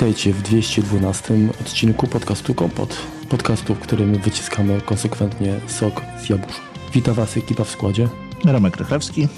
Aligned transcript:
Witajcie 0.00 0.32
w 0.32 0.42
212 0.42 1.34
odcinku 1.60 2.06
podcastu 2.06 2.54
Kompot. 2.54 2.96
Podcastu, 3.28 3.74
w 3.74 3.78
którym 3.78 4.14
wyciskamy 4.14 4.80
konsekwentnie 4.80 5.60
sok 5.66 6.02
z 6.18 6.28
jabłusz. 6.28 6.60
Witam 6.94 7.14
Was 7.14 7.36
ekipa 7.36 7.64
w 7.64 7.70
składzie. 7.70 8.08
Ramek 8.44 8.76
Rychlewski 8.76 9.28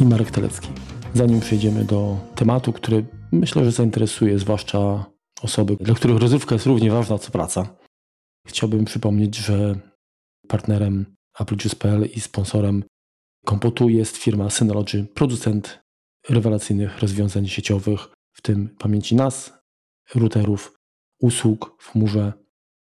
i 0.00 0.04
Marek 0.04 0.30
Telecki. 0.30 0.68
Zanim 1.14 1.40
przejdziemy 1.40 1.84
do 1.84 2.16
tematu, 2.34 2.72
który 2.72 3.04
myślę, 3.32 3.64
że 3.64 3.72
zainteresuje 3.72 4.38
zwłaszcza 4.38 5.04
osoby, 5.42 5.76
dla 5.80 5.94
których 5.94 6.16
rozrywka 6.16 6.54
jest 6.54 6.66
równie 6.66 6.90
ważna 6.90 7.18
co 7.18 7.30
praca, 7.30 7.76
chciałbym 8.46 8.84
przypomnieć, 8.84 9.36
że 9.36 9.80
partnerem 10.48 11.06
AppleJuice.pl 11.34 12.04
i 12.04 12.20
sponsorem 12.20 12.84
kompotu 13.46 13.88
jest 13.88 14.16
firma 14.16 14.50
Synology, 14.50 15.06
producent 15.14 15.80
rewelacyjnych 16.28 16.98
rozwiązań 16.98 17.48
sieciowych, 17.48 18.08
w 18.32 18.42
tym 18.42 18.68
pamięci 18.78 19.16
NAS, 19.16 19.59
routerów, 20.14 20.78
usług 21.20 21.76
w 21.78 21.90
chmurze, 21.90 22.32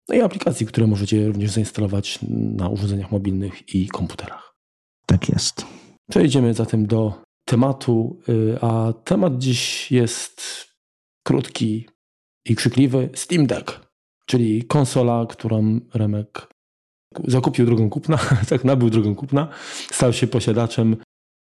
no 0.08 0.14
i 0.14 0.20
aplikacji, 0.20 0.66
które 0.66 0.86
możecie 0.86 1.26
również 1.26 1.50
zainstalować 1.50 2.18
na 2.30 2.68
urządzeniach 2.68 3.12
mobilnych 3.12 3.74
i 3.74 3.88
komputerach. 3.88 4.54
Tak 5.06 5.28
jest. 5.28 5.66
Przejdziemy 6.10 6.54
zatem 6.54 6.86
do 6.86 7.22
tematu, 7.44 8.20
y, 8.28 8.58
a 8.60 8.92
temat 9.04 9.38
dziś 9.38 9.92
jest 9.92 10.66
krótki 11.22 11.88
i 12.44 12.56
krzykliwy 12.56 13.10
Steam 13.14 13.46
Deck, 13.46 13.80
czyli 14.26 14.64
konsola, 14.64 15.26
którą 15.28 15.80
Remek 15.94 16.48
zakupił 17.24 17.66
drogą 17.66 17.90
kupna, 17.90 18.18
tak 18.50 18.64
nabył 18.64 18.90
drogą 18.90 19.14
kupna, 19.14 19.48
stał 19.90 20.12
się 20.12 20.26
posiadaczem 20.26 20.96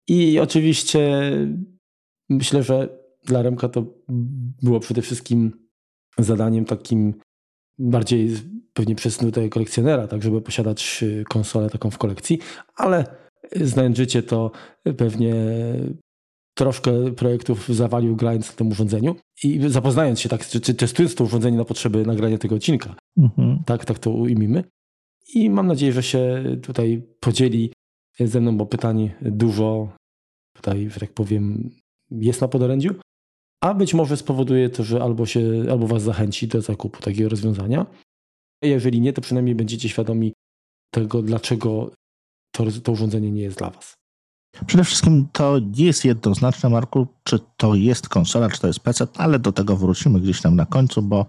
i 0.08 0.40
oczywiście 0.40 1.32
myślę, 2.30 2.64
że 2.64 3.05
dla 3.26 3.42
Remka 3.42 3.70
to 3.70 3.86
było 4.62 4.80
przede 4.80 5.02
wszystkim 5.02 5.52
zadaniem 6.18 6.66
takim 6.66 7.14
bardziej 7.80 8.30
pewnie 8.74 8.96
przesnutego 8.96 9.50
kolekcjonera, 9.50 10.08
tak 10.08 10.24
żeby 10.24 10.42
posiadać 10.42 11.04
y, 11.04 11.24
konsolę 11.30 11.70
taką 11.70 11.92
w 11.92 11.98
kolekcji, 11.98 12.40
ale 12.76 13.06
znając 13.62 13.98
życie 13.98 14.24
to 14.24 14.52
pewnie 14.98 15.36
troszkę 16.58 17.12
projektów 17.12 17.70
zawalił 17.70 18.16
grając 18.16 18.50
na 18.50 18.56
tym 18.56 18.68
urządzeniu 18.68 19.16
i 19.44 19.60
zapoznając 19.68 20.20
się 20.20 20.30
tak, 20.30 20.48
czy, 20.48 20.62
czy 20.62 20.74
testując 20.74 21.16
to 21.16 21.24
urządzenie 21.24 21.58
na 21.58 21.66
potrzeby 21.66 22.06
nagrania 22.06 22.38
tego 22.38 22.56
odcinka. 22.56 22.96
Mhm. 23.18 23.64
Tak, 23.66 23.86
tak 23.86 24.00
to 24.00 24.12
ujmijmy. 24.12 24.64
I 25.34 25.50
mam 25.50 25.68
nadzieję, 25.68 25.94
że 25.94 26.04
się 26.04 26.44
tutaj 26.64 27.08
podzieli 27.20 27.74
ze 28.20 28.42
mną, 28.42 28.58
bo 28.58 28.66
pytań 28.66 29.12
dużo 29.22 29.96
tutaj, 30.54 30.90
że 30.90 31.00
tak 31.00 31.14
powiem, 31.14 31.70
jest 32.12 32.42
na 32.42 32.48
podorędziu, 32.48 32.96
a 33.64 33.74
być 33.74 33.94
może 33.94 34.18
spowoduje 34.18 34.70
to, 34.70 34.84
że 34.84 35.04
albo, 35.04 35.26
się, 35.26 35.66
albo 35.72 35.88
was 35.88 36.04
zachęci 36.04 36.48
do 36.48 36.62
zakupu 36.62 37.02
takiego 37.02 37.30
rozwiązania. 37.30 37.86
Jeżeli 38.62 39.02
nie, 39.02 39.14
to 39.14 39.22
przynajmniej 39.22 39.56
będziecie 39.56 39.90
świadomi 39.90 40.34
tego, 40.94 41.22
dlaczego 41.22 41.92
to, 42.56 42.64
to 42.84 42.92
urządzenie 42.92 43.32
nie 43.32 43.42
jest 43.42 43.58
dla 43.58 43.70
was. 43.70 43.96
Przede 44.68 44.84
wszystkim 44.84 45.28
to 45.32 45.60
nie 45.60 45.86
jest 45.86 46.06
jednoznaczne, 46.06 46.70
Marku, 46.70 47.08
czy 47.24 47.40
to 47.58 47.76
jest 47.76 48.10
konsola, 48.10 48.50
czy 48.50 48.62
to 48.62 48.68
jest 48.68 48.80
PC, 48.80 49.08
ale 49.18 49.40
do 49.40 49.52
tego 49.52 49.78
wrócimy 49.78 50.20
gdzieś 50.20 50.42
tam 50.42 50.56
na 50.56 50.66
końcu, 50.66 51.02
bo 51.02 51.26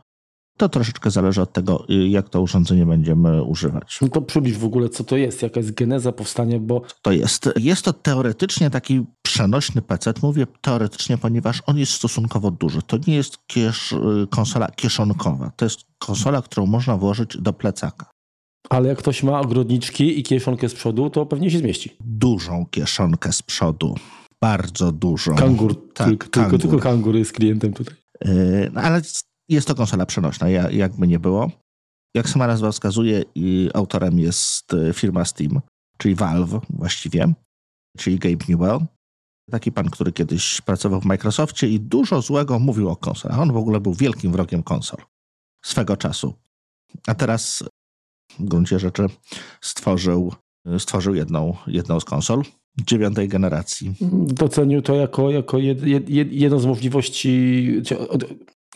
to 0.56 0.68
troszeczkę 0.68 1.10
zależy 1.10 1.42
od 1.42 1.52
tego, 1.52 1.84
y, 1.90 2.08
jak 2.08 2.28
to 2.28 2.40
urządzenie 2.40 2.86
będziemy 2.86 3.42
używać. 3.42 3.98
No 4.02 4.08
to 4.08 4.22
przybliż 4.22 4.58
w 4.58 4.64
ogóle, 4.64 4.88
co 4.88 5.04
to 5.04 5.16
jest, 5.16 5.42
jaka 5.42 5.60
jest 5.60 5.74
geneza 5.74 6.12
powstania, 6.12 6.58
bo... 6.58 6.82
To 7.02 7.12
jest, 7.12 7.50
jest 7.56 7.82
to 7.84 7.92
teoretycznie 7.92 8.70
taki 8.70 9.04
przenośny 9.22 9.82
PC. 9.82 10.12
Mówię 10.22 10.46
teoretycznie, 10.60 11.18
ponieważ 11.18 11.62
on 11.66 11.78
jest 11.78 11.92
stosunkowo 11.92 12.50
duży. 12.50 12.83
To 12.83 12.98
nie 13.06 13.14
jest 13.14 13.39
kiesz, 13.46 13.92
y, 13.92 14.27
konsola 14.30 14.68
kieszonkowa. 14.77 15.52
To 15.56 15.64
jest 15.64 15.80
konsola, 15.98 16.42
którą 16.42 16.66
można 16.66 16.96
włożyć 16.96 17.36
do 17.36 17.52
plecaka. 17.52 18.11
Ale 18.70 18.89
jak 18.89 18.98
ktoś 18.98 19.22
ma 19.22 19.40
ogrodniczki 19.40 20.20
i 20.20 20.22
kieszonkę 20.22 20.68
z 20.68 20.74
przodu, 20.74 21.11
to 21.11 21.27
pewnie 21.27 21.50
się 21.50 21.58
zmieści. 21.58 21.96
Dużą 22.00 22.66
kieszonkę 22.70 23.33
z 23.33 23.42
przodu. 23.42 23.95
Bardzo 24.40 24.92
dużą. 24.92 25.34
Kangur. 25.34 25.92
Tak, 25.92 26.08
tylko, 26.08 26.28
kangur. 26.30 26.50
Tylko, 26.50 26.58
tylko 26.58 26.89
kangur 26.89 27.16
jest 27.16 27.33
klientem 27.33 27.72
tutaj. 27.72 27.95
Yy, 28.24 28.70
no 28.74 28.80
ale 28.80 29.02
jest 29.48 29.68
to 29.68 29.74
konsola 29.74 30.07
przenośna, 30.07 30.48
jakby 30.48 31.07
nie 31.07 31.18
było. 31.18 31.51
Jak 32.14 32.29
sama 32.29 32.46
nazwa 32.46 32.73
wskazuje, 32.73 33.23
autorem 33.74 34.18
jest 34.18 34.74
e, 34.74 34.92
firma 34.92 35.24
Steam, 35.24 35.61
czyli 35.98 36.14
Valve 36.14 36.61
właściwie, 36.70 37.33
czyli 37.98 38.18
Gabe 38.18 38.45
Newell. 38.48 38.79
Taki 39.51 39.73
pan, 39.73 39.90
który 39.90 40.12
kiedyś 40.12 40.61
pracował 40.61 41.01
w 41.01 41.05
Microsoftie 41.05 41.68
i 41.68 41.80
dużo 41.80 42.23
złego 42.23 42.58
mówił 42.58 42.89
o 42.89 42.96
konsolach. 42.96 43.39
On 43.39 43.52
w 43.52 43.57
ogóle 43.57 43.80
był 43.80 43.95
wielkim 43.95 44.33
wrogiem 44.33 44.62
konsol 44.62 44.98
swego 45.64 45.96
czasu. 45.96 46.34
A 47.07 47.14
teraz 47.14 47.64
w 48.39 48.45
gruncie 48.45 48.78
rzeczy 48.78 49.07
stworzył, 49.61 50.33
stworzył 50.78 51.14
jedną, 51.14 51.57
jedną 51.67 52.01
z 52.01 52.05
konsol 52.05 52.42
dziewiątej 52.86 53.28
generacji. 53.28 53.95
Docenił 54.27 54.83
to 54.83 54.95
jako, 54.95 55.30
jako 55.30 55.58
jed, 55.58 55.83
jed, 55.83 56.33
jedną 56.33 56.58
z 56.58 56.67
możliwości, 56.67 57.83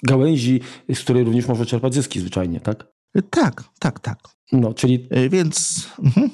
gałęzi, 0.03 0.61
z 0.94 1.00
której 1.00 1.25
również 1.25 1.49
może 1.49 1.66
czerpać 1.66 1.94
zyski 1.94 2.21
zwyczajnie, 2.21 2.61
tak? 2.61 2.87
Tak, 3.31 3.65
tak, 3.78 4.00
tak. 4.00 4.19
No, 4.53 4.75
czyli... 4.75 5.06
E, 5.11 5.28
więc... 5.28 5.87
Mhm. 6.05 6.31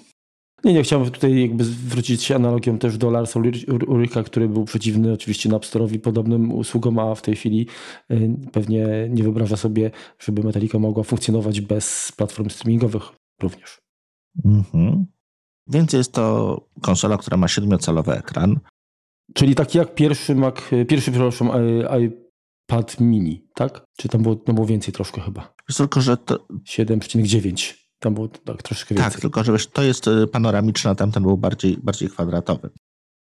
Nie, 0.65 0.72
nie 0.72 0.82
chciałem 0.82 1.10
tutaj 1.10 1.41
jakby 1.41 1.65
zwrócić 1.65 2.22
się 2.22 2.37
analogią 2.37 2.78
też 2.78 2.99
do 2.99 3.10
Larsa 3.10 3.41
Ulricha, 3.87 4.22
który 4.22 4.49
był 4.49 4.65
przeciwny 4.65 5.12
oczywiście 5.12 5.49
Napsterowi 5.49 5.99
podobnym 5.99 6.53
usługom, 6.53 6.99
a 6.99 7.15
w 7.15 7.22
tej 7.22 7.37
chwili 7.37 7.66
e, 8.10 8.16
pewnie 8.53 9.09
nie 9.10 9.22
wyobraża 9.22 9.56
sobie, 9.56 9.91
żeby 10.19 10.43
Metallica 10.43 10.78
mogła 10.78 11.03
funkcjonować 11.03 11.60
bez 11.60 12.12
platform 12.16 12.50
streamingowych 12.50 13.03
również. 13.43 13.78
Mhm. 14.44 15.06
Więc 15.66 15.93
jest 15.93 16.12
to 16.12 16.60
konsola, 16.81 17.19
która 17.19 17.37
ma 17.37 17.47
7-calowy 17.47 18.12
ekran. 18.12 18.59
Czyli 19.34 19.54
taki 19.54 19.78
jak 19.78 19.94
pierwszy 19.94 20.34
Mac, 20.34 20.54
pierwszy, 20.88 21.10
przepraszam, 21.10 21.50
pad 22.66 23.00
mini, 23.00 23.49
tak? 23.54 23.84
Czy 23.97 24.09
tam 24.09 24.22
było, 24.22 24.37
no 24.47 24.54
było 24.54 24.66
więcej 24.66 24.94
troszkę 24.94 25.21
chyba? 25.21 25.54
Tylko, 25.77 26.00
że 26.00 26.16
to... 26.16 26.47
7,9. 26.69 27.75
Tam 27.99 28.15
było 28.15 28.28
tak 28.28 28.62
troszkę 28.62 28.94
tak, 28.94 28.99
więcej. 28.99 29.12
Tak, 29.12 29.21
tylko 29.21 29.44
że 29.44 29.53
wiesz, 29.53 29.66
to 29.66 29.82
jest 29.82 30.09
y, 30.09 30.27
panoramiczne, 30.27 30.91
a 30.91 30.94
tamten 30.94 31.22
był 31.22 31.37
bardziej, 31.37 31.78
bardziej 31.82 32.10
kwadratowy. 32.10 32.71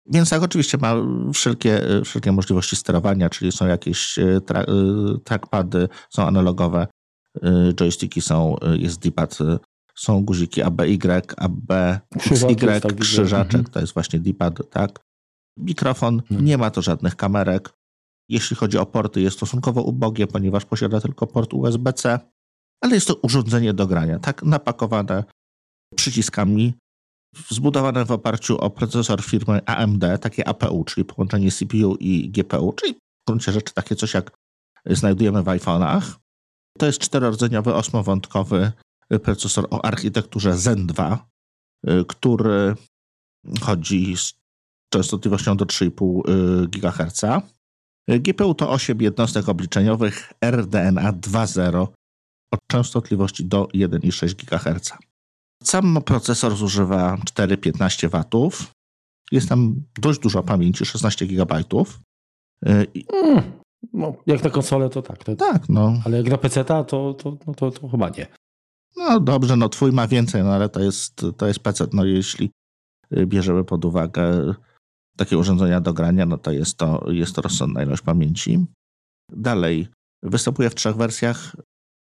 Więc 0.06 0.30
tak, 0.30 0.44
oczywiście 0.44 0.78
ma 0.78 0.96
wszelkie, 1.34 1.92
y, 1.92 2.04
wszelkie 2.04 2.32
możliwości 2.32 2.76
sterowania, 2.76 3.30
czyli 3.30 3.52
są 3.52 3.68
jakieś 3.68 4.18
y, 4.18 4.42
tra 4.46 4.66
trackpady, 5.24 5.90
są 6.10 6.28
analogowe, 6.28 6.88
joysticki 7.74 8.22
są, 8.22 8.56
jest 8.78 9.00
D-pad, 9.00 9.38
są 9.96 10.26
guziki 10.26 10.62
ABY, 10.62 10.98
AB, 11.38 11.74
XY, 12.16 12.82
tak 12.82 12.96
krzyżaczek, 12.96 13.56
mhm. 13.56 13.74
to 13.74 13.80
jest 13.80 13.94
właśnie 13.94 14.20
D-pad, 14.20 14.70
tak. 14.70 15.00
Mikrofon, 15.58 16.16
mhm. 16.16 16.46
nie 16.46 16.58
ma 16.58 16.72
to 16.72 16.82
żadnych 16.82 17.16
kamerek, 17.16 17.70
jeśli 18.30 18.56
chodzi 18.56 18.78
o 18.78 18.86
porty, 18.86 19.22
jest 19.22 19.38
stosunkowo 19.38 19.82
ubogie, 19.82 20.28
ponieważ 20.28 20.66
posiada 20.66 21.02
tylko 21.02 21.28
port 21.28 21.54
USB-C, 21.54 22.20
ale 22.82 22.96
jest 22.96 23.08
to 23.08 23.16
urządzenie 23.16 23.74
do 23.74 23.88
grania, 23.88 24.20
tak 24.20 24.44
napakowane 24.44 25.24
przyciskami, 25.96 26.74
zbudowane 27.50 28.06
w 28.06 28.12
oparciu 28.12 28.58
o 28.58 28.70
procesor 28.70 29.24
firmy 29.24 29.66
AMD, 29.66 30.04
takie 30.22 30.48
APU, 30.48 30.84
czyli 30.84 31.06
połączenie 31.06 31.52
CPU 31.52 31.96
i 31.96 32.30
GPU, 32.30 32.74
czyli 32.74 32.94
w 32.94 32.98
gruncie 33.28 33.52
rzeczy 33.52 33.74
takie 33.74 33.96
coś 33.96 34.14
jak 34.14 34.32
znajdujemy 34.86 35.44
w 35.44 35.46
iPhone'ach. 35.46 36.02
To 36.78 36.86
jest 36.86 37.00
czterordzeniowy, 37.00 37.74
osmowątkowy 37.74 38.72
procesor 39.24 39.68
o 39.70 39.86
architekturze 39.86 40.58
Zen 40.58 40.88
2, 40.88 41.30
który 42.08 42.76
chodzi 43.62 44.18
z 44.18 44.34
częstotliwością 44.94 45.58
do 45.58 45.66
3,5 45.66 46.68
GHz. 46.70 47.22
GPU 48.10 48.54
to 48.54 48.70
8 48.70 49.02
jednostek 49.02 49.50
obliczeniowych 49.50 50.34
RDNA 50.46 51.14
2.0 51.14 51.88
o 52.54 52.58
częstotliwości 52.72 53.46
do 53.46 53.66
1,6 53.66 54.36
GHz. 54.36 54.94
Sam 55.64 56.02
procesor 56.06 56.56
zużywa 56.56 57.18
4-15 57.18 58.10
W. 58.10 58.52
Jest 59.32 59.50
tam 59.50 59.76
dość 60.00 60.20
dużo 60.20 60.44
pamięci, 60.44 60.86
16 60.86 61.26
GB. 61.26 61.64
Mm, 62.66 62.88
no, 63.94 64.14
jak 64.28 64.44
na 64.44 64.50
konsolę 64.50 64.90
to 64.90 65.02
tak. 65.02 65.24
To, 65.24 65.36
tak, 65.36 65.70
no. 65.70 65.94
Ale 66.06 66.18
jak 66.18 66.30
na 66.30 66.38
PC 66.38 66.66
to, 66.66 66.84
to, 66.84 67.38
no, 67.48 67.54
to, 67.54 67.72
to 67.72 67.88
chyba 67.88 68.10
nie. 68.10 68.28
No 68.98 69.20
dobrze, 69.20 69.56
no 69.56 69.70
twój 69.70 69.92
ma 69.92 70.08
więcej, 70.08 70.44
no 70.44 70.54
ale 70.54 70.70
to 70.70 70.80
jest, 70.80 71.26
to 71.38 71.48
jest 71.48 71.60
PC. 71.60 71.88
No 71.94 72.06
jeśli 72.06 72.52
bierzemy 73.26 73.64
pod 73.64 73.86
uwagę 73.86 74.54
takie 75.18 75.38
urządzenia 75.38 75.82
do 75.82 75.94
grania, 75.94 76.26
no 76.26 76.38
to 76.38 76.52
jest 76.52 76.78
to, 76.78 77.12
jest 77.12 77.36
to 77.36 77.42
rozsądna 77.42 77.84
ilość 77.84 78.02
pamięci. 78.02 78.66
Dalej, 79.32 79.88
występuje 80.24 80.70
w 80.70 80.76
trzech 80.76 80.96
wersjach, 80.96 81.56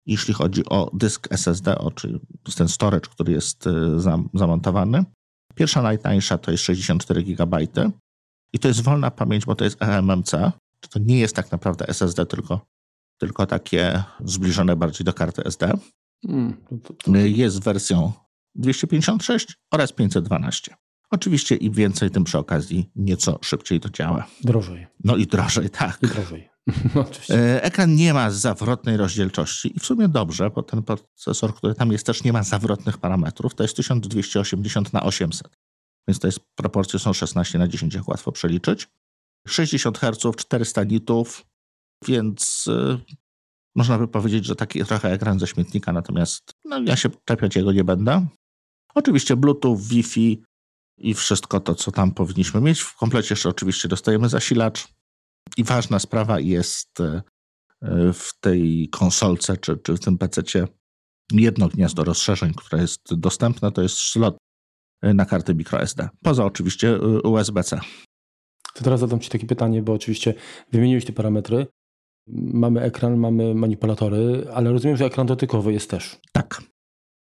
jeśli 0.07 0.35
chodzi 0.35 0.65
o 0.69 0.91
dysk 0.95 1.29
SSD, 1.31 1.79
o, 1.79 1.91
czyli 1.91 2.21
ten 2.57 2.69
storage, 2.69 3.11
który 3.11 3.33
jest 3.33 3.67
y, 3.67 4.01
zamontowany. 4.35 5.05
Pierwsza 5.55 5.83
najtańsza 5.83 6.39
to 6.39 6.51
jest 6.51 6.65
64 6.65 7.23
GB 7.23 7.59
i 8.53 8.59
to 8.59 8.69
jest 8.69 8.83
wolna 8.83 9.11
pamięć, 9.11 9.45
bo 9.45 9.55
to 9.55 9.65
jest 9.65 9.83
eMMC, 9.83 10.31
to 10.91 10.99
nie 10.99 11.19
jest 11.19 11.37
tak 11.37 11.53
naprawdę 11.53 11.89
SSD, 11.89 12.27
tylko 12.27 12.61
tylko 13.23 13.47
takie 13.47 14.05
zbliżone 14.25 14.77
bardziej 14.77 15.05
do 15.05 15.13
karty 15.13 15.45
SD. 15.45 15.73
Mm, 16.29 16.57
to, 16.83 16.93
to... 16.95 17.17
Jest 17.17 17.65
wersją 17.65 18.13
256 18.55 19.55
oraz 19.73 19.93
512. 19.93 20.77
Oczywiście 21.13 21.57
im 21.57 21.73
więcej, 21.73 22.11
tym 22.11 22.25
przy 22.25 22.39
okazji 22.39 22.91
nieco 22.97 23.39
szybciej 23.43 23.81
to 23.81 23.91
działa. 23.91 24.27
Drożej. 24.45 24.87
No 25.05 25.17
i 25.17 25.27
drożej, 25.27 25.71
tak. 25.71 25.99
I 26.03 26.07
drożej. 26.07 26.53
No, 26.95 27.05
Ekran 27.61 27.95
nie 27.95 28.15
ma 28.15 28.31
zawrotnej 28.31 28.97
rozdzielczości 28.97 29.77
i 29.77 29.81
w 29.81 29.87
sumie 29.87 30.09
dobrze, 30.09 30.51
bo 30.51 30.63
ten 30.63 30.83
procesor, 30.83 31.55
który 31.55 31.75
tam 31.75 31.93
jest, 31.93 32.07
też 32.07 32.25
nie 32.25 32.33
ma 32.33 32.43
zawrotnych 32.43 32.99
parametrów. 32.99 33.55
To 33.55 33.65
jest 33.65 33.77
1280 33.77 34.93
na 34.93 35.03
800, 35.03 35.59
więc 36.09 36.19
to 36.19 36.29
jest 36.29 36.41
proporcje 36.55 36.99
są 36.99 37.13
16 37.13 37.59
na 37.59 37.69
10, 37.69 37.95
jak 37.95 38.09
łatwo 38.09 38.33
przeliczyć. 38.33 38.89
60 39.49 39.99
Hz, 39.99 40.37
400 40.37 40.85
nitów, 40.85 41.47
więc 42.07 42.67
y, 42.67 42.99
można 43.75 43.99
by 43.99 44.09
powiedzieć, 44.09 44.45
że 44.45 44.57
taki 44.57 44.85
trochę 44.85 45.13
ekran 45.13 45.39
ze 45.39 45.47
śmietnika, 45.47 45.93
natomiast 45.93 46.53
no, 46.65 46.81
ja 46.83 46.97
się 46.97 47.11
czepiać 47.25 47.57
jego 47.57 47.73
nie 47.73 47.85
będę. 47.85 48.27
Oczywiście 48.95 49.37
Bluetooth, 49.37 49.77
Wi-Fi 49.77 50.43
i 51.03 51.15
wszystko 51.15 51.61
to, 51.61 51.75
co 51.75 51.93
tam 51.93 52.13
powinniśmy 52.13 52.61
mieć. 52.61 52.81
W 52.81 52.97
komplecie 52.97 53.33
jeszcze 53.33 53.49
oczywiście 53.49 53.89
dostajemy 53.89 54.29
zasilacz. 54.29 54.89
I 55.57 55.65
ważna 55.65 55.99
sprawa 55.99 56.41
jest 56.41 57.01
e, 57.01 57.23
w 58.13 58.31
tej 58.41 58.89
konsolce 58.89 59.57
czy, 59.57 59.77
czy 59.77 59.95
w 59.95 60.01
tym 60.01 60.19
PC 60.19 60.43
jedno 61.33 61.69
gniazdo 61.69 62.05
rozszerzeń, 62.05 62.53
które 62.57 62.83
jest 62.83 63.15
dostępne, 63.15 63.73
to 63.73 63.83
jest 63.83 63.97
slot 63.97 64.37
e, 65.03 65.15
na 65.15 65.25
karty 65.25 65.55
microSD. 65.55 66.09
Poza 66.23 66.45
oczywiście 66.45 66.89
e, 66.95 66.99
USB-C. 67.23 67.81
To 68.75 68.85
teraz 68.85 69.01
zadam 69.01 69.21
Ci 69.21 69.31
takie 69.31 69.47
pytanie, 69.47 69.83
bo 69.83 69.93
oczywiście 69.93 70.35
wymieniłeś 70.73 71.05
te 71.05 71.13
parametry. 71.13 71.67
Mamy 72.37 72.81
ekran, 72.81 73.17
mamy 73.17 73.55
manipulatory, 73.55 74.47
ale 74.55 74.73
rozumiem, 74.73 74.97
że 74.97 75.05
ekran 75.05 75.27
dotykowy 75.27 75.73
jest 75.73 75.91
też. 75.91 76.21
Tak. 76.33 76.63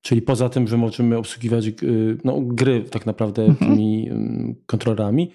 Czyli 0.02 0.22
poza 0.22 0.48
tym, 0.48 0.68
że 0.68 0.76
możemy 0.76 1.16
obsługiwać 1.16 1.64
no, 2.24 2.40
gry 2.40 2.84
tak 2.84 3.06
naprawdę 3.06 3.44
mhm. 3.44 3.70
tymi 3.70 4.10
kontrolerami, 4.66 5.32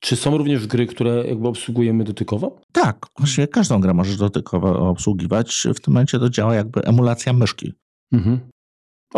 czy 0.00 0.16
są 0.16 0.38
również 0.38 0.66
gry, 0.66 0.86
które 0.86 1.26
jakby 1.26 1.48
obsługujemy 1.48 2.04
dotykowo? 2.04 2.60
Tak, 2.72 3.06
właściwie 3.18 3.48
każdą 3.48 3.80
grę 3.80 3.94
możesz 3.94 4.16
dotykowo 4.16 4.88
obsługiwać. 4.90 5.66
W 5.74 5.80
tym 5.80 5.94
momencie 5.94 6.18
to 6.18 6.30
działa 6.30 6.54
jakby 6.54 6.82
emulacja 6.82 7.32
myszki. 7.32 7.72
Mhm. 8.12 8.36
Okej, 8.36 8.50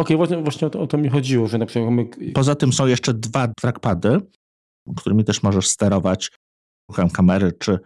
okay, 0.02 0.17
właśnie, 0.17 0.43
właśnie 0.43 0.67
o, 0.67 0.70
to, 0.70 0.81
o, 0.81 0.87
to, 0.87 0.99
mi 0.99 1.08
chodziło, 1.08 1.49
że 1.49 1.58
na 1.58 1.67
przykład 1.67 1.93
my... 1.93 2.08
Poza 2.34 2.55
tym 2.55 2.72
są 2.72 2.87
jeszcze 2.87 3.14
dwa 3.14 3.49
trackpady, 3.49 4.20
którymi 4.96 5.25
też 5.25 5.43
możesz 5.43 5.67
sterować 5.67 6.31
ruchem 6.90 7.11
kamery, 7.11 7.52
czy 7.52 7.79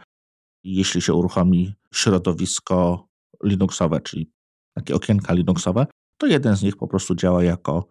jeśli 0.64 1.02
się 1.02 1.14
uruchomi 1.14 1.74
środowisko 1.94 3.06
Linuxowe, 3.44 4.00
czyli 4.00 4.30
takie 4.74 4.94
okienka 4.94 5.34
Linuxowe, 5.34 5.86
to 6.20 6.26
jeden 6.26 6.56
z 6.56 6.62
nich 6.62 6.76
po 6.76 6.88
prostu 6.88 7.14
działa 7.14 7.44
jako, 7.44 7.88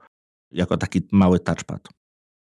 jako 0.52 0.78
taki 0.78 1.02
mały 1.12 1.40
touchpad. 1.40 1.88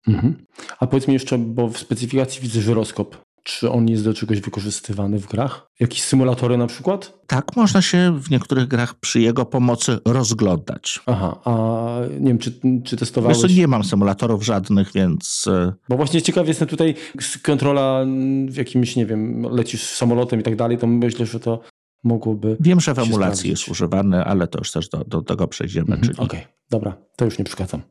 Mhm. 0.07 0.45
A 0.79 0.87
powiedz 0.87 1.07
mi 1.07 1.13
jeszcze, 1.13 1.37
bo 1.37 1.69
w 1.69 1.77
specyfikacji 1.77 2.41
widzę 2.41 2.61
żyroskop. 2.61 3.17
Czy 3.45 3.71
on 3.71 3.87
jest 3.87 4.03
do 4.03 4.13
czegoś 4.13 4.41
wykorzystywany 4.41 5.19
w 5.19 5.27
grach? 5.27 5.67
Jakieś 5.79 6.03
symulatory 6.03 6.57
na 6.57 6.67
przykład? 6.67 7.19
Tak, 7.27 7.55
można 7.55 7.81
się 7.81 8.19
w 8.19 8.29
niektórych 8.29 8.67
grach 8.67 8.95
przy 8.99 9.21
jego 9.21 9.45
pomocy 9.45 9.99
rozglądać. 10.05 10.99
Aha, 11.05 11.39
a 11.45 11.85
nie 12.19 12.27
wiem, 12.27 12.37
czy, 12.37 12.53
czy 12.83 12.97
testowałeś? 12.97 13.41
Wiesz 13.43 13.57
nie 13.57 13.67
mam 13.67 13.83
symulatorów 13.83 14.45
żadnych, 14.45 14.91
więc... 14.93 15.45
E, 15.47 15.73
bo 15.89 15.97
właśnie 15.97 16.21
ciekaw 16.21 16.47
jestem 16.47 16.67
tutaj, 16.67 16.95
kontrola 17.43 18.05
w 18.47 18.55
jakimś, 18.55 18.95
nie 18.95 19.05
wiem, 19.05 19.47
lecisz 19.51 19.83
samolotem 19.83 20.39
i 20.39 20.43
tak 20.43 20.55
dalej, 20.55 20.77
to 20.77 20.87
myślę, 20.87 21.25
że 21.25 21.39
to 21.39 21.59
mogłoby 22.03 22.57
Wiem, 22.59 22.79
że 22.79 22.93
w 22.93 22.99
emulacji 22.99 23.49
jest 23.49 23.67
używany, 23.67 24.25
ale 24.25 24.47
to 24.47 24.59
już 24.59 24.71
też 24.71 24.89
do, 24.89 24.97
do 24.97 25.21
tego 25.21 25.47
przejdziemy. 25.47 25.95
Mhm, 25.95 26.13
Okej, 26.13 26.25
okay, 26.25 26.41
dobra, 26.69 26.97
to 27.15 27.25
już 27.25 27.37
nie 27.37 27.45
przeszkadzam. 27.45 27.81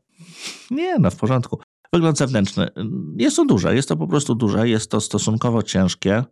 Nie, 0.71 0.99
no 0.99 1.11
w 1.11 1.17
porządku. 1.17 1.59
Wygląd 1.93 2.19
zewnętrzny. 2.19 2.69
Jest 3.17 3.37
to 3.37 3.45
duże, 3.45 3.75
jest 3.75 3.89
to 3.89 3.97
po 3.97 4.07
prostu 4.07 4.35
duże, 4.35 4.69
jest 4.69 4.91
to 4.91 5.01
stosunkowo 5.01 5.63
ciężkie, 5.63 6.25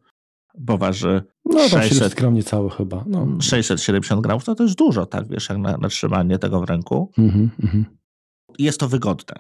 bo 0.58 0.78
waży 0.78 1.22
no, 1.44 1.68
600 1.68 2.14
gram 2.14 2.34
niecałe 2.34 2.70
chyba. 2.70 3.04
No. 3.06 3.26
670 3.40 4.22
gramów, 4.22 4.44
to, 4.44 4.54
to 4.54 4.62
jest 4.62 4.76
dużo, 4.76 5.06
tak, 5.06 5.28
wiesz, 5.28 5.48
jak 5.48 5.58
na, 5.58 5.76
na 5.76 5.88
trzymanie 5.88 6.38
tego 6.38 6.60
w 6.60 6.64
ręku. 6.64 7.10
Mm 7.18 7.50
-hmm. 7.62 7.84
Jest 8.58 8.80
to 8.80 8.88
wygodne. 8.88 9.34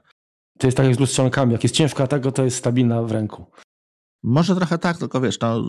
To 0.58 0.66
jest 0.66 0.76
tak 0.76 0.86
jak 0.86 0.94
z 0.94 1.00
lustrzankami, 1.00 1.52
jak 1.52 1.62
jest 1.62 1.74
ciężka 1.74 2.06
tego, 2.06 2.32
to 2.32 2.44
jest 2.44 2.56
stabilna 2.56 3.02
w 3.02 3.12
ręku. 3.12 3.46
Może 4.22 4.56
trochę 4.56 4.78
tak, 4.78 4.98
tylko 4.98 5.20
wiesz, 5.20 5.40
no, 5.40 5.62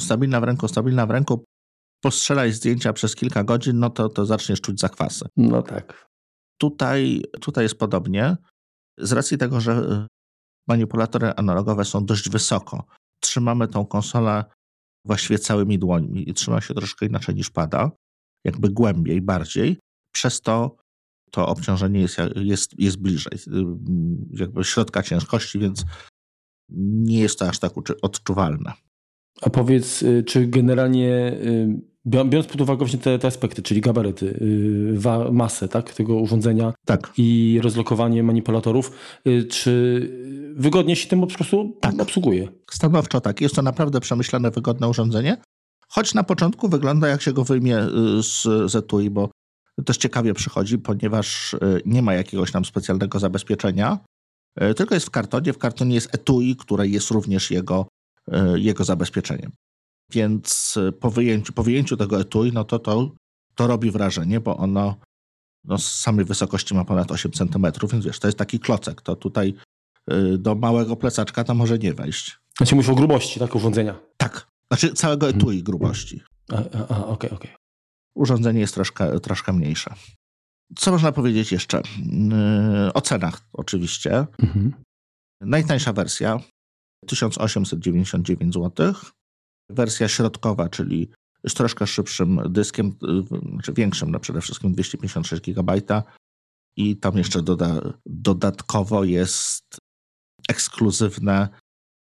stabilna 0.00 0.40
w 0.40 0.44
ręku, 0.44 0.68
stabilna 0.68 1.06
w 1.06 1.10
ręku, 1.10 1.44
postrzelaj 2.00 2.52
zdjęcia 2.52 2.92
przez 2.92 3.14
kilka 3.14 3.44
godzin, 3.44 3.78
no 3.78 3.90
to, 3.90 4.08
to 4.08 4.26
zaczniesz 4.26 4.60
czuć 4.60 4.80
zakwasy. 4.80 5.26
No 5.36 5.62
tak. 5.62 6.08
Tutaj, 6.60 7.22
tutaj 7.40 7.64
jest 7.64 7.78
podobnie. 7.78 8.36
Z 8.98 9.12
racji 9.12 9.38
tego, 9.38 9.60
że 9.60 9.72
e, 9.72 10.06
manipulatory 10.68 11.32
analogowe 11.36 11.84
są 11.84 12.06
dość 12.06 12.30
wysoko, 12.30 12.84
trzymamy 13.20 13.68
tą 13.68 13.86
konsolę 13.86 14.44
właściwie 15.04 15.38
całymi 15.38 15.78
dłońmi 15.78 16.30
i 16.30 16.34
trzyma 16.34 16.60
się 16.60 16.74
troszkę 16.74 17.06
inaczej 17.06 17.34
niż 17.34 17.50
pada, 17.50 17.90
jakby 18.44 18.70
głębiej, 18.70 19.20
bardziej. 19.20 19.78
Przez 20.14 20.40
to 20.40 20.76
to 21.30 21.48
obciążenie 21.48 22.00
jest, 22.00 22.16
jest, 22.36 22.80
jest 22.80 22.96
bliżej, 22.96 23.38
y, 23.46 23.64
jakby 24.30 24.64
środka 24.64 25.02
ciężkości, 25.02 25.58
więc 25.58 25.84
nie 26.68 27.20
jest 27.20 27.38
to 27.38 27.48
aż 27.48 27.58
tak 27.58 27.72
odczuwalne. 28.02 28.72
A 29.42 29.50
powiedz, 29.50 30.02
y, 30.02 30.22
czy 30.22 30.46
generalnie 30.46 31.32
y, 31.32 31.88
Biorąc 32.06 32.46
pod 32.46 32.60
uwagę 32.60 32.78
właśnie 32.78 32.98
te, 32.98 33.18
te 33.18 33.28
aspekty, 33.28 33.62
czyli 33.62 33.80
gabaryty, 33.80 34.38
yy, 35.04 35.32
masę 35.32 35.68
tak, 35.68 35.94
tego 35.94 36.14
urządzenia 36.14 36.72
tak. 36.84 37.12
i 37.16 37.60
rozlokowanie 37.62 38.22
manipulatorów, 38.22 38.92
czy 39.50 40.10
wygodnie 40.56 40.96
się 40.96 41.08
tym 41.08 41.20
po 41.20 41.26
prostu 41.26 41.76
tak. 41.80 42.00
obsługuje? 42.00 42.48
Stanowczo 42.70 43.20
tak. 43.20 43.40
Jest 43.40 43.54
to 43.54 43.62
naprawdę 43.62 44.00
przemyślane, 44.00 44.50
wygodne 44.50 44.88
urządzenie. 44.88 45.36
Choć 45.88 46.14
na 46.14 46.22
początku 46.22 46.68
wygląda 46.68 47.08
jak 47.08 47.22
się 47.22 47.32
go 47.32 47.44
wyjmie 47.44 47.78
y, 47.78 48.22
z 48.22 48.46
ZTUI, 48.72 49.10
bo 49.10 49.30
też 49.84 49.96
ciekawie 49.96 50.34
przychodzi, 50.34 50.78
ponieważ 50.78 51.54
y, 51.54 51.58
nie 51.86 52.02
ma 52.02 52.14
jakiegoś 52.14 52.52
tam 52.52 52.64
specjalnego 52.64 53.18
zabezpieczenia, 53.18 53.98
y, 54.62 54.74
tylko 54.74 54.94
jest 54.94 55.06
w 55.06 55.10
kartonie. 55.10 55.52
W 55.52 55.58
kartonie 55.58 55.94
jest 55.94 56.14
etui, 56.14 56.56
które 56.56 56.88
jest 56.88 57.10
również 57.10 57.50
jego, 57.50 57.88
jego 58.56 58.84
zabezpieczeniem. 58.84 59.52
Więc 60.10 60.76
y, 60.76 60.92
po 60.92 61.10
wyjęciu, 61.10 61.52
po 61.52 61.62
wyjęciu 61.62 61.96
tego 61.96 62.20
etui, 62.20 62.52
no 62.52 62.64
to, 62.64 62.78
to 62.78 63.10
to 63.54 63.66
robi 63.66 63.90
wrażenie, 63.90 64.40
bo 64.40 64.56
ono 64.56 64.96
no, 65.64 65.78
z 65.78 65.92
samej 65.92 66.24
wysokości 66.24 66.74
ma 66.74 66.84
ponad 66.84 67.12
8 67.12 67.32
cm, 67.32 67.66
więc 67.92 68.04
wiesz, 68.04 68.18
to 68.18 68.28
jest 68.28 68.38
taki 68.38 68.60
klocek. 68.60 69.02
To 69.02 69.16
tutaj 69.16 69.54
y, 70.12 70.38
do 70.38 70.54
małego 70.54 70.96
plecaczka 70.96 71.44
to 71.44 71.54
może 71.54 71.78
nie 71.78 71.94
wejść. 71.94 72.38
Znaczy 72.56 72.74
mówisz 72.74 72.90
o 72.90 72.94
grubości, 72.94 73.40
tak, 73.40 73.54
urządzenia? 73.54 74.00
Tak, 74.16 74.48
znaczy 74.72 74.94
całego 74.94 75.26
mhm. 75.26 75.40
etui 75.40 75.48
hmm. 75.48 75.64
grubości. 75.64 76.22
Okej, 76.48 76.66
okej. 76.66 77.04
Okay, 77.08 77.30
okay. 77.30 77.50
Urządzenie 78.14 78.60
jest 78.60 78.74
troszkę, 78.74 79.20
troszkę 79.20 79.52
mniejsze. 79.52 79.94
Co 80.76 80.90
można 80.90 81.12
powiedzieć 81.12 81.52
jeszcze? 81.52 81.82
Yy, 82.84 82.92
o 82.92 83.00
cenach 83.00 83.40
oczywiście. 83.52 84.26
Mhm. 84.38 84.72
Najtańsza 85.40 85.92
wersja 85.92 86.40
1899 87.06 88.54
zł. 88.54 88.94
Wersja 89.70 90.08
środkowa, 90.08 90.68
czyli 90.68 91.10
z 91.46 91.54
troszkę 91.54 91.86
szybszym 91.86 92.40
dyskiem, 92.48 92.96
znaczy 93.52 93.72
większym, 93.72 94.10
no 94.10 94.20
przede 94.20 94.40
wszystkim 94.40 94.72
256 94.72 95.42
GB. 95.42 96.02
I 96.76 96.96
tam 96.96 97.18
jeszcze 97.18 97.42
doda, 97.42 97.80
dodatkowo 98.06 99.04
jest 99.04 99.64
ekskluzywne 100.48 101.48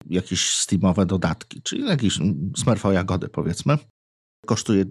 jakieś 0.05 0.49
steamowe 0.49 1.05
dodatki, 1.05 1.61
czyli 1.61 1.85
jakieś 1.85 2.19
smerfo 2.57 2.91
jagody 2.91 3.27
powiedzmy. 3.27 3.77
Kosztuje 4.45 4.81
y, 4.83 4.87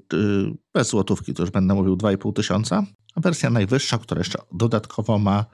bez 0.75 0.89
złotówki, 0.89 1.35
to 1.35 1.43
już 1.43 1.51
będę 1.51 1.75
mówił 1.75 1.97
2,5 1.97 2.33
tysiąca. 2.33 2.87
A 3.15 3.21
wersja 3.21 3.51
najwyższa, 3.51 3.99
która 3.99 4.19
jeszcze 4.19 4.39
dodatkowo 4.53 5.19
ma 5.19 5.47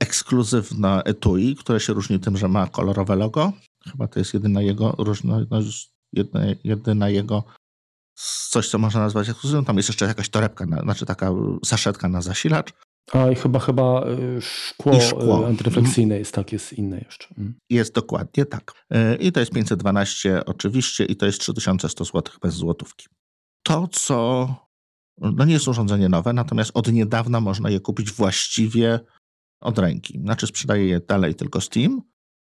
ekskluzywne 0.00 1.02
etui, 1.04 1.56
które 1.56 1.80
się 1.80 1.92
różni 1.92 2.20
tym, 2.20 2.36
że 2.36 2.48
ma 2.48 2.66
kolorowe 2.66 3.16
logo. 3.16 3.52
Chyba 3.84 4.08
to 4.08 4.18
jest 4.18 4.34
jedyna 4.34 4.62
jego 4.62 4.94
różność, 4.98 5.46
jedyna, 6.12 6.44
jedyna 6.64 7.08
jego 7.08 7.44
coś, 8.50 8.68
co 8.68 8.78
można 8.78 9.00
nazwać 9.00 9.28
ekskluzywną. 9.28 9.64
Tam 9.64 9.76
jest 9.76 9.88
jeszcze 9.88 10.06
jakaś 10.06 10.28
torebka, 10.28 10.66
na, 10.66 10.80
znaczy 10.80 11.06
taka 11.06 11.32
saszetka 11.64 12.08
na 12.08 12.22
zasilacz. 12.22 12.72
A 13.12 13.30
i 13.30 13.34
chyba 13.34 13.58
chyba 13.58 14.06
y, 14.06 14.40
szkło, 14.40 15.00
szkło. 15.00 15.42
Y, 15.42 15.46
antyrefleksyjne 15.46 16.18
jest 16.18 16.34
tak, 16.34 16.52
jest 16.52 16.72
inne 16.72 16.98
jeszcze. 16.98 17.26
Mm. 17.38 17.54
Jest 17.70 17.94
dokładnie 17.94 18.46
tak. 18.46 18.72
Y, 18.94 19.16
I 19.16 19.32
to 19.32 19.40
jest 19.40 19.52
512 19.52 20.44
oczywiście 20.44 21.04
i 21.04 21.16
to 21.16 21.26
jest 21.26 21.40
3100 21.40 22.04
zł 22.04 22.22
bez 22.42 22.54
złotówki. 22.54 23.06
To, 23.62 23.88
co 23.88 24.48
no 25.20 25.44
nie 25.44 25.52
jest 25.52 25.68
urządzenie 25.68 26.08
nowe, 26.08 26.32
natomiast 26.32 26.70
od 26.74 26.92
niedawna 26.92 27.40
można 27.40 27.70
je 27.70 27.80
kupić 27.80 28.12
właściwie 28.12 29.00
od 29.60 29.78
ręki. 29.78 30.20
Znaczy 30.20 30.46
sprzedaje 30.46 30.86
je 30.86 31.00
dalej 31.00 31.34
tylko 31.34 31.60
Steam, 31.60 32.02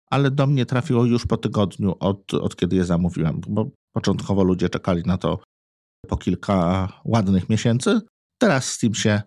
ale 0.10 0.32
do 0.32 0.48
mnie 0.48 0.66
trafiło 0.66 1.06
już 1.06 1.26
po 1.26 1.38
tygodniu 1.38 1.96
od, 2.00 2.34
od 2.34 2.56
kiedy 2.56 2.76
je 2.76 2.86
zamówiłem, 2.86 3.42
bo 3.48 3.70
początkowo 3.96 4.44
ludzie 4.44 4.70
czekali 4.70 5.04
na 5.04 5.18
to 5.18 5.40
po 6.08 6.18
kilka 6.18 6.88
ładnych 7.06 7.50
miesięcy. 7.50 8.02
Teraz 8.42 8.72
Steam 8.72 8.94
się 8.94 9.22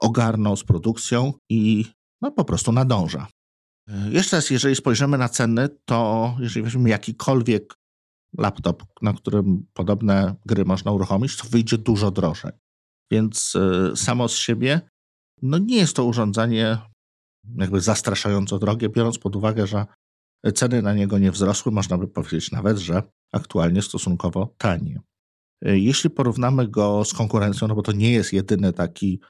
ogarnął 0.00 0.56
z 0.56 0.64
produkcją 0.64 1.32
i 1.50 1.84
no, 2.22 2.30
po 2.32 2.44
prostu 2.44 2.72
nadąża. 2.72 3.26
Jeszcze 4.10 4.36
raz, 4.36 4.50
jeżeli 4.50 4.76
spojrzymy 4.76 5.18
na 5.18 5.28
ceny, 5.28 5.68
to 5.84 6.34
jeżeli 6.40 6.62
weźmiemy 6.62 6.88
jakikolwiek 6.88 7.74
laptop, 8.38 8.82
na 9.02 9.12
którym 9.12 9.66
podobne 9.72 10.34
gry 10.46 10.64
można 10.64 10.92
uruchomić, 10.92 11.36
to 11.36 11.48
wyjdzie 11.48 11.78
dużo 11.78 12.10
drożej. 12.10 12.52
Więc 13.10 13.54
y, 13.54 13.96
samo 13.96 14.28
z 14.28 14.36
siebie 14.36 14.80
no 15.42 15.58
nie 15.58 15.76
jest 15.76 15.96
to 15.96 16.04
urządzenie 16.04 16.78
jakby 17.54 17.80
zastraszająco 17.80 18.58
drogie, 18.58 18.88
biorąc 18.88 19.18
pod 19.18 19.36
uwagę, 19.36 19.66
że 19.66 19.86
ceny 20.52 20.82
na 20.82 20.94
niego 20.94 21.18
nie 21.18 21.32
wzrosły, 21.32 21.72
można 21.72 21.98
by 21.98 22.08
powiedzieć 22.08 22.50
nawet, 22.50 22.78
że 22.78 23.02
aktualnie 23.32 23.82
stosunkowo 23.82 24.54
tanie. 24.58 25.00
Y, 25.68 25.78
jeśli 25.78 26.10
porównamy 26.10 26.68
go 26.68 27.04
z 27.04 27.12
konkurencją, 27.12 27.68
no 27.68 27.74
bo 27.74 27.82
to 27.82 27.92
nie 27.92 28.12
jest 28.12 28.32
jedyny 28.32 28.72
taki, 28.72 29.20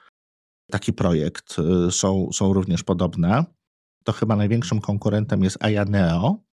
taki 0.71 0.93
projekt, 0.93 1.55
y, 1.87 1.91
są, 1.91 2.29
są 2.33 2.53
również 2.53 2.83
podobne, 2.83 3.43
to 4.03 4.11
chyba 4.11 4.35
największym 4.35 4.81
konkurentem 4.81 5.43
jest 5.43 5.63
Aya 5.63 5.85
Neo 5.85 6.43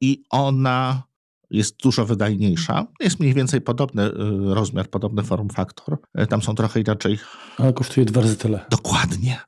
i 0.00 0.22
ona 0.30 1.02
jest 1.50 1.76
dużo 1.82 2.06
wydajniejsza. 2.06 2.86
Jest 3.00 3.20
mniej 3.20 3.34
więcej 3.34 3.60
podobny 3.60 4.02
y, 4.02 4.12
rozmiar, 4.54 4.88
podobny 4.88 5.22
form 5.22 5.48
faktor. 5.48 5.98
Tam 6.28 6.42
są 6.42 6.54
trochę 6.54 6.80
inaczej. 6.80 7.18
Ale 7.58 7.72
kosztuje 7.72 8.06
dwa 8.06 8.20
razy 8.20 8.36
tyle. 8.36 8.66
Dokładnie. 8.70 9.40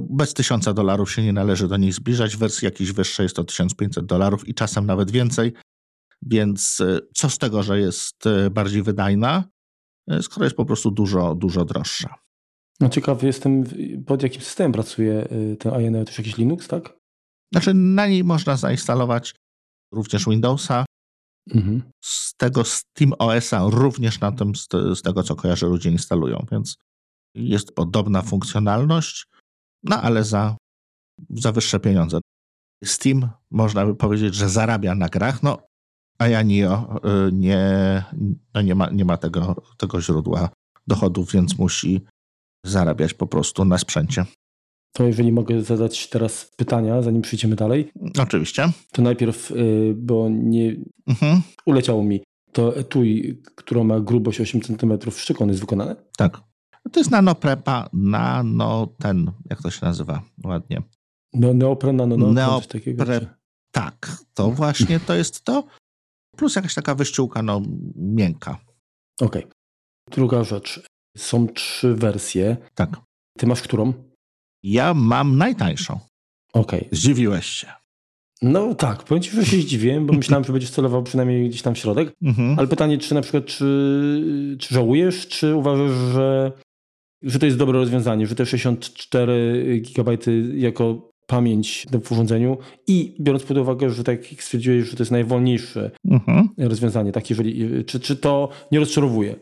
Bez 0.00 0.34
tysiąca 0.34 0.72
dolarów 0.72 1.12
się 1.12 1.22
nie 1.22 1.32
należy 1.32 1.68
do 1.68 1.76
niej 1.76 1.92
zbliżać. 1.92 2.36
W 2.36 2.38
wersji 2.38 2.64
jakiejś 2.64 2.92
wyższej 2.92 3.24
jest 3.24 3.36
to 3.36 3.44
1500 3.44 4.06
dolarów 4.06 4.48
i 4.48 4.54
czasem 4.54 4.86
nawet 4.86 5.10
więcej. 5.10 5.52
Więc 6.22 6.80
e, 6.80 6.98
co 7.14 7.30
z 7.30 7.38
tego, 7.38 7.62
że 7.62 7.80
jest 7.80 8.26
e, 8.26 8.50
bardziej 8.50 8.82
wydajna, 8.82 9.44
e, 10.10 10.22
skoro 10.22 10.44
jest 10.44 10.56
po 10.56 10.64
prostu 10.64 10.90
dużo, 10.90 11.34
dużo 11.34 11.64
droższa. 11.64 12.14
No 12.80 12.88
ciekawy 12.88 13.26
jestem, 13.26 13.64
pod 14.06 14.22
jakim 14.22 14.42
systemem 14.42 14.72
pracuje 14.72 15.28
ten 15.58 15.80
INL, 15.80 16.04
to 16.04 16.12
jakiś 16.18 16.36
Linux, 16.36 16.68
tak? 16.68 16.98
Znaczy 17.52 17.74
na 17.74 18.06
niej 18.06 18.24
można 18.24 18.56
zainstalować 18.56 19.34
również 19.94 20.24
Windowsa. 20.24 20.84
Mhm. 21.50 21.82
Z 22.04 22.34
tego 22.36 22.64
Steam 22.64 23.12
OS-a 23.18 23.70
również 23.70 24.20
na 24.20 24.32
tym, 24.32 24.54
z, 24.56 24.68
z 24.94 25.02
tego 25.02 25.22
co 25.22 25.36
kojarzę, 25.36 25.66
ludzie 25.66 25.90
instalują, 25.90 26.46
więc 26.52 26.76
jest 27.34 27.74
podobna 27.74 28.22
funkcjonalność, 28.22 29.26
no 29.82 30.02
ale 30.02 30.24
za, 30.24 30.56
za 31.30 31.52
wyższe 31.52 31.80
pieniądze. 31.80 32.20
Steam, 32.84 33.28
można 33.50 33.86
by 33.86 33.94
powiedzieć, 33.94 34.34
że 34.34 34.48
zarabia 34.48 34.94
na 34.94 35.08
grach, 35.08 35.42
no 35.42 35.58
a 36.18 36.28
ja 36.28 36.42
nie, 36.42 36.68
nie, 37.32 38.02
no 38.54 38.62
nie 38.62 38.74
ma, 38.74 38.90
nie 38.90 39.04
ma 39.04 39.16
tego, 39.16 39.56
tego 39.76 40.00
źródła 40.00 40.48
dochodów, 40.86 41.32
więc 41.32 41.58
musi 41.58 42.00
zarabiać 42.66 43.14
po 43.14 43.26
prostu 43.26 43.64
na 43.64 43.78
sprzęcie. 43.78 44.24
To 44.92 45.04
jeżeli 45.04 45.32
mogę 45.32 45.62
zadać 45.62 46.08
teraz 46.08 46.50
pytania, 46.56 47.02
zanim 47.02 47.22
przejdziemy 47.22 47.56
dalej. 47.56 47.92
Oczywiście. 48.18 48.72
To 48.92 49.02
najpierw, 49.02 49.50
y, 49.50 49.94
bo 49.96 50.28
nie 50.30 50.76
mhm. 51.06 51.42
uleciało 51.66 52.02
mi, 52.02 52.22
to 52.52 52.76
etui, 52.76 53.42
która 53.54 53.84
ma 53.84 54.00
grubość 54.00 54.40
8 54.40 54.60
cm, 54.60 54.98
w 55.10 55.46
jest 55.46 55.60
wykonane? 55.60 55.96
Tak. 56.16 56.40
To 56.92 57.00
jest 57.00 57.10
nanoprepa, 57.10 57.88
nano 57.92 58.88
ten, 58.98 59.30
jak 59.50 59.62
to 59.62 59.70
się 59.70 59.86
nazywa 59.86 60.22
ładnie? 60.44 60.82
No, 61.34 61.54
neopren, 61.54 61.96
nano, 61.96 62.16
no, 62.16 62.32
Neopre... 62.32 62.68
takiego. 62.68 63.04
Tak, 63.70 64.16
to 64.34 64.50
właśnie 64.50 65.00
to 65.00 65.14
jest 65.14 65.44
to 65.44 65.64
plus 66.36 66.56
jakaś 66.56 66.74
taka 66.74 66.94
wyściółka 66.94 67.42
no, 67.42 67.62
miękka. 67.96 68.58
Okej. 69.20 69.44
Okay. 69.44 69.54
Druga 70.10 70.44
rzecz. 70.44 70.86
Są 71.16 71.48
trzy 71.48 71.94
wersje. 71.94 72.56
Tak. 72.74 73.00
Ty 73.38 73.46
masz 73.46 73.62
którą? 73.62 73.92
Ja 74.62 74.94
mam 74.94 75.38
najtańszą. 75.38 76.00
Okej. 76.52 76.80
Okay. 76.80 76.98
Zdziwiłeś 76.98 77.46
się. 77.46 77.72
No 78.42 78.74
tak, 78.74 79.02
powiem 79.02 79.22
ci, 79.22 79.30
że 79.30 79.44
się 79.44 79.56
zdziwiłem, 79.56 80.06
bo 80.06 80.12
myślałem, 80.12 80.44
że 80.44 80.52
będziesz 80.52 80.70
celował 80.70 81.02
przynajmniej 81.02 81.48
gdzieś 81.48 81.62
tam 81.62 81.74
w 81.74 81.78
środek. 81.78 82.12
Mhm. 82.22 82.58
Ale 82.58 82.68
pytanie, 82.68 82.98
czy 82.98 83.14
na 83.14 83.20
przykład, 83.20 83.46
czy, 83.46 84.56
czy 84.60 84.74
żałujesz, 84.74 85.28
czy 85.28 85.54
uważasz, 85.54 85.90
że, 85.90 86.52
że 87.22 87.38
to 87.38 87.46
jest 87.46 87.58
dobre 87.58 87.78
rozwiązanie, 87.78 88.26
że 88.26 88.34
te 88.34 88.46
64 88.46 89.82
GB 89.96 90.16
jako 90.54 91.12
pamięć 91.26 91.86
w 92.04 92.12
urządzeniu 92.12 92.58
i 92.86 93.16
biorąc 93.20 93.42
pod 93.44 93.58
uwagę, 93.58 93.90
że 93.90 94.04
tak 94.04 94.32
jak 94.32 94.42
stwierdziłeś, 94.42 94.84
że 94.84 94.96
to 94.96 95.02
jest 95.02 95.12
najwolniejsze 95.12 95.90
mhm. 96.04 96.48
rozwiązanie, 96.58 97.12
tak 97.12 97.30
jeżeli, 97.30 97.84
czy, 97.84 98.00
czy 98.00 98.16
to 98.16 98.48
nie 98.72 98.78
rozczarowuje? 98.78 99.36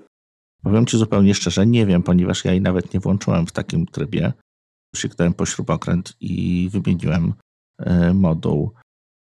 Powiem 0.63 0.87
Ci 0.87 0.99
zupełnie 0.99 1.35
szczerze, 1.35 1.67
nie 1.67 1.87
wiem, 1.87 2.03
ponieważ 2.03 2.45
ja 2.45 2.53
jej 2.53 2.61
nawet 2.61 2.95
nie 2.95 3.01
włączyłem 3.01 3.47
w 3.47 3.53
takim 3.53 3.87
trybie. 3.87 4.33
Sięgnąłem 4.97 5.35
po 5.35 5.47
śrubokręt 5.47 6.17
i 6.21 6.69
wymieniłem 6.73 7.33
e, 7.79 8.15
moduł 8.15 8.71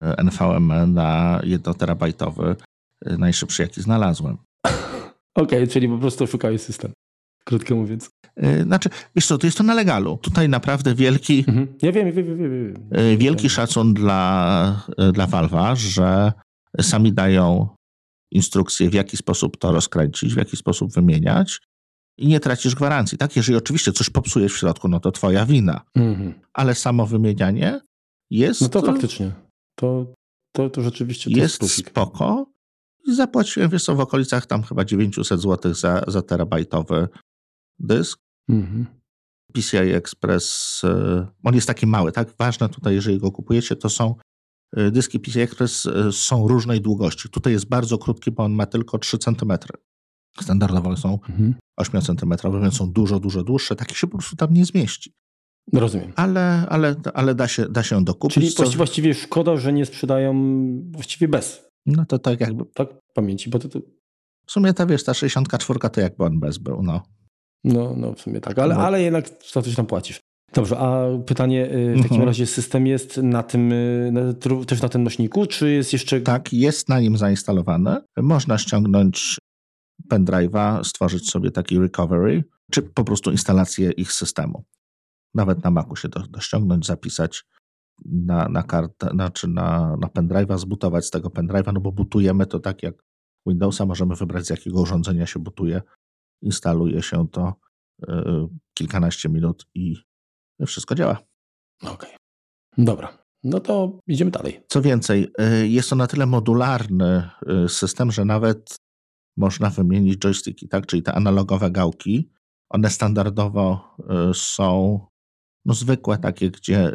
NVMe 0.00 0.86
na 0.86 1.40
1 1.44 1.74
terabajtowy, 1.74 2.56
e, 3.06 3.16
najszybszy 3.16 3.62
jaki 3.62 3.82
znalazłem. 3.82 4.36
Okej, 5.34 5.58
okay, 5.58 5.66
czyli 5.66 5.88
po 5.88 5.98
prostu 5.98 6.26
szukałeś 6.26 6.60
system 6.60 6.92
krótko 7.44 7.74
mówiąc. 7.76 8.10
E, 8.36 8.62
znaczy, 8.62 8.88
wiesz 9.16 9.26
co, 9.26 9.38
to 9.38 9.46
jest 9.46 9.58
to 9.58 9.64
na 9.64 9.74
legalu. 9.74 10.18
Tutaj 10.22 10.48
naprawdę 10.48 10.94
wielki... 10.94 11.44
Mhm. 11.48 11.66
Ja 11.82 11.92
wiem, 11.92 12.12
wiem, 12.12 12.26
wiem, 12.26 12.38
wiem. 12.38 12.88
E, 12.90 13.16
wielki 13.16 13.48
szacun 13.48 13.94
dla, 13.94 14.86
e, 14.98 15.12
dla 15.12 15.26
Valve'a, 15.26 15.76
że 15.76 16.32
sami 16.80 17.12
dają 17.12 17.68
instrukcje, 18.32 18.90
w 18.90 18.94
jaki 18.94 19.16
sposób 19.16 19.56
to 19.56 19.72
rozkręcić, 19.72 20.34
w 20.34 20.36
jaki 20.36 20.56
sposób 20.56 20.92
wymieniać 20.92 21.60
i 22.18 22.26
nie 22.26 22.40
tracisz 22.40 22.74
gwarancji. 22.74 23.18
Tak, 23.18 23.36
jeżeli 23.36 23.58
oczywiście 23.58 23.92
coś 23.92 24.10
popsujesz 24.10 24.52
w 24.52 24.58
środku, 24.58 24.88
no 24.88 25.00
to 25.00 25.12
twoja 25.12 25.46
wina. 25.46 25.80
Mhm. 25.96 26.34
Ale 26.52 26.74
samo 26.74 27.06
wymienianie 27.06 27.80
jest... 28.30 28.60
No 28.60 28.68
to 28.68 28.82
faktycznie. 28.82 29.32
To, 29.78 30.06
to, 30.52 30.70
to 30.70 30.82
rzeczywiście 30.82 31.30
to 31.30 31.38
jest, 31.38 31.62
jest 31.62 31.74
spoko. 31.74 32.46
I 33.06 33.14
zapłaciłem, 33.14 33.70
wiesz 33.70 33.84
co, 33.84 33.94
w 33.94 34.00
okolicach 34.00 34.46
tam 34.46 34.62
chyba 34.62 34.84
900 34.84 35.40
zł 35.40 35.74
za, 35.74 36.04
za 36.08 36.22
terabajtowy 36.22 37.08
dysk. 37.80 38.20
Mhm. 38.48 38.86
PCI 39.52 39.76
Express, 39.76 40.80
e, 40.84 41.26
on 41.44 41.54
jest 41.54 41.66
taki 41.66 41.86
mały, 41.86 42.12
tak? 42.12 42.28
Ważne 42.38 42.68
tutaj, 42.68 42.94
jeżeli 42.94 43.18
go 43.18 43.32
kupujecie, 43.32 43.76
to 43.76 43.88
są 43.88 44.14
e, 44.76 44.90
dyski 44.90 45.20
PCI 45.20 45.40
Express 45.40 45.86
e, 45.86 46.12
są 46.12 46.48
różnej 46.48 46.80
długości. 46.80 47.28
Tutaj 47.28 47.52
jest 47.52 47.68
bardzo 47.68 47.98
krótki, 47.98 48.30
bo 48.30 48.44
on 48.44 48.52
ma 48.52 48.66
tylko 48.66 48.98
3 48.98 49.18
cm. 49.18 49.52
Standardowo 50.40 50.96
są 50.96 51.18
mhm. 51.28 51.54
8 51.76 52.02
cm, 52.02 52.34
więc 52.62 52.76
są 52.76 52.92
dużo, 52.92 53.20
dużo 53.20 53.42
dłuższe. 53.42 53.76
Taki 53.76 53.94
się 53.94 54.06
po 54.06 54.18
prostu 54.18 54.36
tam 54.36 54.54
nie 54.54 54.64
zmieści. 54.64 55.12
Rozumiem. 55.72 56.12
Ale, 56.16 56.66
ale, 56.68 56.94
ale 57.14 57.34
da, 57.34 57.48
się, 57.48 57.68
da 57.68 57.82
się 57.82 58.04
dokupić. 58.04 58.34
Czyli 58.34 58.50
co... 58.50 58.76
właściwie 58.76 59.14
szkoda, 59.14 59.56
że 59.56 59.72
nie 59.72 59.86
sprzedają 59.86 60.34
właściwie 60.90 61.28
bez. 61.28 61.68
No 61.86 62.06
to 62.06 62.18
tak 62.18 62.40
jakby... 62.40 62.64
Tak, 62.74 62.88
pamięci, 63.14 63.50
bo 63.50 63.58
to... 63.58 63.68
to... 63.68 63.80
W 64.46 64.52
sumie 64.52 64.74
ta, 64.74 64.86
wiesz, 64.86 65.04
ta 65.04 65.14
64 65.14 65.80
to 65.92 66.00
jakby 66.00 66.24
on 66.24 66.40
bez 66.40 66.58
był, 66.58 66.82
no. 66.82 67.02
No, 67.64 67.94
no 67.96 68.14
w 68.14 68.20
sumie 68.20 68.40
tak, 68.40 68.58
ale, 68.58 68.74
no. 68.74 68.80
ale 68.80 69.02
jednak 69.02 69.28
za 69.52 69.62
coś 69.62 69.74
tam 69.74 69.86
płacisz. 69.86 70.20
Dobrze, 70.54 70.78
a 70.78 71.04
pytanie 71.26 71.72
y, 71.72 71.92
w 71.92 71.96
takim 71.96 72.16
mhm. 72.16 72.26
razie 72.26 72.46
system 72.46 72.86
jest 72.86 73.16
na 73.16 73.42
tym, 73.42 73.72
y, 73.72 74.10
na, 74.12 74.32
też 74.66 74.82
na 74.82 74.88
tym 74.88 75.02
nośniku, 75.02 75.46
czy 75.46 75.70
jest 75.70 75.92
jeszcze... 75.92 76.20
Tak, 76.20 76.52
jest 76.52 76.88
na 76.88 77.00
nim 77.00 77.16
zainstalowane. 77.16 78.02
Można 78.16 78.58
ściągnąć 78.58 79.38
pendrive'a, 80.12 80.84
stworzyć 80.84 81.30
sobie 81.30 81.50
taki 81.50 81.78
recovery, 81.78 82.44
czy 82.70 82.82
po 82.82 83.04
prostu 83.04 83.30
instalację 83.30 83.90
ich 83.90 84.12
systemu. 84.12 84.64
Nawet 85.34 85.64
na 85.64 85.70
Macu 85.70 85.96
się 85.96 86.08
do, 86.08 86.20
do 86.20 86.40
ściągnąć, 86.40 86.86
zapisać 86.86 87.44
na, 88.04 88.48
na 88.48 88.62
kartę, 88.62 89.08
znaczy 89.10 89.48
na, 89.48 89.96
na 90.00 90.08
pendrive'a, 90.08 90.58
zbutować 90.58 91.06
z 91.06 91.10
tego 91.10 91.28
pendrive'a, 91.28 91.72
no 91.72 91.80
bo 91.80 91.92
butujemy 91.92 92.46
to 92.46 92.60
tak 92.60 92.82
jak 92.82 92.94
Windowsa, 93.46 93.86
możemy 93.86 94.14
wybrać 94.14 94.46
z 94.46 94.50
jakiego 94.50 94.80
urządzenia 94.80 95.26
się 95.26 95.38
butuje 95.38 95.82
instaluje 96.42 97.02
się 97.02 97.28
to 97.28 97.54
e, 98.08 98.46
kilkanaście 98.74 99.28
minut 99.28 99.66
i 99.74 99.96
wszystko 100.66 100.94
działa. 100.94 101.18
Okej. 101.82 101.94
Okay. 101.94 102.10
Dobra. 102.78 103.18
No 103.44 103.60
to 103.60 103.98
idziemy 104.06 104.30
dalej. 104.30 104.62
Co 104.68 104.82
więcej, 104.82 105.32
e, 105.38 105.66
jest 105.66 105.90
to 105.90 105.96
na 105.96 106.06
tyle 106.06 106.26
modularny 106.26 107.30
e, 107.46 107.68
system, 107.68 108.12
że 108.12 108.24
nawet 108.24 108.76
można 109.36 109.70
wymienić 109.70 110.18
joysticki, 110.24 110.68
tak? 110.68 110.86
Czyli 110.86 111.02
te 111.02 111.12
analogowe 111.12 111.70
gałki, 111.70 112.30
one 112.68 112.90
standardowo 112.90 113.96
są 114.34 115.00
no, 115.64 115.74
zwykłe, 115.74 116.18
takie, 116.18 116.50
gdzie 116.50 116.92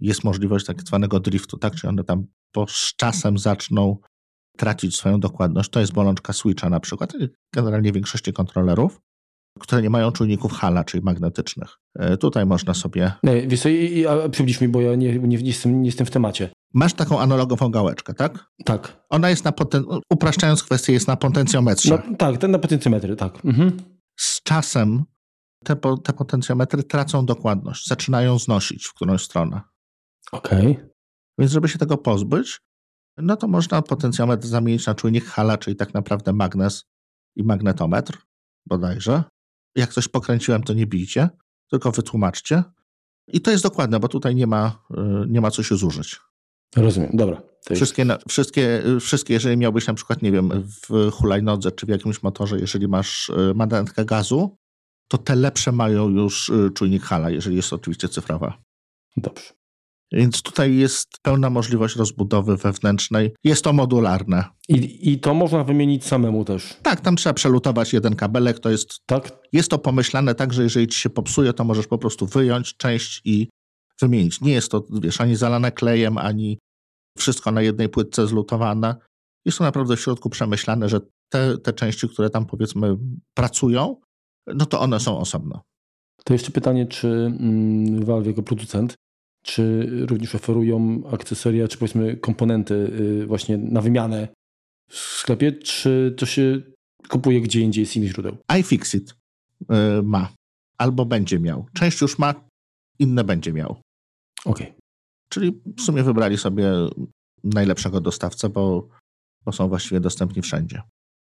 jest 0.00 0.24
możliwość 0.24 0.66
tak 0.66 0.82
zwanego 0.82 1.20
driftu, 1.20 1.58
tak? 1.58 1.74
Czyli 1.74 1.88
one 1.88 2.04
tam 2.04 2.26
po, 2.52 2.66
z 2.68 2.94
czasem 2.96 3.38
zaczną 3.38 3.98
tracić 4.56 4.96
swoją 4.96 5.20
dokładność. 5.20 5.70
To 5.70 5.80
jest 5.80 5.92
bolączka 5.92 6.32
switcha 6.32 6.70
na 6.70 6.80
przykład, 6.80 7.12
generalnie 7.54 7.92
większości 7.92 8.32
kontrolerów, 8.32 9.00
które 9.60 9.82
nie 9.82 9.90
mają 9.90 10.12
czujników 10.12 10.52
hala, 10.52 10.84
czyli 10.84 11.04
magnetycznych. 11.04 11.78
E, 11.94 12.16
tutaj 12.16 12.46
można 12.46 12.74
sobie... 12.74 13.12
Nie, 13.22 13.46
wiesz 13.46 13.60
co, 13.60 13.68
i, 13.68 14.06
a 14.06 14.28
przybliż 14.28 14.60
mi, 14.60 14.68
bo 14.68 14.80
ja 14.80 14.94
nie, 14.94 15.18
nie, 15.18 15.38
nie, 15.38 15.46
jestem, 15.46 15.82
nie 15.82 15.88
jestem 15.88 16.06
w 16.06 16.10
temacie. 16.10 16.50
Masz 16.74 16.94
taką 16.94 17.20
analogową 17.20 17.70
gałeczkę, 17.70 18.14
tak? 18.14 18.50
Tak. 18.64 19.04
Ona 19.10 19.30
jest 19.30 19.44
na 19.44 19.52
poten... 19.52 19.84
upraszczając 20.10 20.62
kwestię, 20.62 20.92
jest 20.92 21.08
na 21.08 21.16
potencjometrze. 21.16 22.02
No, 22.10 22.16
tak, 22.16 22.38
ten 22.38 22.50
na 22.50 22.58
potencjometry, 22.58 23.16
tak. 23.16 23.44
Mhm. 23.44 23.72
Z 24.16 24.42
czasem 24.42 25.04
te, 25.64 25.76
te 25.76 26.12
potencjometry 26.12 26.82
tracą 26.82 27.26
dokładność, 27.26 27.86
zaczynają 27.86 28.38
znosić 28.38 28.86
w 28.86 28.94
którąś 28.94 29.22
stronę. 29.22 29.60
Okej. 30.32 30.70
Okay. 30.70 30.90
Więc 31.38 31.52
żeby 31.52 31.68
się 31.68 31.78
tego 31.78 31.98
pozbyć, 31.98 32.60
no 33.16 33.36
to 33.36 33.48
można 33.48 33.82
potencjometr 33.82 34.46
zamienić 34.46 34.86
na 34.86 34.94
czujnik 34.94 35.24
Hala, 35.24 35.58
czyli 35.58 35.76
tak 35.76 35.94
naprawdę 35.94 36.32
magnes 36.32 36.84
i 37.36 37.44
magnetometr 37.44 38.18
bodajże. 38.66 39.24
Jak 39.76 39.92
coś 39.92 40.08
pokręciłem, 40.08 40.62
to 40.62 40.72
nie 40.72 40.86
bijcie, 40.86 41.28
tylko 41.70 41.92
wytłumaczcie. 41.92 42.62
I 43.28 43.40
to 43.40 43.50
jest 43.50 43.62
dokładne, 43.62 44.00
bo 44.00 44.08
tutaj 44.08 44.34
nie 44.34 44.46
ma, 44.46 44.84
y, 44.90 45.28
nie 45.28 45.40
ma 45.40 45.50
co 45.50 45.62
się 45.62 45.76
zużyć. 45.76 46.20
Rozumiem, 46.76 47.10
dobra. 47.14 47.42
Wszystkie, 47.74 48.06
wszystkie, 48.28 48.82
wszystkie, 49.00 49.34
jeżeli 49.34 49.56
miałbyś 49.56 49.86
na 49.86 49.94
przykład, 49.94 50.22
nie 50.22 50.32
wiem, 50.32 50.50
w 50.88 51.10
hulajnodze 51.12 51.72
czy 51.72 51.86
w 51.86 51.88
jakimś 51.88 52.22
motorze, 52.22 52.58
jeżeli 52.58 52.88
masz 52.88 53.28
y, 53.28 53.52
mandatkę 53.54 54.04
gazu, 54.04 54.56
to 55.08 55.18
te 55.18 55.36
lepsze 55.36 55.72
mają 55.72 56.08
już 56.08 56.48
y, 56.48 56.70
czujnik 56.74 57.02
Hala, 57.02 57.30
jeżeli 57.30 57.56
jest 57.56 57.72
oczywiście 57.72 58.08
cyfrowa. 58.08 58.58
Dobrze. 59.16 59.63
Więc 60.12 60.42
tutaj 60.42 60.76
jest 60.76 61.08
pełna 61.22 61.50
możliwość 61.50 61.96
rozbudowy 61.96 62.56
wewnętrznej. 62.56 63.34
Jest 63.44 63.64
to 63.64 63.72
modularne. 63.72 64.44
I, 64.68 65.12
I 65.12 65.20
to 65.20 65.34
można 65.34 65.64
wymienić 65.64 66.04
samemu 66.04 66.44
też. 66.44 66.76
Tak, 66.82 67.00
tam 67.00 67.16
trzeba 67.16 67.34
przelutować 67.34 67.92
jeden 67.92 68.16
kabelek. 68.16 68.58
To 68.58 68.70
jest, 68.70 69.00
tak? 69.06 69.32
jest 69.52 69.70
to 69.70 69.78
pomyślane 69.78 70.34
tak, 70.34 70.52
że 70.52 70.62
jeżeli 70.62 70.88
ci 70.88 71.00
się 71.00 71.10
popsuje, 71.10 71.52
to 71.52 71.64
możesz 71.64 71.86
po 71.86 71.98
prostu 71.98 72.26
wyjąć 72.26 72.76
część 72.76 73.20
i 73.24 73.48
wymienić. 74.00 74.40
Nie 74.40 74.52
jest 74.52 74.70
to, 74.70 74.84
wiesz, 75.02 75.20
ani 75.20 75.36
zalane 75.36 75.72
klejem, 75.72 76.18
ani 76.18 76.58
wszystko 77.18 77.50
na 77.50 77.62
jednej 77.62 77.88
płytce 77.88 78.26
zlutowane. 78.26 78.96
Jest 79.44 79.58
to 79.58 79.64
naprawdę 79.64 79.96
w 79.96 80.00
środku 80.00 80.30
przemyślane, 80.30 80.88
że 80.88 81.00
te, 81.28 81.58
te 81.58 81.72
części, 81.72 82.08
które 82.08 82.30
tam 82.30 82.46
powiedzmy 82.46 82.96
pracują, 83.34 83.96
no 84.46 84.66
to 84.66 84.80
one 84.80 85.00
są 85.00 85.18
osobno. 85.18 85.62
To 86.24 86.32
jeszcze 86.32 86.50
pytanie, 86.50 86.86
czy 86.86 87.08
mm, 87.08 88.04
Valve 88.04 88.26
jako 88.26 88.42
producent 88.42 88.94
czy 89.44 89.90
również 90.06 90.34
oferują 90.34 91.02
akcesoria, 91.12 91.68
czy 91.68 91.78
powiedzmy 91.78 92.16
komponenty 92.16 92.74
y, 92.74 93.26
właśnie 93.26 93.58
na 93.58 93.80
wymianę 93.80 94.28
w 94.88 94.96
sklepie, 94.96 95.52
czy 95.52 96.14
to 96.18 96.26
się 96.26 96.62
kupuje 97.08 97.40
gdzie 97.40 97.60
indziej 97.60 97.86
z 97.86 97.96
innych 97.96 98.10
źródeł? 98.10 98.36
iFixit 98.60 99.10
y, 99.10 99.66
ma, 100.02 100.32
albo 100.78 101.04
będzie 101.06 101.40
miał. 101.40 101.66
Część 101.74 102.00
już 102.00 102.18
ma, 102.18 102.34
inne 102.98 103.24
będzie 103.24 103.52
miał. 103.52 103.70
Okej. 104.44 104.66
Okay. 104.66 104.78
Czyli 105.28 105.60
w 105.76 105.80
sumie 105.80 106.02
wybrali 106.02 106.38
sobie 106.38 106.72
najlepszego 107.44 108.00
dostawcę, 108.00 108.48
bo, 108.48 108.88
bo 109.44 109.52
są 109.52 109.68
właściwie 109.68 110.00
dostępni 110.00 110.42
wszędzie. 110.42 110.82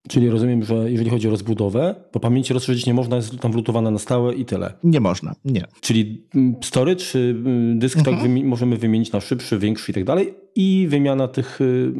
Czyli 0.07 0.29
rozumiem, 0.29 0.63
że 0.63 0.91
jeżeli 0.91 1.09
chodzi 1.09 1.27
o 1.27 1.31
rozbudowę, 1.31 1.95
bo 2.13 2.19
pamięci 2.19 2.53
rozszerzyć 2.53 2.85
nie 2.85 2.93
można, 2.93 3.15
jest 3.15 3.39
tam 3.39 3.51
wlutowana 3.51 3.91
na 3.91 3.99
stałe 3.99 4.35
i 4.35 4.45
tyle. 4.45 4.73
Nie 4.83 4.99
można, 4.99 5.35
nie. 5.45 5.65
Czyli 5.81 6.27
mm, 6.35 6.55
storage 6.61 6.95
czy 6.95 7.35
mm, 7.45 7.79
dysk 7.79 7.97
tak 7.97 8.07
mhm. 8.07 8.35
tak 8.35 8.45
możemy 8.45 8.77
wymienić 8.77 9.11
na 9.11 9.21
szybszy, 9.21 9.59
większy 9.59 9.91
i 9.91 9.95
tak 9.95 10.03
dalej 10.03 10.33
i 10.55 10.87
wymiana 10.89 11.27
tych 11.27 11.61
y, 11.61 11.93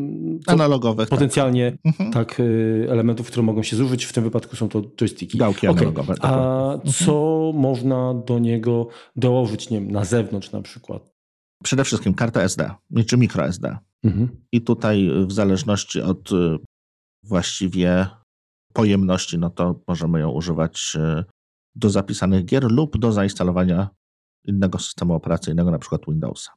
analogowych 0.48 1.10
tak. 1.10 1.20
potencjalnie 1.20 1.72
tak. 1.72 1.80
Mhm. 1.86 2.12
tak. 2.12 2.42
elementów, 2.90 3.28
które 3.28 3.44
mogą 3.44 3.64
się 3.64 3.76
zużyć. 3.76 4.06
W 4.06 4.14
tym 4.14 4.24
wypadku 4.24 4.56
są 4.56 4.70
to 4.70 4.82
joysticki. 5.02 5.38
Gałki 5.38 5.68
okay. 5.68 5.82
analogowe. 5.82 6.16
A 6.22 6.74
mhm. 6.74 6.94
co 6.94 7.52
można 7.56 8.14
do 8.14 8.40
niego 8.40 8.88
dołożyć, 9.16 9.70
nie 9.70 9.80
wiem, 9.80 9.92
na 9.92 10.06
zewnątrz 10.06 10.52
na 10.52 10.62
przykład? 10.62 11.14
Przede 11.64 11.84
wszystkim 11.84 12.14
kartę 12.14 12.44
SD, 12.44 12.72
czy 13.08 13.18
microSD. 13.18 13.78
Mhm. 14.04 14.30
I 14.52 14.62
tutaj 14.62 15.10
w 15.28 15.32
zależności 15.32 16.02
od 16.02 16.32
y, 16.32 16.58
właściwie 17.28 18.08
pojemności, 18.74 19.38
no 19.38 19.50
to 19.50 19.80
możemy 19.88 20.20
ją 20.20 20.30
używać 20.30 20.98
e, 21.00 21.24
do 21.76 21.90
zapisanych 21.90 22.46
gier 22.46 22.72
lub 22.72 22.98
do 22.98 23.12
zainstalowania 23.12 23.90
innego 24.46 24.80
systemu 24.80 25.14
operacyjnego, 25.14 25.72
na 25.72 25.80
przykład 25.80 26.02
Windowsa. 26.08 26.52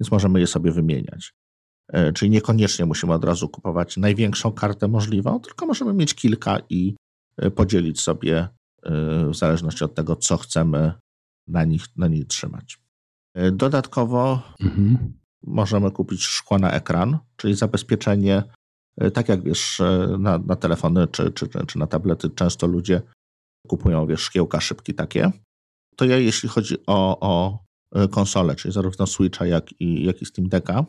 Więc 0.00 0.10
możemy 0.10 0.40
je 0.40 0.46
sobie 0.46 0.72
wymieniać. 0.72 1.32
E, 1.88 2.12
czyli 2.12 2.30
niekoniecznie 2.30 2.86
musimy 2.86 3.12
od 3.12 3.24
razu 3.24 3.48
kupować 3.48 3.96
największą 3.96 4.52
kartę 4.52 4.88
możliwą, 4.88 5.40
tylko 5.40 5.66
możemy 5.66 5.92
mieć 5.92 6.14
kilka 6.14 6.58
i 6.70 6.96
e, 7.36 7.50
podzielić 7.50 8.00
sobie 8.00 8.48
w 9.30 9.34
zależności 9.34 9.84
od 9.84 9.94
tego, 9.94 10.16
co 10.16 10.36
chcemy 10.36 10.92
na, 11.48 11.64
nich, 11.64 11.84
na 11.96 12.08
niej 12.08 12.26
trzymać. 12.26 12.78
Dodatkowo 13.52 14.42
mhm. 14.60 15.12
możemy 15.42 15.90
kupić 15.90 16.22
szkło 16.22 16.58
na 16.58 16.70
ekran, 16.70 17.18
czyli 17.36 17.54
zabezpieczenie 17.54 18.42
tak 19.14 19.28
jak 19.28 19.42
wiesz, 19.42 19.80
e, 19.80 20.16
na, 20.18 20.38
na 20.38 20.56
telefony 20.56 21.08
czy, 21.08 21.30
czy, 21.30 21.48
czy 21.66 21.78
na 21.78 21.86
tablety 21.86 22.30
często 22.30 22.66
ludzie 22.66 23.02
kupują, 23.68 24.06
wiesz, 24.06 24.20
szkiełka 24.20 24.60
szybki 24.60 24.94
takie, 24.94 25.32
to 25.96 26.04
ja 26.04 26.18
jeśli 26.18 26.48
chodzi 26.48 26.76
o, 26.86 27.20
o 27.20 27.58
e, 27.92 28.08
konsolę, 28.08 28.54
czyli 28.54 28.74
zarówno 28.74 29.06
Switcha, 29.06 29.46
jak 29.46 29.80
i, 29.80 30.04
jak 30.04 30.22
i 30.22 30.26
Steam 30.26 30.48
Decka, 30.48 30.84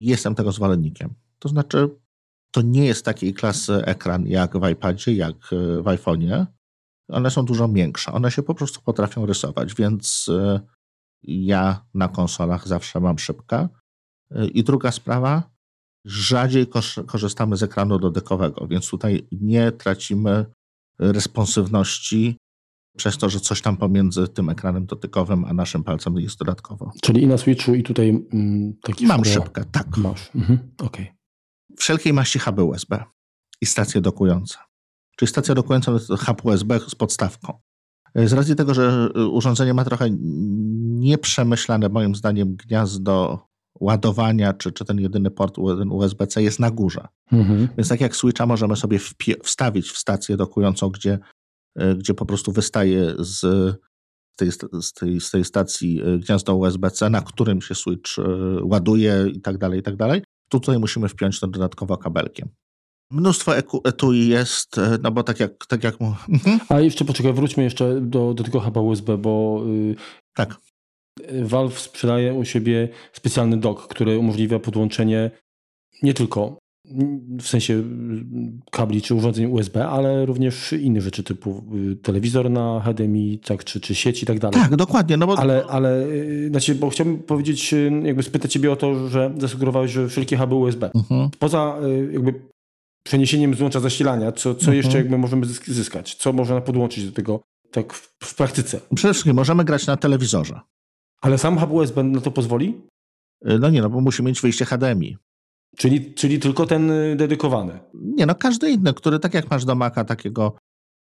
jestem 0.00 0.34
tego 0.34 0.52
zwolennikiem. 0.52 1.14
To 1.38 1.48
znaczy, 1.48 1.88
to 2.50 2.62
nie 2.62 2.86
jest 2.86 3.04
takiej 3.04 3.34
klasy 3.34 3.84
ekran 3.84 4.26
jak 4.26 4.58
w 4.58 4.68
iPadzie, 4.68 5.12
jak 5.12 5.36
w 5.82 5.84
iPhone'ie. 5.84 6.46
One 7.08 7.30
są 7.30 7.44
dużo 7.44 7.68
większe. 7.68 8.12
One 8.12 8.30
się 8.30 8.42
po 8.42 8.54
prostu 8.54 8.80
potrafią 8.84 9.26
rysować, 9.26 9.74
więc 9.74 10.30
ja 11.22 11.86
na 11.94 12.08
konsolach 12.08 12.68
zawsze 12.68 13.00
mam 13.00 13.18
szybkę. 13.18 13.68
I 14.52 14.64
druga 14.64 14.92
sprawa, 14.92 15.49
rzadziej 16.04 16.66
korzystamy 17.06 17.56
z 17.56 17.62
ekranu 17.62 17.98
dotykowego, 17.98 18.66
więc 18.66 18.88
tutaj 18.88 19.28
nie 19.32 19.72
tracimy 19.72 20.46
responsywności 20.98 22.36
przez 22.96 23.18
to, 23.18 23.28
że 23.28 23.40
coś 23.40 23.62
tam 23.62 23.76
pomiędzy 23.76 24.28
tym 24.28 24.48
ekranem 24.48 24.86
dotykowym 24.86 25.44
a 25.44 25.52
naszym 25.52 25.84
palcem 25.84 26.16
jest 26.16 26.38
dodatkowo. 26.38 26.92
Czyli 27.02 27.22
i 27.22 27.26
na 27.26 27.38
Switchu 27.38 27.74
i 27.74 27.82
tutaj 27.82 28.08
mm, 28.08 28.74
taki 28.82 29.06
Mam 29.06 29.24
szybkę, 29.24 29.64
tak. 29.72 29.96
Masz, 29.96 30.30
mhm. 30.34 30.58
okej. 30.78 31.04
Okay. 31.04 31.16
Wszelkiej 31.76 32.12
maści 32.12 32.38
huby 32.38 32.64
USB 32.64 33.04
i 33.60 33.66
stacje 33.66 34.00
dokujące. 34.00 34.58
Czyli 35.16 35.28
stacja 35.28 35.54
dokująca 35.54 35.92
to 36.08 36.16
hub 36.16 36.44
USB 36.44 36.80
z 36.88 36.94
podstawką. 36.94 37.60
Z 38.14 38.32
racji 38.32 38.56
tego, 38.56 38.74
że 38.74 39.10
urządzenie 39.12 39.74
ma 39.74 39.84
trochę 39.84 40.08
nieprzemyślane 41.00 41.88
moim 41.88 42.14
zdaniem 42.14 42.56
gniazdo 42.56 43.46
ładowania, 43.80 44.52
czy, 44.52 44.72
czy 44.72 44.84
ten 44.84 45.00
jedyny 45.00 45.30
port 45.30 45.58
USB-C 45.90 46.42
jest 46.42 46.60
na 46.60 46.70
górze. 46.70 47.08
Mhm. 47.32 47.68
Więc 47.76 47.88
tak 47.88 48.00
jak 48.00 48.16
Switcha 48.16 48.46
możemy 48.46 48.76
sobie 48.76 48.98
wstawić 49.42 49.90
w 49.90 49.98
stację 49.98 50.36
dokującą, 50.36 50.88
gdzie, 50.88 51.18
e, 51.76 51.94
gdzie 51.94 52.14
po 52.14 52.26
prostu 52.26 52.52
wystaje 52.52 53.14
z 53.18 53.40
tej, 54.36 54.52
z 54.80 54.92
tej, 54.92 55.20
z 55.20 55.30
tej 55.30 55.44
stacji 55.44 56.02
e, 56.02 56.18
gniazdo 56.18 56.56
USB-C, 56.56 57.10
na 57.10 57.20
którym 57.20 57.62
się 57.62 57.74
Switch 57.74 58.18
e, 58.18 58.22
ładuje 58.62 59.26
i 59.32 59.40
tak 59.40 59.58
dalej, 59.58 59.80
i 59.80 59.82
tak 59.82 59.96
dalej. 59.96 60.22
Tutaj 60.48 60.78
musimy 60.78 61.08
wpiąć 61.08 61.40
to 61.40 61.46
dodatkowo 61.46 61.96
kabelkiem. 61.96 62.48
Mnóstwo 63.12 63.52
etui 63.84 64.28
jest, 64.28 64.76
no 65.02 65.10
bo 65.10 65.22
tak 65.22 65.40
jak... 65.40 65.66
Tak 65.66 65.84
jak... 65.84 65.96
Mhm. 66.28 66.60
A 66.68 66.80
jeszcze 66.80 67.04
poczekaj, 67.04 67.32
wróćmy 67.32 67.62
jeszcze 67.62 68.00
do, 68.00 68.34
do 68.34 68.44
tego 68.44 68.60
huba 68.60 68.80
USB, 68.80 69.18
bo... 69.18 69.62
Yy, 69.66 69.94
tak. 70.34 70.60
Valve 71.42 71.78
sprzedaje 71.78 72.34
u 72.34 72.44
siebie 72.44 72.88
specjalny 73.12 73.56
dock, 73.56 73.86
który 73.86 74.18
umożliwia 74.18 74.58
podłączenie 74.58 75.30
nie 76.02 76.14
tylko 76.14 76.58
w 77.40 77.48
sensie 77.48 77.82
kabli 78.70 79.02
czy 79.02 79.14
urządzeń 79.14 79.46
USB, 79.46 79.88
ale 79.88 80.26
również 80.26 80.72
innych 80.72 81.02
rzeczy 81.02 81.22
typu 81.22 81.64
y, 81.92 81.96
telewizor 81.96 82.50
na 82.50 82.80
HDMI, 82.80 83.38
tak, 83.38 83.64
czy, 83.64 83.80
czy 83.80 83.94
sieci 83.94 84.22
i 84.24 84.26
tak 84.26 84.38
dalej. 84.38 84.60
Tak, 84.60 84.76
dokładnie. 84.76 85.16
No 85.16 85.26
bo... 85.26 85.38
Ale, 85.38 85.64
ale 85.68 86.06
y, 86.06 86.48
znaczy, 86.50 86.74
bo 86.74 86.90
chciałbym 86.90 87.18
powiedzieć, 87.18 87.74
y, 87.74 87.90
jakby 88.04 88.22
spytać 88.22 88.52
ciebie 88.52 88.72
o 88.72 88.76
to, 88.76 89.08
że 89.08 89.34
zasugerowałeś, 89.38 89.90
że 89.90 90.08
wszelkie 90.08 90.36
huby 90.36 90.54
USB. 90.54 90.90
Mhm. 90.94 91.30
Poza 91.38 91.76
jakby 92.12 92.34
przeniesieniem 93.04 93.54
złącza 93.54 93.80
zasilania, 93.80 94.32
co, 94.32 94.54
co 94.54 94.60
mhm. 94.60 94.76
jeszcze 94.76 94.98
jakby 94.98 95.18
możemy 95.18 95.46
zyskać? 95.46 96.14
Co 96.14 96.32
można 96.32 96.60
podłączyć 96.60 97.06
do 97.06 97.12
tego 97.12 97.40
tak 97.70 97.92
w, 97.92 98.16
w 98.24 98.34
praktyce? 98.34 98.80
Przede 98.94 99.14
wszystkim 99.14 99.36
możemy 99.36 99.64
grać 99.64 99.86
na 99.86 99.96
telewizorze. 99.96 100.60
Ale 101.20 101.38
sam 101.38 101.58
hub 101.58 101.70
USB 101.70 102.02
na 102.02 102.20
to 102.20 102.30
pozwoli? 102.30 102.80
Y, 103.48 103.58
no 103.58 103.70
nie, 103.70 103.82
no 103.82 103.90
bo 103.90 104.00
musi 104.00 104.22
mieć 104.22 104.40
wyjście 104.40 104.64
HDMI. 104.64 105.16
Czyli, 105.76 106.14
czyli 106.14 106.38
tylko 106.38 106.66
ten 106.66 106.90
y, 106.90 107.16
dedykowany? 107.16 107.80
Nie, 107.94 108.26
no 108.26 108.34
każdy 108.34 108.70
inny, 108.70 108.94
który 108.94 109.18
tak 109.18 109.34
jak 109.34 109.50
masz 109.50 109.64
do 109.64 109.74
Maca 109.74 110.04
takiego 110.04 110.56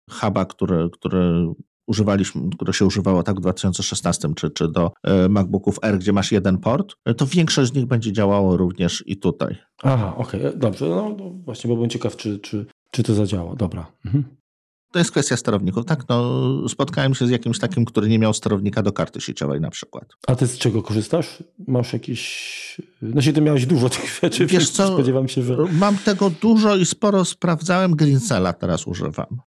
huba, 0.10 0.46
który, 0.46 0.90
który 0.90 1.48
używaliśmy, 1.88 2.42
które 2.56 2.74
się 2.74 2.86
używało 2.86 3.24
tak 3.24 3.38
w 3.38 3.42
2016, 3.42 4.30
czy, 4.36 4.50
czy 4.52 4.68
do 4.68 4.92
y, 5.26 5.30
MacBooków 5.30 5.80
R, 5.82 6.00
gdzie 6.00 6.14
masz 6.14 6.32
jeden 6.32 6.58
port, 6.58 6.96
to 7.18 7.26
większość 7.26 7.72
z 7.72 7.76
nich 7.76 7.86
będzie 7.86 8.12
działało 8.14 8.58
również 8.58 9.04
i 9.08 9.18
tutaj. 9.18 9.58
Aha, 9.84 10.16
okej, 10.18 10.48
okay. 10.48 10.60
dobrze. 10.60 10.90
No, 10.90 11.16
no, 11.20 11.30
właśnie, 11.30 11.68
bo 11.68 11.76
byłem 11.76 11.90
ciekaw, 11.90 12.16
czy, 12.16 12.40
czy, 12.40 12.66
czy 12.92 13.04
to 13.04 13.14
zadziała. 13.14 13.56
Dobra. 13.56 13.92
Mhm. 14.06 14.39
To 14.92 15.00
jest 15.00 15.12
kwestia 15.12 15.38
sterowników. 15.38 15.86
Tak, 15.86 16.10
no, 16.10 16.70
spotkałem 16.70 17.16
się 17.16 17.28
z 17.28 17.30
jakimś 17.30 17.60
takim, 17.60 17.86
który 17.86 18.10
nie 18.10 18.20
miał 18.20 18.34
sterownika 18.34 18.84
do 18.84 18.92
karty 18.92 19.22
sieciowej 19.22 19.62
na 19.62 19.70
przykład. 19.70 20.06
A 20.28 20.36
ty 20.36 20.48
z 20.48 20.58
czego 20.58 20.84
korzystasz? 20.84 21.44
Masz 21.68 21.94
jakieś... 21.94 22.82
No 23.02 23.22
się 23.22 23.34
ty 23.34 23.42
miałeś 23.42 23.66
dużo 23.66 23.90
tych 23.90 24.20
rzeczy, 24.22 24.46
Wiesz 24.46 24.70
co, 24.70 24.88
spodziewam 24.88 25.28
się, 25.28 25.44
że... 25.44 25.58
Mam 25.72 25.98
tego 25.98 26.30
dużo 26.30 26.76
i 26.76 26.86
sporo 26.86 27.26
sprawdzałem. 27.26 27.96
Greensela 27.96 28.54
teraz 28.54 28.88
używam. 28.88 29.42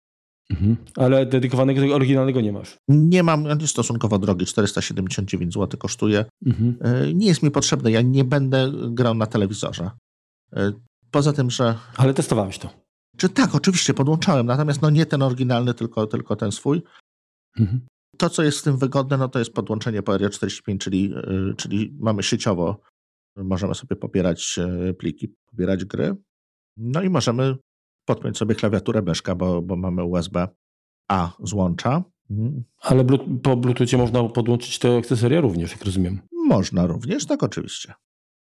Mhm. 0.50 0.76
Ale 0.96 1.26
dedykowanego, 1.26 1.94
oryginalnego 1.94 2.40
nie 2.40 2.52
masz? 2.52 2.78
Nie 2.88 3.22
mam, 3.22 3.46
on 3.46 3.60
jest 3.60 3.72
stosunkowo 3.72 4.18
drogi, 4.18 4.46
479 4.46 5.54
zł 5.54 5.78
kosztuje. 5.78 6.24
Mhm. 6.46 6.76
E, 6.80 7.14
nie 7.14 7.26
jest 7.26 7.42
mi 7.42 7.50
potrzebny, 7.50 7.90
ja 7.90 8.02
nie 8.02 8.24
będę 8.24 8.72
grał 8.90 9.14
na 9.14 9.26
telewizorze. 9.26 9.90
E, 10.56 10.72
poza 11.10 11.32
tym, 11.32 11.50
że... 11.50 11.74
Ale 11.96 12.14
testowałeś 12.14 12.58
to? 12.58 12.87
Czy 13.18 13.28
tak, 13.28 13.54
oczywiście 13.54 13.94
podłączałem, 13.94 14.46
natomiast 14.46 14.82
no 14.82 14.90
nie 14.90 15.06
ten 15.06 15.22
oryginalny, 15.22 15.74
tylko, 15.74 16.06
tylko 16.06 16.36
ten 16.36 16.52
swój. 16.52 16.82
Mhm. 17.58 17.80
To, 18.16 18.30
co 18.30 18.42
jest 18.42 18.58
z 18.58 18.62
tym 18.62 18.78
wygodne, 18.78 19.16
no 19.16 19.28
to 19.28 19.38
jest 19.38 19.52
podłączenie 19.52 20.02
po 20.02 20.12
RJ45, 20.12 20.78
czyli, 20.78 21.14
e, 21.16 21.54
czyli 21.54 21.96
mamy 22.00 22.22
sieciowo, 22.22 22.80
możemy 23.36 23.74
sobie 23.74 23.96
pobierać 23.96 24.58
pliki, 24.98 25.34
pobierać 25.50 25.84
gry. 25.84 26.16
No 26.76 27.02
i 27.02 27.10
możemy 27.10 27.56
podpiąć 28.04 28.38
sobie 28.38 28.54
klawiaturę 28.54 29.02
myszka, 29.02 29.34
bo, 29.34 29.62
bo 29.62 29.76
mamy 29.76 30.04
USB-A 30.04 31.32
złącza. 31.42 32.02
Mhm. 32.30 32.64
Ale 32.80 33.04
po 33.42 33.56
Bluetoothie 33.56 33.98
można 33.98 34.28
podłączyć 34.28 34.78
te 34.78 34.96
akcesoria 34.96 35.40
również, 35.40 35.72
jak 35.72 35.84
rozumiem. 35.84 36.20
Można 36.32 36.86
również, 36.86 37.26
tak 37.26 37.42
oczywiście. 37.42 37.94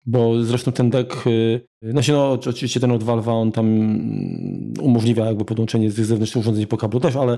Bo 0.06 0.44
zresztą 0.44 0.72
ten 0.72 0.90
deck, 0.90 1.28
y, 1.28 1.68
znaczy 1.84 2.12
no 2.12 2.32
oczywiście 2.32 2.80
ten 2.80 2.92
od 2.92 3.04
Valve'a, 3.04 3.32
on 3.32 3.52
tam 3.52 3.68
umożliwia 4.82 5.26
jakby 5.26 5.46
podłączenie 5.46 5.92
tych 5.92 6.06
zewnętrznych 6.06 6.42
urządzeń 6.42 6.66
po 6.66 6.78
kablu 6.78 7.00
też, 7.00 7.16
ale... 7.16 7.38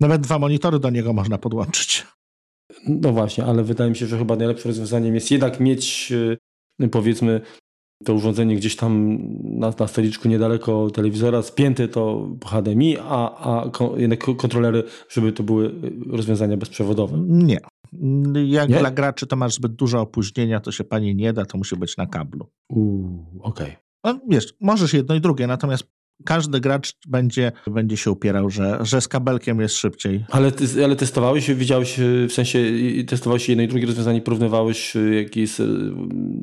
Nawet 0.00 0.20
dwa 0.20 0.38
monitory 0.38 0.78
do 0.78 0.90
niego 0.90 1.12
można 1.12 1.38
podłączyć. 1.38 2.06
No 2.88 3.12
właśnie, 3.12 3.44
ale 3.44 3.62
wydaje 3.62 3.90
mi 3.90 3.96
się, 3.96 4.06
że 4.06 4.18
chyba 4.18 4.36
najlepszym 4.36 4.68
rozwiązaniem 4.68 5.14
jest 5.14 5.30
jednak 5.30 5.60
mieć 5.60 6.12
y, 6.80 6.88
powiedzmy 6.88 7.40
to 8.04 8.14
urządzenie 8.14 8.56
gdzieś 8.56 8.76
tam 8.76 9.18
na, 9.42 9.72
na 9.78 9.86
stoliczku 9.86 10.28
niedaleko 10.28 10.90
telewizora, 10.90 11.42
spięte 11.42 11.88
to 11.88 12.28
HDMI, 12.44 12.96
a, 13.00 13.48
a 13.48 13.70
jednak 13.96 14.24
kontrolery, 14.36 14.82
żeby 15.08 15.32
to 15.32 15.42
były 15.42 15.74
rozwiązania 16.10 16.56
bezprzewodowe. 16.56 17.18
Nie. 17.18 17.58
Jak 18.46 18.68
nie? 18.68 18.78
dla 18.78 18.90
graczy 18.90 19.26
to 19.26 19.36
masz 19.36 19.54
zbyt 19.54 19.72
dużo 19.72 20.00
opóźnienia, 20.00 20.60
to 20.60 20.72
się 20.72 20.84
pani 20.84 21.14
nie 21.14 21.32
da, 21.32 21.44
to 21.44 21.58
musi 21.58 21.76
być 21.76 21.96
na 21.96 22.06
kablu. 22.06 22.46
Uuu, 22.68 23.40
okej. 23.40 23.66
Okay. 23.66 23.76
No, 24.04 24.20
wiesz, 24.28 24.54
możesz 24.60 24.92
jedno 24.92 25.14
i 25.14 25.20
drugie, 25.20 25.46
natomiast 25.46 25.93
każdy 26.24 26.60
gracz 26.60 26.92
będzie, 27.08 27.52
będzie 27.66 27.96
się 27.96 28.10
upierał, 28.10 28.50
że, 28.50 28.78
że 28.82 29.00
z 29.00 29.08
kabelkiem 29.08 29.60
jest 29.60 29.76
szybciej. 29.76 30.24
Ale, 30.30 30.52
ty, 30.52 30.84
ale 30.84 30.96
testowałeś, 30.96 31.50
widziałeś, 31.50 31.94
w 32.28 32.32
sensie 32.32 32.58
testowałeś 33.06 33.48
jedno 33.48 33.64
i 33.64 33.68
drugie 33.68 33.86
rozwiązanie, 33.86 34.20
porównywałeś 34.20 34.94
jakie 35.22 35.40
jest 35.40 35.62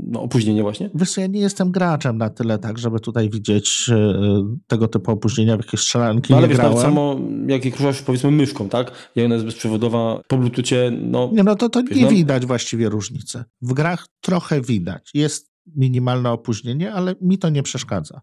no, 0.07 0.21
opóźnienie 0.21 0.61
właśnie? 0.61 0.89
Wiesz 0.95 1.17
ja 1.17 1.27
nie 1.27 1.39
jestem 1.39 1.71
graczem 1.71 2.17
na 2.17 2.29
tyle 2.29 2.59
tak, 2.59 2.77
żeby 2.77 2.99
tutaj 2.99 3.29
widzieć 3.29 3.89
e, 3.89 4.55
tego 4.67 4.87
typu 4.87 5.11
opóźnienia, 5.11 5.55
jakieś 5.55 5.79
strzelanki 5.79 6.33
no, 6.33 6.37
ale 6.37 6.47
nie 6.47 6.49
wiesz, 6.49 6.57
grałem. 6.57 6.77
tak 6.77 6.83
samo 6.83 7.19
jak 7.47 7.65
ruszasz 7.65 8.01
powiedzmy 8.01 8.31
myszką, 8.31 8.69
tak? 8.69 8.91
Jak 9.15 9.25
ona 9.25 9.35
jest 9.35 9.45
bezprzewodowa 9.45 10.21
po 10.27 10.37
bluetoothie, 10.37 10.91
no... 11.01 11.29
Nie, 11.33 11.43
no 11.43 11.55
to, 11.55 11.69
to 11.69 11.83
wiesz, 11.83 11.97
nie 11.97 12.03
no... 12.03 12.09
widać 12.09 12.45
właściwie 12.45 12.89
różnicy. 12.89 13.43
W 13.61 13.73
grach 13.73 14.07
trochę 14.21 14.61
widać. 14.61 15.09
Jest 15.13 15.51
minimalne 15.75 16.31
opóźnienie, 16.31 16.93
ale 16.93 17.15
mi 17.21 17.37
to 17.37 17.49
nie 17.49 17.63
przeszkadza 17.63 18.21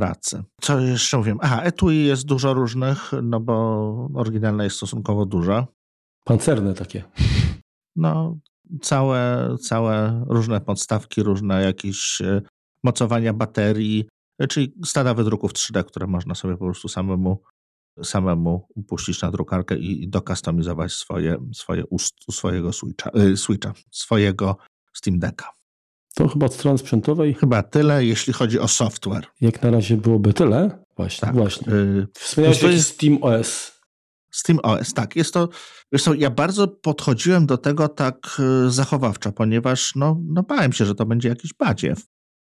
pracy. 0.00 0.42
Co 0.60 0.80
jeszcze 0.80 1.16
mówię? 1.18 1.36
Aha, 1.40 1.62
etui 1.62 2.04
jest 2.04 2.24
dużo 2.24 2.54
różnych, 2.54 3.10
no 3.22 3.40
bo 3.40 4.08
oryginalne 4.14 4.64
jest 4.64 4.76
stosunkowo 4.76 5.26
dużo. 5.26 5.66
Pancerne 6.24 6.74
takie. 6.74 7.04
No, 7.96 8.38
całe, 8.82 9.48
całe 9.60 10.24
różne 10.28 10.60
podstawki, 10.60 11.22
różne 11.22 11.62
jakieś 11.62 12.20
e, 12.20 12.42
mocowania 12.84 13.32
baterii, 13.32 14.08
e, 14.38 14.46
czyli 14.46 14.74
stada 14.84 15.14
wydruków 15.14 15.52
3D, 15.52 15.84
które 15.84 16.06
można 16.06 16.34
sobie 16.34 16.56
po 16.56 16.64
prostu 16.64 16.88
samemu, 16.88 17.42
samemu 18.02 18.68
puścić 18.88 19.22
na 19.22 19.30
drukarkę 19.30 19.76
i 19.76 20.08
dokustomizować 20.08 20.92
swoje, 20.92 21.36
swoje 21.54 21.86
ust, 21.86 22.14
swojego 22.30 22.72
switcha, 22.72 23.10
e, 23.10 23.36
switcha, 23.36 23.72
swojego 23.90 24.56
Steam 24.92 25.18
Decka. 25.18 25.59
To 26.20 26.28
chyba 26.28 26.46
od 26.46 26.54
strony 26.54 26.78
sprzętowej. 26.78 27.34
Chyba 27.34 27.62
tyle, 27.62 28.04
jeśli 28.04 28.32
chodzi 28.32 28.58
o 28.58 28.68
software. 28.68 29.26
Jak 29.40 29.62
na 29.62 29.70
razie 29.70 29.96
byłoby 29.96 30.32
tyle. 30.32 30.84
Właśnie, 30.96 31.20
tak. 31.20 31.34
właśnie. 31.34 31.72
Yy, 31.72 32.06
Wspomniałeś 32.18 32.58
to 32.58 32.68
jest 32.68 32.88
Steam 32.88 33.18
OS. 33.22 33.80
Steam 34.30 34.58
OS, 34.62 34.94
tak. 34.94 35.16
Jest 35.16 35.34
to, 35.34 35.48
co, 36.00 36.14
ja 36.14 36.30
bardzo 36.30 36.68
podchodziłem 36.68 37.46
do 37.46 37.58
tego 37.58 37.88
tak 37.88 38.40
y, 38.66 38.70
zachowawczo, 38.70 39.32
ponieważ 39.32 39.94
no, 39.96 40.20
no 40.24 40.42
bałem 40.42 40.72
się, 40.72 40.84
że 40.84 40.94
to 40.94 41.06
będzie 41.06 41.28
jakiś 41.28 41.54
badziew. 41.54 42.06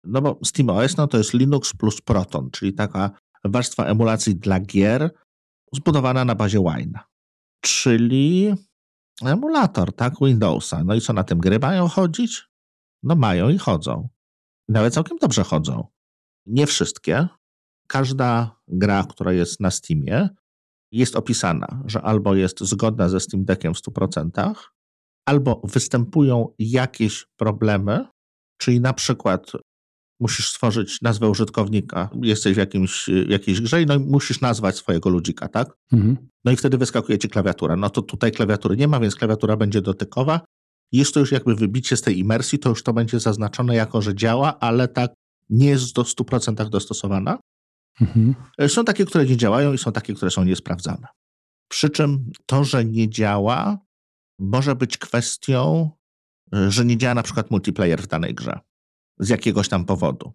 No 0.05 0.23
bo 0.23 0.39
Steam 0.45 0.71
OS 0.71 0.97
no, 0.97 1.07
to 1.07 1.19
jest 1.19 1.35
Linux 1.35 1.73
plus 1.73 2.01
Proton, 2.01 2.51
czyli 2.51 2.73
taka 2.73 3.11
warstwa 3.45 3.85
emulacji 3.85 4.37
dla 4.37 4.61
gier 4.61 5.11
zbudowana 5.75 6.25
na 6.25 6.35
bazie 6.35 6.59
Wine. 6.59 6.99
Czyli 7.61 8.55
emulator, 9.25 9.93
tak, 9.93 10.15
Windowsa. 10.21 10.85
No 10.85 10.95
i 10.95 11.01
co 11.01 11.13
na 11.13 11.25
tym 11.25 11.39
gry 11.39 11.59
mają 11.59 11.89
chodzić? 11.89 12.50
No 13.03 13.15
mają 13.15 13.49
i 13.49 13.59
chodzą. 13.59 14.09
Nawet 14.69 14.95
całkiem 14.95 15.19
dobrze 15.19 15.45
chodzą. 15.45 15.87
Nie 16.47 16.67
wszystkie. 16.67 17.29
Każda 17.89 18.61
gra, 18.69 19.05
która 19.11 19.33
jest 19.33 19.61
na 19.61 19.71
Steamie, 19.71 20.29
jest 20.93 21.17
opisana, 21.17 21.83
że 21.87 22.03
albo 22.03 22.35
jest 22.35 22.61
zgodna 22.61 23.09
ze 23.09 23.21
Steam 23.21 23.45
Deckiem 23.45 23.75
w 23.75 23.79
100%, 23.79 24.55
albo 25.27 25.63
występują 25.65 26.55
jakieś 26.59 27.27
problemy, 27.37 28.07
czyli 28.61 28.81
na 28.81 28.93
przykład 28.93 29.53
musisz 30.21 30.49
stworzyć 30.51 31.03
nazwę 31.03 31.29
użytkownika, 31.29 32.11
jesteś 32.23 32.55
w 32.55 32.59
jakimś, 32.59 33.09
jakiejś 33.29 33.61
grze 33.61 33.83
i 33.83 33.87
no 33.87 33.99
musisz 33.99 34.41
nazwać 34.41 34.77
swojego 34.77 35.11
ludzika, 35.11 35.49
tak? 35.49 35.77
Mhm. 35.93 36.29
No 36.45 36.53
i 36.53 36.57
wtedy 36.57 36.79
wyskakuje 36.79 37.19
ci 37.19 37.29
klawiatura. 37.29 37.77
No 37.77 37.91
to 37.91 38.03
tutaj 38.03 38.33
klawiatury 38.33 38.77
nie 38.77 38.89
ma, 38.89 39.01
więc 39.01 39.15
klawiatura 39.15 39.57
będzie 39.57 39.83
dotykowa 39.83 40.41
jest 40.93 41.15
to 41.15 41.21
już 41.21 41.33
jakby 41.33 41.55
wybicie 41.55 41.97
z 41.97 42.03
tej 42.03 42.19
imersji, 42.19 42.59
to 42.59 42.69
już 42.69 42.83
to 42.83 42.93
będzie 42.93 43.21
zaznaczone 43.21 43.75
jako, 43.75 44.03
że 44.03 44.15
działa, 44.15 44.59
ale 44.59 44.89
tak 44.89 45.11
nie 45.51 45.67
jest 45.67 45.95
do 45.95 46.03
100% 46.03 46.69
dostosowana. 46.69 47.39
Mhm. 48.01 48.35
E, 48.59 48.69
są 48.69 48.85
takie, 48.85 49.05
które 49.05 49.27
nie 49.27 49.37
działają 49.37 49.73
i 49.73 49.79
są 49.79 49.93
takie, 49.93 50.15
które 50.15 50.31
są 50.31 50.45
niesprawdzane. 50.45 51.09
Przy 51.69 51.91
czym 51.91 52.31
to, 52.47 52.65
że 52.65 52.85
nie 52.85 53.11
działa, 53.11 53.79
może 54.39 54.75
być 54.75 54.99
kwestią, 54.99 55.91
e, 56.55 56.71
że 56.71 56.85
nie 56.85 56.97
działa 56.97 57.15
na 57.15 57.23
przykład 57.23 57.51
multiplayer 57.51 58.03
w 58.03 58.07
danej 58.07 58.35
grze 58.35 58.61
z 59.19 59.29
jakiegoś 59.29 59.69
tam 59.69 59.85
powodu. 59.85 60.33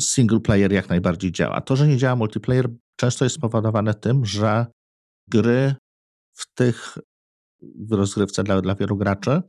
Single 0.00 0.40
player 0.40 0.72
jak 0.72 0.88
najbardziej 0.88 1.32
działa. 1.32 1.60
To, 1.60 1.76
że 1.76 1.88
nie 1.88 1.96
działa 1.96 2.16
multiplayer, 2.16 2.68
często 2.96 3.24
jest 3.24 3.36
spowodowane 3.36 3.94
tym, 3.94 4.24
że 4.24 4.66
gry 5.28 5.74
w 6.32 6.54
tych 6.54 6.98
w 7.62 7.92
rozgrywce 7.92 8.44
dla, 8.44 8.60
dla 8.60 8.74
wielu 8.74 8.96
graczy 8.96 9.42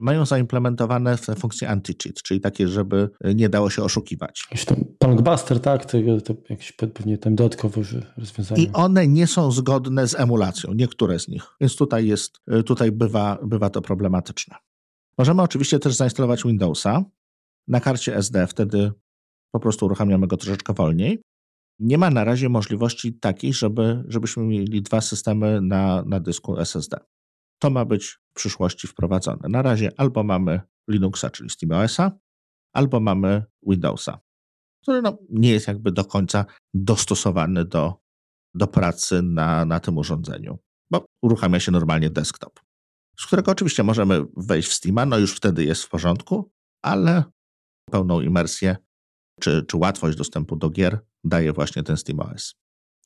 mają 0.00 0.26
zaimplementowane 0.26 1.16
funkcje 1.16 1.68
anti-cheat, 1.68 2.22
czyli 2.22 2.40
takie, 2.40 2.68
żeby 2.68 3.10
nie 3.34 3.48
dało 3.48 3.70
się 3.70 3.82
oszukiwać. 3.82 4.44
Jakiś 4.50 4.64
tam 4.64 4.76
Punkbuster, 4.98 5.60
tak? 5.60 5.84
To, 5.84 5.98
to 6.24 6.34
jakieś 6.50 6.72
pewnie 6.72 7.18
tam 7.18 7.34
dodatkowe 7.34 7.82
rozwiązanie. 8.16 8.62
I 8.62 8.70
one 8.72 9.06
nie 9.06 9.26
są 9.26 9.50
zgodne 9.50 10.08
z 10.08 10.14
emulacją, 10.14 10.72
niektóre 10.72 11.18
z 11.18 11.28
nich. 11.28 11.42
Więc 11.60 11.76
tutaj 11.76 12.06
jest, 12.06 12.40
tutaj 12.66 12.92
bywa, 12.92 13.38
bywa 13.42 13.70
to 13.70 13.82
problematyczne. 13.82 14.56
Możemy 15.18 15.42
oczywiście 15.42 15.78
też 15.78 15.94
zainstalować 15.94 16.42
Windowsa 16.42 17.04
na 17.68 17.80
karcie 17.80 18.16
SD, 18.16 18.46
wtedy 18.46 18.92
po 19.50 19.60
prostu 19.60 19.86
uruchamiamy 19.86 20.26
go 20.26 20.36
troszeczkę 20.36 20.72
wolniej. 20.74 21.22
Nie 21.78 21.98
ma 21.98 22.10
na 22.10 22.24
razie 22.24 22.48
możliwości 22.48 23.12
takiej, 23.12 23.52
żeby, 23.52 24.04
żebyśmy 24.08 24.42
mieli 24.42 24.82
dwa 24.82 25.00
systemy 25.00 25.60
na, 25.60 26.02
na 26.06 26.20
dysku 26.20 26.58
SSD. 26.58 26.96
To 27.60 27.70
ma 27.70 27.84
być 27.84 28.06
w 28.06 28.34
przyszłości 28.34 28.86
wprowadzone. 28.86 29.48
Na 29.48 29.62
razie 29.62 29.90
albo 29.96 30.24
mamy 30.24 30.60
Linuxa, 30.88 31.30
czyli 31.32 31.50
SteamOSa, 31.50 32.12
albo 32.72 33.00
mamy 33.00 33.44
Windowsa, 33.62 34.20
który 34.82 35.02
no, 35.02 35.18
nie 35.30 35.50
jest 35.50 35.68
jakby 35.68 35.92
do 35.92 36.04
końca 36.04 36.44
dostosowany 36.74 37.64
do, 37.64 37.94
do 38.54 38.66
pracy 38.66 39.22
na, 39.22 39.64
na 39.64 39.80
tym 39.80 39.98
urządzeniu, 39.98 40.58
bo 40.90 41.04
uruchamia 41.22 41.60
się 41.60 41.72
normalnie 41.72 42.10
desktop, 42.10 42.60
z 43.20 43.26
którego 43.26 43.52
oczywiście 43.52 43.82
możemy 43.82 44.24
wejść 44.36 44.68
w 44.68 44.74
Steama, 44.74 45.06
no 45.06 45.18
już 45.18 45.36
wtedy 45.36 45.64
jest 45.64 45.82
w 45.82 45.88
porządku, 45.88 46.52
ale 46.82 47.24
pełną 47.90 48.20
imersję 48.20 48.76
czy, 49.40 49.64
czy 49.68 49.76
łatwość 49.76 50.18
dostępu 50.18 50.56
do 50.56 50.70
gier 50.70 51.00
daje 51.24 51.52
właśnie 51.52 51.82
ten 51.82 51.96
SteamOS. 51.96 52.54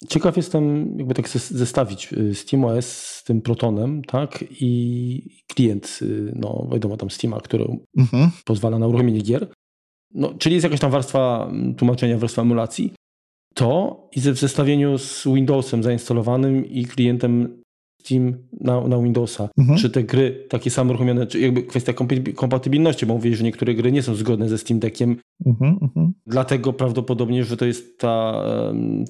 Ciekaw 0.08 0.36
jestem, 0.36 0.94
jakby 0.98 1.14
tak 1.14 1.28
zestawić 1.28 2.12
y, 2.12 2.34
SteamOS 2.34 2.86
z 2.86 3.24
tym 3.24 3.42
Protonem, 3.42 4.02
tak? 4.04 4.44
I 4.60 5.42
klient, 5.54 5.98
y, 6.02 6.32
no 6.36 6.68
wiadomo, 6.72 6.96
tam 6.96 7.10
Steama, 7.10 7.40
który 7.40 7.64
mhm. 7.96 8.30
pozwala 8.44 8.78
na 8.78 8.86
uruchomienie 8.86 9.20
gier. 9.20 9.48
No, 10.14 10.34
czyli 10.38 10.54
jest 10.54 10.64
jakaś 10.64 10.80
tam 10.80 10.90
warstwa 10.90 11.46
mm, 11.50 11.74
tłumaczenia, 11.74 12.18
warstwa 12.18 12.42
emulacji. 12.42 12.92
to 13.54 14.00
i 14.16 14.20
w 14.20 14.38
zestawieniu 14.38 14.98
z 14.98 15.24
Windowsem 15.24 15.82
zainstalowanym 15.82 16.66
i 16.66 16.84
klientem 16.84 17.62
Steam 18.04 18.36
na, 18.60 18.88
na 18.88 18.98
Windowsa. 18.98 19.48
Mhm. 19.58 19.78
Czy 19.78 19.90
te 19.90 20.02
gry 20.02 20.46
takie 20.48 20.70
same 20.70 20.90
uruchomione, 20.90 21.26
czy 21.26 21.40
jakby 21.40 21.62
kwestia 21.62 21.92
kompatybilności, 22.36 23.06
bo 23.06 23.14
mówię, 23.14 23.36
że 23.36 23.44
niektóre 23.44 23.74
gry 23.74 23.92
nie 23.92 24.02
są 24.02 24.14
zgodne 24.14 24.48
ze 24.48 24.58
Steam 24.58 24.80
Deckiem. 24.80 25.16
Mhm, 25.46 25.78
mhm. 25.82 26.12
Dlatego 26.26 26.72
prawdopodobnie, 26.72 27.44
że 27.44 27.56
to 27.56 27.64
jest 27.64 27.98
ta, 27.98 28.42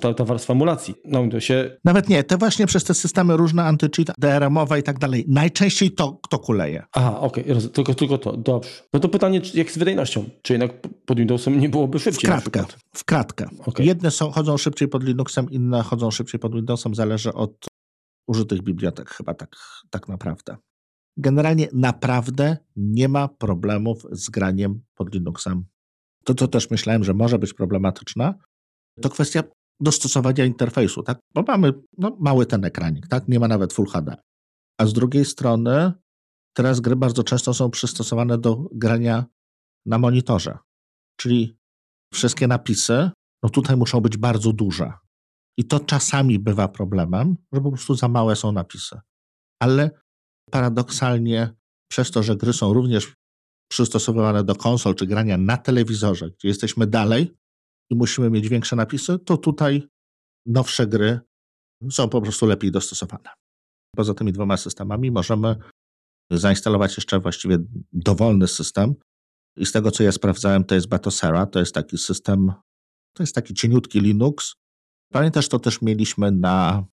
ta, 0.00 0.14
ta 0.14 0.24
warstwa 0.24 0.52
emulacji 0.52 0.94
na 1.04 1.20
Windowsie. 1.20 1.70
Nawet 1.84 2.08
nie, 2.08 2.24
te 2.24 2.36
właśnie 2.36 2.66
przez 2.66 2.84
te 2.84 2.94
systemy 2.94 3.36
różne 3.36 3.62
anti-cheat, 3.62 4.12
DRM-owe 4.18 4.78
i 4.78 4.82
tak 4.82 4.98
dalej. 4.98 5.24
Najczęściej 5.28 5.90
to, 5.90 6.20
to 6.30 6.38
kuleje. 6.38 6.82
Aha, 6.92 7.20
okej, 7.20 7.44
okay. 7.44 7.68
tylko, 7.68 7.94
tylko 7.94 8.18
to, 8.18 8.36
dobrze. 8.36 8.70
No 8.92 9.00
to 9.00 9.08
pytanie, 9.08 9.40
jak 9.54 9.70
z 9.70 9.78
wydajnością? 9.78 10.24
Czy 10.42 10.52
jednak 10.52 10.70
pod 11.06 11.18
Windowsem 11.18 11.60
nie 11.60 11.68
byłoby 11.68 11.98
szybciej? 11.98 12.30
W 12.30 12.32
kratkę, 12.32 12.64
w 12.94 13.04
kratkę. 13.04 13.48
Okay. 13.66 13.86
Jedne 13.86 14.10
są, 14.10 14.30
chodzą 14.30 14.56
szybciej 14.56 14.88
pod 14.88 15.04
Linuxem, 15.04 15.50
inne 15.50 15.82
chodzą 15.82 16.10
szybciej 16.10 16.40
pod 16.40 16.54
Windowsem, 16.54 16.94
zależy 16.94 17.32
od 17.32 17.66
użytych 18.26 18.62
bibliotek, 18.62 19.10
chyba 19.10 19.34
tak, 19.34 19.56
tak 19.90 20.08
naprawdę. 20.08 20.56
Generalnie 21.16 21.68
naprawdę 21.72 22.56
nie 22.76 23.08
ma 23.08 23.28
problemów 23.28 24.06
z 24.12 24.30
graniem 24.30 24.82
pod 24.94 25.14
Linuxem. 25.14 25.64
To, 26.24 26.34
co 26.34 26.48
też 26.48 26.70
myślałem, 26.70 27.04
że 27.04 27.14
może 27.14 27.38
być 27.38 27.54
problematyczne, 27.54 28.34
to 29.00 29.10
kwestia 29.10 29.42
dostosowania 29.80 30.44
interfejsu, 30.44 31.02
tak? 31.02 31.18
Bo 31.34 31.42
mamy 31.42 31.72
no, 31.98 32.16
mały 32.20 32.46
ten 32.46 32.64
ekranik, 32.64 33.08
tak? 33.08 33.28
Nie 33.28 33.40
ma 33.40 33.48
nawet 33.48 33.72
Full 33.72 33.86
HD. 33.86 34.16
A 34.78 34.86
z 34.86 34.92
drugiej 34.92 35.24
strony 35.24 35.92
teraz 36.56 36.80
gry 36.80 36.96
bardzo 36.96 37.24
często 37.24 37.54
są 37.54 37.70
przystosowane 37.70 38.38
do 38.38 38.68
grania 38.72 39.24
na 39.86 39.98
monitorze. 39.98 40.58
Czyli 41.16 41.58
wszystkie 42.12 42.46
napisy, 42.46 43.10
no 43.42 43.48
tutaj 43.48 43.76
muszą 43.76 44.00
być 44.00 44.16
bardzo 44.16 44.52
duże. 44.52 44.92
I 45.58 45.64
to 45.64 45.80
czasami 45.80 46.38
bywa 46.38 46.68
problemem, 46.68 47.36
że 47.52 47.60
po 47.60 47.70
prostu 47.70 47.94
za 47.94 48.08
małe 48.08 48.36
są 48.36 48.52
napisy. 48.52 49.00
Ale 49.62 49.90
paradoksalnie, 50.50 51.54
przez 51.90 52.10
to, 52.10 52.22
że 52.22 52.36
gry 52.36 52.52
są 52.52 52.72
również 52.72 53.14
przystosowane 53.70 54.44
do 54.44 54.54
konsol 54.54 54.94
czy 54.94 55.06
grania 55.06 55.38
na 55.38 55.56
telewizorze, 55.56 56.30
gdzie 56.30 56.48
jesteśmy 56.48 56.86
dalej 56.86 57.36
i 57.90 57.94
musimy 57.94 58.30
mieć 58.30 58.48
większe 58.48 58.76
napisy, 58.76 59.18
to 59.18 59.36
tutaj 59.36 59.88
nowsze 60.46 60.86
gry 60.86 61.20
są 61.90 62.08
po 62.08 62.20
prostu 62.22 62.46
lepiej 62.46 62.70
dostosowane. 62.70 63.30
Poza 63.96 64.14
tymi 64.14 64.32
dwoma 64.32 64.56
systemami 64.56 65.10
możemy 65.10 65.56
zainstalować 66.30 66.96
jeszcze 66.96 67.20
właściwie 67.20 67.58
dowolny 67.92 68.48
system. 68.48 68.94
I 69.56 69.66
z 69.66 69.72
tego, 69.72 69.90
co 69.90 70.02
ja 70.02 70.12
sprawdzałem, 70.12 70.64
to 70.64 70.74
jest 70.74 70.88
Batosera, 70.88 71.46
to 71.46 71.58
jest 71.58 71.74
taki 71.74 71.98
system, 71.98 72.52
to 73.16 73.22
jest 73.22 73.34
taki 73.34 73.54
cieniutki 73.54 74.00
Linux, 74.00 74.54
Pamiętasz, 75.14 75.48
to 75.48 75.58
też 75.58 75.82
mieliśmy 75.82 76.32
na, 76.32 76.84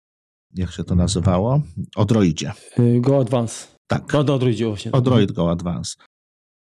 jak 0.55 0.71
się 0.71 0.83
to 0.83 0.95
nazywało? 0.95 1.61
Odroidzie. 1.95 2.51
Y, 2.79 3.01
Go 3.01 3.21
Advance. 3.21 3.67
Tak. 3.87 4.13
No, 4.13 4.23
do 4.23 4.35
Odroidzie 4.35 4.67
właśnie. 4.67 4.91
Odroid 4.91 5.31
Go 5.31 5.51
Advance. 5.51 5.95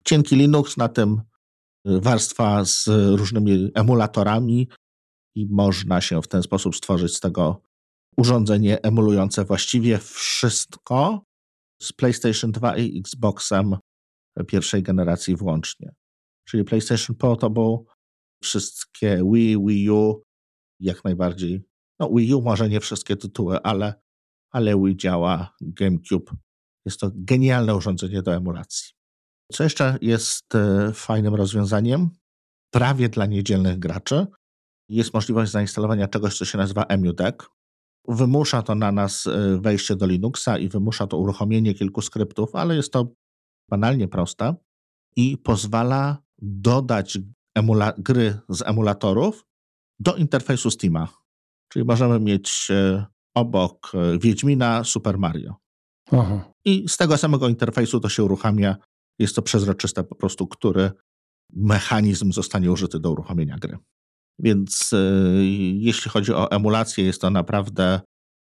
Cienki 0.05 0.37
Linux, 0.37 0.77
na 0.77 0.88
tym 0.88 1.20
y, 1.88 2.01
warstwa 2.01 2.64
z 2.64 2.88
różnymi 3.18 3.70
emulatorami 3.75 4.68
i 5.35 5.46
można 5.51 6.01
się 6.01 6.23
w 6.23 6.29
ten 6.29 6.42
sposób 6.42 6.77
stworzyć 6.77 7.16
z 7.16 7.20
tego 7.20 7.62
urządzenie 8.16 8.83
emulujące 8.83 9.44
właściwie 9.44 9.99
wszystko 9.99 11.23
z 11.83 11.92
PlayStation 11.92 12.53
2 12.53 12.77
i 12.77 12.99
Xboxem 12.99 13.77
pierwszej 14.46 14.83
generacji 14.83 15.37
włącznie. 15.37 15.92
Czyli 16.49 16.64
PlayStation 16.64 17.16
Portable, 17.16 17.79
wszystkie 18.42 19.23
Wii, 19.33 19.59
Wii 19.66 19.90
U, 19.90 20.23
jak 20.81 21.05
najbardziej. 21.05 21.62
No 21.99 22.11
Wii 22.14 22.35
U 22.35 22.43
może 22.43 22.69
nie 22.69 22.81
wszystkie 22.81 23.16
tytuły, 23.16 23.62
ale, 23.62 23.95
ale 24.51 24.77
Wii 24.77 24.97
działa, 24.97 25.55
GameCube. 25.61 26.33
Jest 26.85 27.01
to 27.01 27.11
genialne 27.14 27.75
urządzenie 27.75 28.23
do 28.23 28.35
emulacji. 28.35 28.93
Co 29.53 29.64
jeszcze 29.64 29.99
jest 30.01 30.55
e, 30.55 30.93
fajnym 30.93 31.35
rozwiązaniem? 31.35 32.11
Prawie 32.71 33.09
dla 33.09 33.27
niedzielnych 33.27 33.79
graczy 33.79 34.27
jest 34.88 35.14
możliwość 35.14 35.53
zainstalowania 35.53 36.09
czegoś, 36.09 36.38
co 36.38 36.45
się 36.45 36.59
nazywa 36.59 36.85
EmuDeck. 36.85 37.51
Wymusza 38.09 38.62
to 38.62 38.75
na 38.75 38.93
nas 38.93 39.27
e, 39.27 39.61
wejście 39.61 39.97
do 39.97 40.07
Linuxa 40.07 40.59
i 40.59 40.69
wymusza 40.69 41.07
to 41.07 41.19
uruchomienie 41.19 41.75
kilku 41.75 42.03
skryptów, 42.03 42.55
ale 42.55 42.77
jest 42.77 42.93
to 42.93 43.14
banalnie 43.69 44.09
proste 44.09 44.55
i 45.16 45.38
pozwala 45.38 46.23
dodać 46.43 47.19
gry 47.99 48.40
z 48.49 48.62
emulatorów 48.62 49.47
do 50.01 50.17
interfejsu 50.17 50.71
Steama. 50.71 51.09
Czyli 51.69 51.85
możemy 51.85 52.21
mieć 52.21 52.69
e, 52.71 53.07
obok 53.35 53.93
e, 53.95 54.19
Wiedźmina 54.19 54.85
Super 54.85 55.19
Mario. 55.19 55.57
Aha. 56.13 56.53
I 56.65 56.89
z 56.89 56.97
tego 56.97 57.17
samego 57.17 57.49
interfejsu 57.49 58.01
to 58.01 58.09
się 58.09 58.25
uruchamia. 58.25 58.77
Jest 59.19 59.37
to 59.37 59.43
przezroczyste 59.43 60.05
po 60.05 60.15
prostu, 60.15 60.47
który 60.47 60.91
mechanizm 61.53 62.33
zostanie 62.33 62.73
użyty 62.73 63.01
do 63.01 63.11
uruchomienia 63.11 63.59
gry. 63.59 63.79
Więc 64.39 64.93
y, 64.93 65.47
jeśli 65.75 66.11
chodzi 66.11 66.33
o 66.33 66.51
emulację, 66.51 67.05
jest 67.05 67.21
to 67.21 67.31
naprawdę 67.31 68.01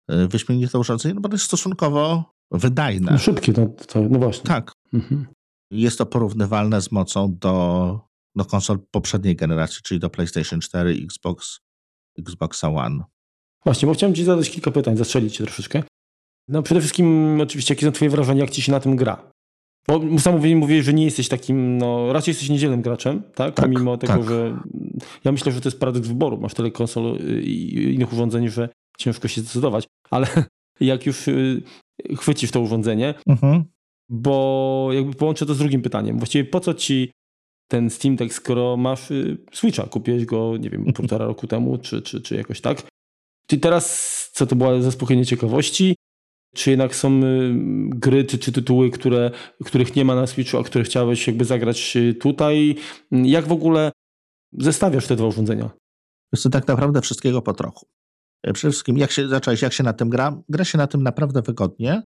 wyśmienite 0.09 0.79
urządzenie, 0.79 1.15
no 1.15 1.21
bo 1.21 1.29
to 1.29 1.35
jest 1.35 1.45
stosunkowo 1.45 2.25
wydajne. 2.51 3.13
No 3.13 3.19
szybkie, 3.19 3.53
to, 3.53 3.67
to, 3.67 4.01
no 4.01 4.19
właśnie. 4.19 4.45
Tak. 4.45 4.73
Mhm. 4.93 5.27
Jest 5.71 5.99
to 5.99 6.07
porównywalne 6.07 6.81
z 6.81 6.93
mocą 6.93 7.37
do 7.41 8.09
do 8.37 8.45
konsol 8.45 8.79
poprzedniej 8.91 9.37
generacji, 9.37 9.83
czyli 9.83 10.01
do 10.01 10.11
PlayStation 10.11 10.61
4, 10.61 10.91
Xbox, 11.05 11.61
Xbox 12.19 12.65
One. 12.65 13.05
Właśnie, 13.65 13.87
bo 13.87 13.95
chciałem 13.95 14.15
Ci 14.15 14.25
zadać 14.25 14.51
kilka 14.51 14.71
pytań, 14.71 14.97
zastrzelić 14.97 15.37
Cię 15.37 15.45
troszeczkę. 15.45 15.83
No 16.49 16.63
przede 16.63 16.81
wszystkim 16.81 17.39
oczywiście, 17.41 17.75
jakie 17.75 17.87
są 17.87 17.93
Twoje 17.93 18.11
wrażenia, 18.11 18.41
jak 18.41 18.51
Ci 18.51 18.63
się 18.63 18.73
na 18.73 18.81
tym 18.81 18.97
gra? 18.97 19.31
Bo 19.89 20.19
sam 20.19 20.41
mówię, 20.57 20.83
że 20.83 20.95
nie 20.95 21.05
jesteś 21.05 21.29
takim, 21.29 21.79
no 21.79 22.13
raczej 22.13 22.33
jesteś 22.33 22.49
niedzielnym 22.49 22.83
graczem, 22.83 23.23
tak? 23.35 23.55
tak 23.55 23.71
Mimo 23.71 23.97
tego, 23.97 24.13
tak. 24.13 24.29
że 24.29 24.59
ja 25.25 25.33
myślę, 25.33 25.53
że 25.53 25.61
to 25.61 25.69
jest 25.69 25.81
paradoks 25.81 26.09
wyboru. 26.09 26.39
Masz 26.39 26.55
tyle 26.55 26.71
konsol 26.71 27.19
i 27.43 27.93
innych 27.95 28.13
urządzeń, 28.13 28.49
że 28.49 28.69
ciężko 28.99 29.29
się 29.29 29.41
zdecydować. 29.41 29.87
Ale 30.11 30.27
jak 30.81 31.07
już 31.07 31.29
y, 31.29 31.63
chwycisz 32.17 32.51
to 32.51 32.61
urządzenie, 32.61 33.15
mhm. 33.29 33.65
bo 34.09 34.89
jakby 34.93 35.15
połączę 35.15 35.47
to 35.47 35.55
z 35.55 35.59
drugim 35.59 35.83
pytaniem. 35.83 36.19
Właściwie 36.19 36.45
po 36.45 36.61
co 36.61 36.75
ci 36.75 37.11
ten 37.69 37.91
Steam 37.91 38.17
Deck, 38.17 38.35
skoro 38.35 38.77
masz 38.77 39.11
y, 39.11 39.39
Switcha, 39.53 39.87
kupiłeś 39.87 40.25
go, 40.25 40.57
nie 40.57 40.71
wiem, 40.71 40.93
półtora 40.93 41.27
roku 41.27 41.47
temu, 41.47 41.79
czy, 41.79 42.03
czy, 42.03 42.21
czy 42.21 42.37
jakoś 42.37 42.61
tak. 42.61 42.83
Ty 43.47 43.59
teraz, 43.59 44.31
co 44.33 44.47
to 44.47 44.57
była 44.57 44.83
zaspokojenie 44.83 45.27
ciekawości? 45.27 45.97
Czy 46.55 46.71
jednak 46.71 46.97
są 46.97 47.23
y, 47.23 47.55
gry 47.89 48.25
czy, 48.25 48.39
czy 48.39 48.53
tytuły, 48.53 48.91
które, 48.91 49.31
których 49.65 49.97
nie 49.97 50.05
ma 50.05 50.15
na 50.15 50.27
Switchu, 50.27 50.59
a 50.59 50.65
które 50.65 50.85
chciałeś 50.85 51.27
jakby 51.27 51.45
zagrać 51.45 51.97
y, 51.97 52.15
tutaj? 52.15 52.77
Jak 53.11 53.47
w 53.47 53.53
ogóle 53.53 53.93
zestawiasz 54.53 55.07
te 55.07 55.17
dwa 55.17 55.27
urządzenia? 55.27 55.71
Jest 56.33 56.45
to 56.45 56.51
tak 56.51 56.69
naprawdę 56.69 57.01
wszystkiego 57.01 57.43
po 57.43 57.55
trochu. 57.55 57.87
E, 58.43 58.53
przede 58.53 58.73
wszystkim, 58.73 58.99
jak 58.99 59.11
się 59.11 59.29
zacząłeś, 59.29 59.63
jak 59.63 59.73
się 59.73 59.85
na 59.85 59.93
tym 59.93 60.09
gra? 60.09 60.43
Gra 60.49 60.65
się 60.65 60.79
na 60.79 60.87
tym 60.87 61.03
naprawdę 61.03 61.43
wygodnie, 61.43 62.03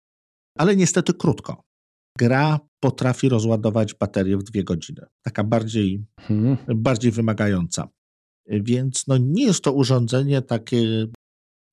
ale 0.57 0.75
niestety 0.75 1.13
krótko 1.13 1.63
gra 2.21 2.59
potrafi 2.79 3.29
rozładować 3.29 3.93
baterię 3.93 4.37
w 4.37 4.43
dwie 4.43 4.63
godziny. 4.63 5.05
Taka 5.21 5.43
bardziej, 5.43 6.05
hmm. 6.19 6.57
bardziej 6.75 7.11
wymagająca. 7.11 7.87
Więc 8.47 9.07
no, 9.07 9.17
nie 9.17 9.43
jest 9.43 9.63
to 9.63 9.73
urządzenie 9.73 10.41
takie 10.41 11.07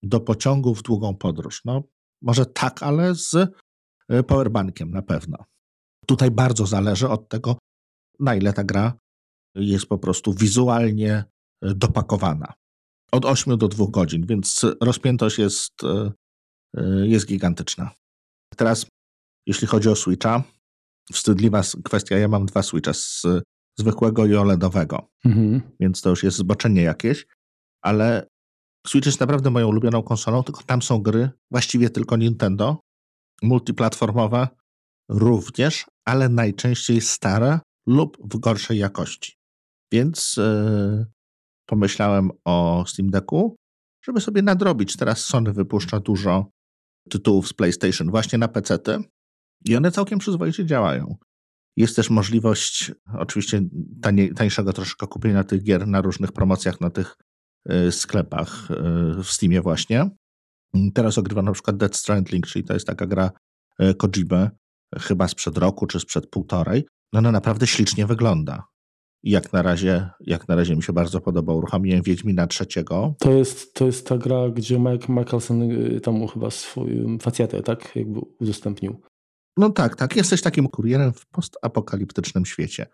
do 0.03 0.21
pociągu 0.21 0.75
w 0.75 0.83
długą 0.83 1.17
podróż. 1.17 1.63
No, 1.65 1.83
może 2.23 2.47
tak, 2.47 2.83
ale 2.83 3.15
z 3.15 3.35
e, 4.09 4.23
powerbankiem 4.23 4.91
na 4.91 5.03
pewno. 5.03 5.39
Tutaj 6.07 6.31
bardzo 6.31 6.67
zależy 6.67 7.09
od 7.09 7.29
tego, 7.29 7.59
na 8.21 8.35
ile 8.35 8.53
ta 8.53 8.65
gra 8.65 8.93
jest 9.55 9.87
po 9.87 9.99
prostu 9.99 10.33
wizualnie 10.33 11.13
e, 11.15 11.25
dopakowana. 11.75 12.53
Od 13.13 13.25
8 13.25 13.59
do 13.59 13.69
2 13.69 13.87
godzin, 13.91 14.27
więc 14.27 14.67
rozpiętość 14.83 15.39
jest, 15.39 15.73
e, 15.85 16.13
jest 17.07 17.27
gigantyczna. 17.27 17.91
Teraz 18.57 18.87
jeśli 19.49 19.67
chodzi 19.67 19.89
o 19.89 19.97
Switcha, 19.97 20.43
wstydliwa 21.13 21.63
kwestia, 21.85 22.19
ja 22.19 22.29
mam 22.29 22.47
dwa 22.47 22.63
Switcha, 22.63 22.95
z 22.95 23.23
zwykłego 23.79 24.27
i 24.27 24.35
OLEDowego, 24.35 25.11
mhm. 25.25 25.61
więc 25.81 26.01
to 26.01 26.11
już 26.11 26.23
jest 26.23 26.37
zboczenie 26.37 26.83
jakieś, 26.83 27.27
ale 27.83 28.27
Switch 28.87 29.07
jest 29.07 29.21
naprawdę 29.21 29.51
moją 29.51 29.69
ulubioną 29.69 30.03
konsolą, 30.03 30.43
tylko 30.43 30.63
tam 30.63 30.83
są 30.83 31.03
gry, 31.03 31.31
właściwie 31.51 31.91
tylko 31.91 32.17
Nintendo, 32.17 32.81
multiplatformowe 33.43 34.49
również, 35.09 35.87
ale 36.05 36.29
najczęściej 36.29 37.01
stare 37.01 37.61
lub 37.87 38.19
w 38.35 38.39
gorszej 38.39 38.79
jakości. 38.79 39.39
Więc 39.93 40.37
yy, 40.37 41.07
pomyślałem 41.67 42.31
o 42.45 42.85
Steam 42.87 43.11
Decku, 43.11 43.57
żeby 44.05 44.21
sobie 44.21 44.43
nadrobić. 44.43 44.97
Teraz 44.97 45.25
Sony 45.25 45.53
wypuszcza 45.53 46.01
dużo 46.01 46.51
tytułów 47.11 47.49
z 47.49 47.53
PlayStation 47.53 48.11
właśnie 48.11 48.39
na 48.39 48.49
PC. 48.49 48.79
I 49.69 49.77
one 49.77 49.91
całkiem 49.91 50.19
przyzwoicie 50.19 50.67
działają. 50.67 51.17
Jest 51.77 51.97
też 51.97 52.11
możliwość, 52.11 52.93
oczywiście 53.19 53.63
taniej, 54.03 54.35
tańszego 54.35 54.73
troszkę 54.73 55.07
kupienia 55.07 55.45
tych 55.45 55.63
gier 55.63 55.87
na 55.87 56.01
różnych 56.01 56.33
promocjach 56.33 56.81
na 56.81 56.91
tych 56.91 57.17
sklepach 57.91 58.69
w 59.25 59.27
Steamie 59.27 59.61
właśnie. 59.61 60.11
Teraz 60.95 61.19
ogrywam 61.19 61.45
na 61.45 61.53
przykład 61.53 61.77
Dead 61.77 61.97
Stranding, 61.97 62.47
czyli 62.47 62.65
to 62.65 62.75
jest 62.75 62.87
taka 62.87 63.07
gra 63.07 63.31
Kojimy, 63.99 64.51
chyba 64.99 65.29
sprzed 65.29 65.59
roku 65.59 65.87
czy 65.87 66.01
sprzed 66.01 66.31
półtorej. 66.31 66.87
No 67.13 67.19
ona 67.19 67.33
naprawdę 67.33 67.67
ślicznie 67.67 68.07
wygląda. 68.07 68.63
Jak 69.23 69.53
na 69.53 69.63
razie, 69.63 70.11
jak 70.21 70.49
na 70.49 70.57
razie 70.57 70.77
mi 70.77 70.83
się 70.83 70.93
bardzo 70.93 71.21
podoba. 71.21 71.55
Uruchomiłem 71.55 72.03
Wiedźmina 72.03 72.47
trzeciego. 72.47 73.15
To 73.19 73.33
jest, 73.33 73.75
to 73.75 73.87
jest 73.87 74.07
ta 74.07 74.19
gra, 74.19 74.49
gdzie 74.51 74.79
Mike 74.79 75.13
Michelson 75.13 75.63
y, 75.63 76.01
tam 76.01 76.29
chyba 76.29 76.51
swój 76.51 77.19
facjatę, 77.21 77.63
tak? 77.63 77.97
Jakby 77.97 78.21
udostępnił. 78.41 79.01
No 79.59 79.71
tak, 79.71 79.97
tak. 79.97 80.17
Jesteś 80.17 80.43
takim 80.43 80.69
kurierem 80.69 81.13
w 81.13 81.27
postapokaliptycznym 81.27 82.47
świecie. 82.47 82.87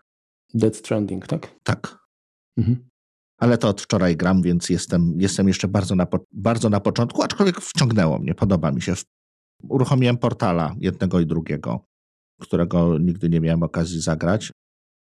Dead 0.53 0.75
Stranding, 0.75 1.27
tak? 1.27 1.55
Tak. 1.63 1.97
Mhm. 2.57 2.89
Ale 3.39 3.57
to 3.57 3.69
od 3.69 3.81
wczoraj 3.81 4.17
gram, 4.17 4.41
więc 4.41 4.69
jestem, 4.69 5.13
jestem 5.17 5.47
jeszcze 5.47 5.67
bardzo 5.67 5.95
na, 5.95 6.07
bardzo 6.31 6.69
na 6.69 6.79
początku, 6.79 7.23
aczkolwiek 7.23 7.61
wciągnęło 7.61 8.19
mnie, 8.19 8.35
podoba 8.35 8.71
mi 8.71 8.81
się. 8.81 8.93
Uruchomiłem 9.63 10.17
portala 10.17 10.75
jednego 10.79 11.19
i 11.19 11.25
drugiego, 11.25 11.85
którego 12.41 12.97
nigdy 12.99 13.29
nie 13.29 13.41
miałem 13.41 13.63
okazji 13.63 14.01
zagrać 14.01 14.51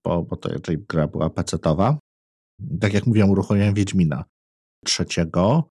bo, 0.08 0.22
bo 0.22 0.36
to 0.36 0.48
raczej 0.48 0.78
gra 0.78 1.06
była 1.06 1.30
pecetowa. 1.30 1.98
Tak 2.80 2.94
jak 2.94 3.06
mówiłem, 3.06 3.30
uruchomiłem 3.30 3.74
Wiedźmina 3.74 4.24
trzeciego 4.84 5.70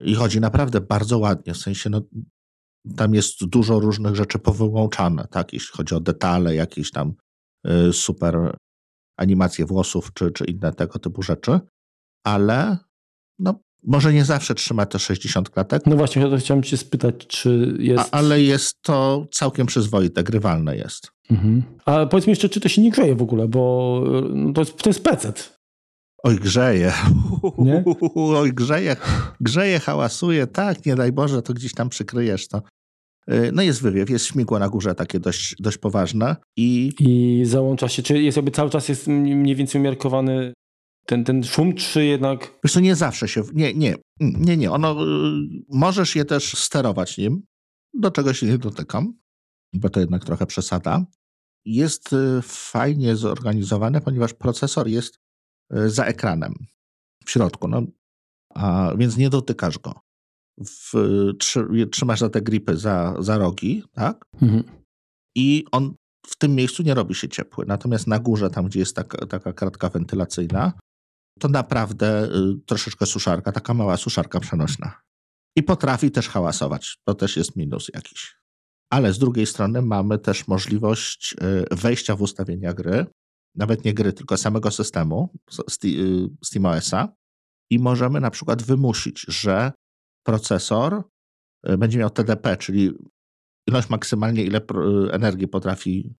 i 0.00 0.14
chodzi 0.14 0.40
naprawdę 0.40 0.80
bardzo 0.80 1.18
ładnie, 1.18 1.54
w 1.54 1.56
sensie 1.56 1.90
no, 1.90 2.00
tam 2.96 3.14
jest 3.14 3.44
dużo 3.44 3.80
różnych 3.80 4.16
rzeczy 4.16 4.38
powyłączane, 4.38 5.26
tak, 5.30 5.52
jeśli 5.52 5.76
chodzi 5.76 5.94
o 5.94 6.00
detale, 6.00 6.54
jakieś 6.54 6.90
tam 6.90 7.14
y, 7.66 7.92
super 7.92 8.56
animacje 9.16 9.64
włosów, 9.66 10.12
czy, 10.14 10.30
czy 10.30 10.44
inne 10.44 10.72
tego 10.72 10.98
typu 10.98 11.22
rzeczy, 11.22 11.60
ale 12.24 12.78
no, 13.38 13.60
może 13.82 14.12
nie 14.12 14.24
zawsze 14.24 14.54
trzyma 14.54 14.86
te 14.86 14.98
60 14.98 15.50
klatek. 15.50 15.86
No 15.86 15.96
właśnie, 15.96 16.22
ja 16.22 16.28
to 16.28 16.36
chciałem 16.36 16.62
cię 16.62 16.76
spytać, 16.76 17.26
czy 17.26 17.76
jest... 17.78 18.08
A, 18.12 18.16
ale 18.16 18.42
jest 18.42 18.82
to 18.82 19.26
całkiem 19.32 19.66
przyzwoite, 19.66 20.22
grywalne 20.22 20.76
jest. 20.76 21.12
Mhm. 21.30 21.62
A 21.84 22.06
powiedz 22.06 22.26
mi 22.26 22.30
jeszcze, 22.30 22.48
czy 22.48 22.60
to 22.60 22.68
się 22.68 22.82
nie 22.82 22.90
grzeje 22.90 23.14
w 23.14 23.22
ogóle, 23.22 23.48
bo 23.48 24.02
no 24.34 24.52
to, 24.52 24.60
jest, 24.60 24.76
to 24.76 24.90
jest 24.90 25.04
pecet. 25.04 25.58
Oj, 26.22 26.36
grzeje. 26.36 26.92
Nie? 27.58 27.84
Oj, 28.14 28.52
grzeje, 28.52 28.96
grzeje, 29.40 29.80
hałasuje. 29.80 30.46
Tak, 30.46 30.86
nie 30.86 30.96
daj 30.96 31.12
Boże, 31.12 31.42
to 31.42 31.54
gdzieś 31.54 31.74
tam 31.74 31.88
przykryjesz 31.88 32.48
to. 32.48 32.62
Y, 33.32 33.50
no 33.52 33.62
jest 33.62 33.82
wywiew, 33.82 34.10
jest 34.10 34.26
śmigło 34.26 34.58
na 34.58 34.68
górze 34.68 34.94
takie 34.94 35.20
dość, 35.20 35.54
dość 35.58 35.78
poważne 35.78 36.36
i... 36.56 36.92
I 37.00 37.44
załącza 37.44 37.88
się, 37.88 38.02
czy 38.02 38.22
jest 38.22 38.36
jakby 38.36 38.50
cały 38.50 38.70
czas 38.70 38.88
jest 38.88 39.06
mniej 39.08 39.56
więcej 39.56 39.80
umiarkowany 39.80 40.52
ten, 41.06 41.24
ten 41.24 41.44
szum, 41.44 41.74
czy 41.74 42.04
jednak... 42.04 42.58
Wiesz 42.64 42.72
to 42.72 42.80
nie 42.80 42.96
zawsze 42.96 43.28
się... 43.28 43.42
Nie, 43.54 43.74
nie, 43.74 43.94
nie, 44.20 44.56
nie. 44.56 44.70
Ono, 44.70 44.92
y, 44.92 45.36
możesz 45.68 46.16
je 46.16 46.24
też 46.24 46.58
sterować 46.58 47.18
nim, 47.18 47.42
do 47.94 48.10
czego 48.10 48.34
się 48.34 48.46
nie 48.46 48.58
dotykam, 48.58 49.18
bo 49.74 49.88
to 49.88 50.00
jednak 50.00 50.24
trochę 50.24 50.46
przesada. 50.46 51.04
Jest 51.64 52.12
y, 52.12 52.42
fajnie 52.42 53.16
zorganizowane, 53.16 54.00
ponieważ 54.00 54.34
procesor 54.34 54.88
jest 54.88 55.18
y, 55.76 55.90
za 55.90 56.04
ekranem, 56.04 56.54
w 57.26 57.30
środku, 57.30 57.68
no, 57.68 57.82
a, 58.54 58.92
więc 58.98 59.16
nie 59.16 59.30
dotykasz 59.30 59.78
go. 59.78 60.03
W, 60.58 60.94
trzy, 61.38 61.66
trzymasz 61.92 62.20
za 62.20 62.28
te 62.28 62.42
gripy 62.42 62.76
za, 62.76 63.14
za 63.18 63.38
rogi, 63.38 63.82
tak? 63.92 64.24
Mhm. 64.42 64.64
I 65.36 65.64
on 65.72 65.94
w 66.26 66.36
tym 66.36 66.54
miejscu 66.54 66.82
nie 66.82 66.94
robi 66.94 67.14
się 67.14 67.28
ciepły. 67.28 67.64
Natomiast 67.66 68.06
na 68.06 68.18
górze, 68.18 68.50
tam 68.50 68.66
gdzie 68.66 68.80
jest 68.80 68.96
taka, 68.96 69.26
taka 69.26 69.52
kratka 69.52 69.88
wentylacyjna, 69.88 70.72
to 71.40 71.48
naprawdę 71.48 72.24
y, 72.24 72.30
troszeczkę 72.66 73.06
suszarka, 73.06 73.52
taka 73.52 73.74
mała 73.74 73.96
suszarka 73.96 74.40
przenośna. 74.40 75.00
I 75.56 75.62
potrafi 75.62 76.10
też 76.10 76.28
hałasować. 76.28 76.98
To 77.04 77.14
też 77.14 77.36
jest 77.36 77.56
minus 77.56 77.90
jakiś. 77.94 78.36
Ale 78.90 79.12
z 79.12 79.18
drugiej 79.18 79.46
strony 79.46 79.82
mamy 79.82 80.18
też 80.18 80.48
możliwość 80.48 81.34
y, 81.72 81.76
wejścia 81.76 82.16
w 82.16 82.22
ustawienia 82.22 82.72
gry, 82.72 83.06
nawet 83.54 83.84
nie 83.84 83.94
gry, 83.94 84.12
tylko 84.12 84.36
samego 84.36 84.70
systemu 84.70 85.34
y, 85.84 86.28
SteamOS-a 86.44 87.08
i 87.70 87.78
możemy 87.78 88.20
na 88.20 88.30
przykład 88.30 88.62
wymusić, 88.62 89.24
że 89.28 89.72
procesor 90.26 91.02
będzie 91.78 91.98
miał 91.98 92.10
TDP, 92.10 92.56
czyli 92.56 92.92
ilość 93.68 93.90
maksymalnie, 93.90 94.44
ile 94.44 94.60
energii 95.10 95.48
potrafi 95.48 96.14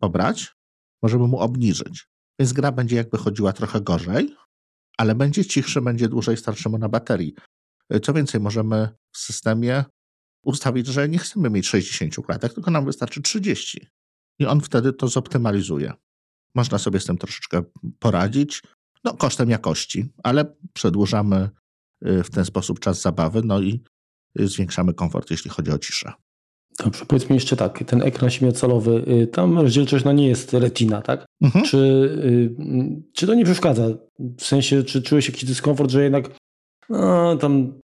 pobrać, 0.00 0.56
możemy 1.02 1.26
mu 1.26 1.38
obniżyć. 1.38 2.08
Więc 2.38 2.52
gra 2.52 2.72
będzie 2.72 2.96
jakby 2.96 3.18
chodziła 3.18 3.52
trochę 3.52 3.80
gorzej, 3.80 4.36
ale 4.98 5.14
będzie 5.14 5.44
cichszy, 5.44 5.80
będzie 5.80 6.08
dłużej 6.08 6.36
starczyło 6.36 6.78
na 6.78 6.88
baterii. 6.88 7.34
Co 8.02 8.12
więcej, 8.12 8.40
możemy 8.40 8.88
w 9.12 9.18
systemie 9.18 9.84
ustawić, 10.44 10.86
że 10.86 11.08
nie 11.08 11.18
chcemy 11.18 11.50
mieć 11.50 11.68
60 11.68 12.26
klatek, 12.26 12.54
tylko 12.54 12.70
nam 12.70 12.84
wystarczy 12.84 13.22
30. 13.22 13.86
I 14.38 14.46
on 14.46 14.60
wtedy 14.60 14.92
to 14.92 15.08
zoptymalizuje. 15.08 15.92
Można 16.54 16.78
sobie 16.78 17.00
z 17.00 17.04
tym 17.04 17.18
troszeczkę 17.18 17.62
poradzić, 17.98 18.62
no 19.04 19.14
kosztem 19.16 19.50
jakości, 19.50 20.12
ale 20.22 20.56
przedłużamy 20.72 21.36
y, 21.36 21.50
w 22.04 22.30
ten 22.30 22.44
sposób 22.44 22.80
czas 22.80 23.00
zabawy, 23.00 23.42
no 23.44 23.60
i 23.60 23.82
y, 24.40 24.48
zwiększamy 24.48 24.94
komfort, 24.94 25.30
jeśli 25.30 25.50
chodzi 25.50 25.70
o 25.70 25.78
ciszę. 25.78 26.12
Dobrze, 26.78 27.06
powiedzmy 27.06 27.34
jeszcze 27.34 27.56
tak, 27.56 27.84
ten 27.86 28.02
ekran 28.02 28.30
siedmiocalowy, 28.30 29.04
y, 29.22 29.26
tam 29.26 29.58
rozdzielczość 29.58 30.04
no 30.04 30.12
nie 30.12 30.28
jest 30.28 30.52
retina, 30.52 31.02
tak? 31.02 31.26
Mhm. 31.42 31.64
Czy, 31.64 31.78
y, 31.78 33.02
czy 33.12 33.26
to 33.26 33.34
nie 33.34 33.44
przeszkadza? 33.44 33.88
W 34.38 34.44
sensie, 34.44 34.84
czy 34.84 35.02
czułeś 35.02 35.28
jakiś 35.28 35.44
dyskomfort, 35.44 35.90
że 35.90 36.02
jednak 36.02 36.30
no, 36.88 37.36
tam 37.36 37.80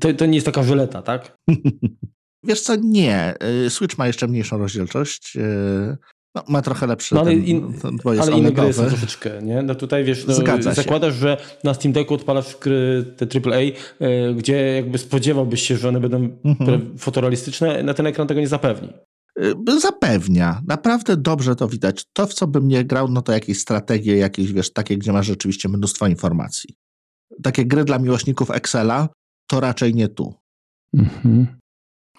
to, 0.00 0.14
to 0.14 0.26
nie 0.26 0.34
jest 0.34 0.46
taka 0.46 0.62
żeleta, 0.62 1.02
tak? 1.02 1.36
Wiesz 2.44 2.60
co, 2.60 2.76
nie. 2.76 3.34
Y, 3.66 3.70
Switch 3.70 3.98
ma 3.98 4.06
jeszcze 4.06 4.28
mniejszą 4.28 4.58
rozdzielczość. 4.58 5.38
No, 6.34 6.42
ma 6.48 6.62
trochę 6.62 6.86
lepszy. 6.86 7.14
No, 7.14 7.20
ale 7.20 7.30
ten, 7.30 7.44
in, 7.44 7.72
ten, 7.72 7.98
ale 8.20 8.32
inne 8.32 8.52
gry 8.52 8.72
są 8.72 8.86
troszeczkę, 8.86 9.42
nie? 9.42 9.62
No 9.62 9.74
tutaj 9.74 10.04
wiesz, 10.04 10.26
no, 10.26 10.34
zakładasz, 10.74 11.14
że 11.14 11.36
na 11.64 11.74
Steam 11.74 11.92
Decku 11.92 12.14
odpalasz 12.14 12.56
gry 12.60 13.04
te 13.16 13.26
AAA, 13.26 13.60
y, 13.60 14.34
gdzie 14.34 14.56
jakby 14.56 14.98
spodziewałbyś 14.98 15.62
się, 15.62 15.76
że 15.76 15.88
one 15.88 16.00
będą 16.00 16.28
mhm. 16.44 16.98
fotorealistyczne, 16.98 17.82
na 17.82 17.94
ten 17.94 18.06
ekran 18.06 18.28
tego 18.28 18.40
nie 18.40 18.48
zapewni. 18.48 18.88
Y, 19.40 19.80
zapewnia. 19.80 20.60
Naprawdę 20.66 21.16
dobrze 21.16 21.56
to 21.56 21.68
widać. 21.68 22.04
To, 22.12 22.26
w 22.26 22.34
co 22.34 22.46
bym 22.46 22.68
nie 22.68 22.84
grał, 22.84 23.08
no 23.08 23.22
to 23.22 23.32
jakieś 23.32 23.58
strategie, 23.60 24.16
jakieś, 24.16 24.52
wiesz, 24.52 24.72
takie, 24.72 24.98
gdzie 24.98 25.12
masz 25.12 25.26
rzeczywiście 25.26 25.68
mnóstwo 25.68 26.06
informacji. 26.06 26.74
Takie 27.42 27.66
gry 27.66 27.84
dla 27.84 27.98
miłośników 27.98 28.50
Excela, 28.50 29.08
to 29.46 29.60
raczej 29.60 29.94
nie 29.94 30.08
tu. 30.08 30.34
Mhm. 30.94 31.61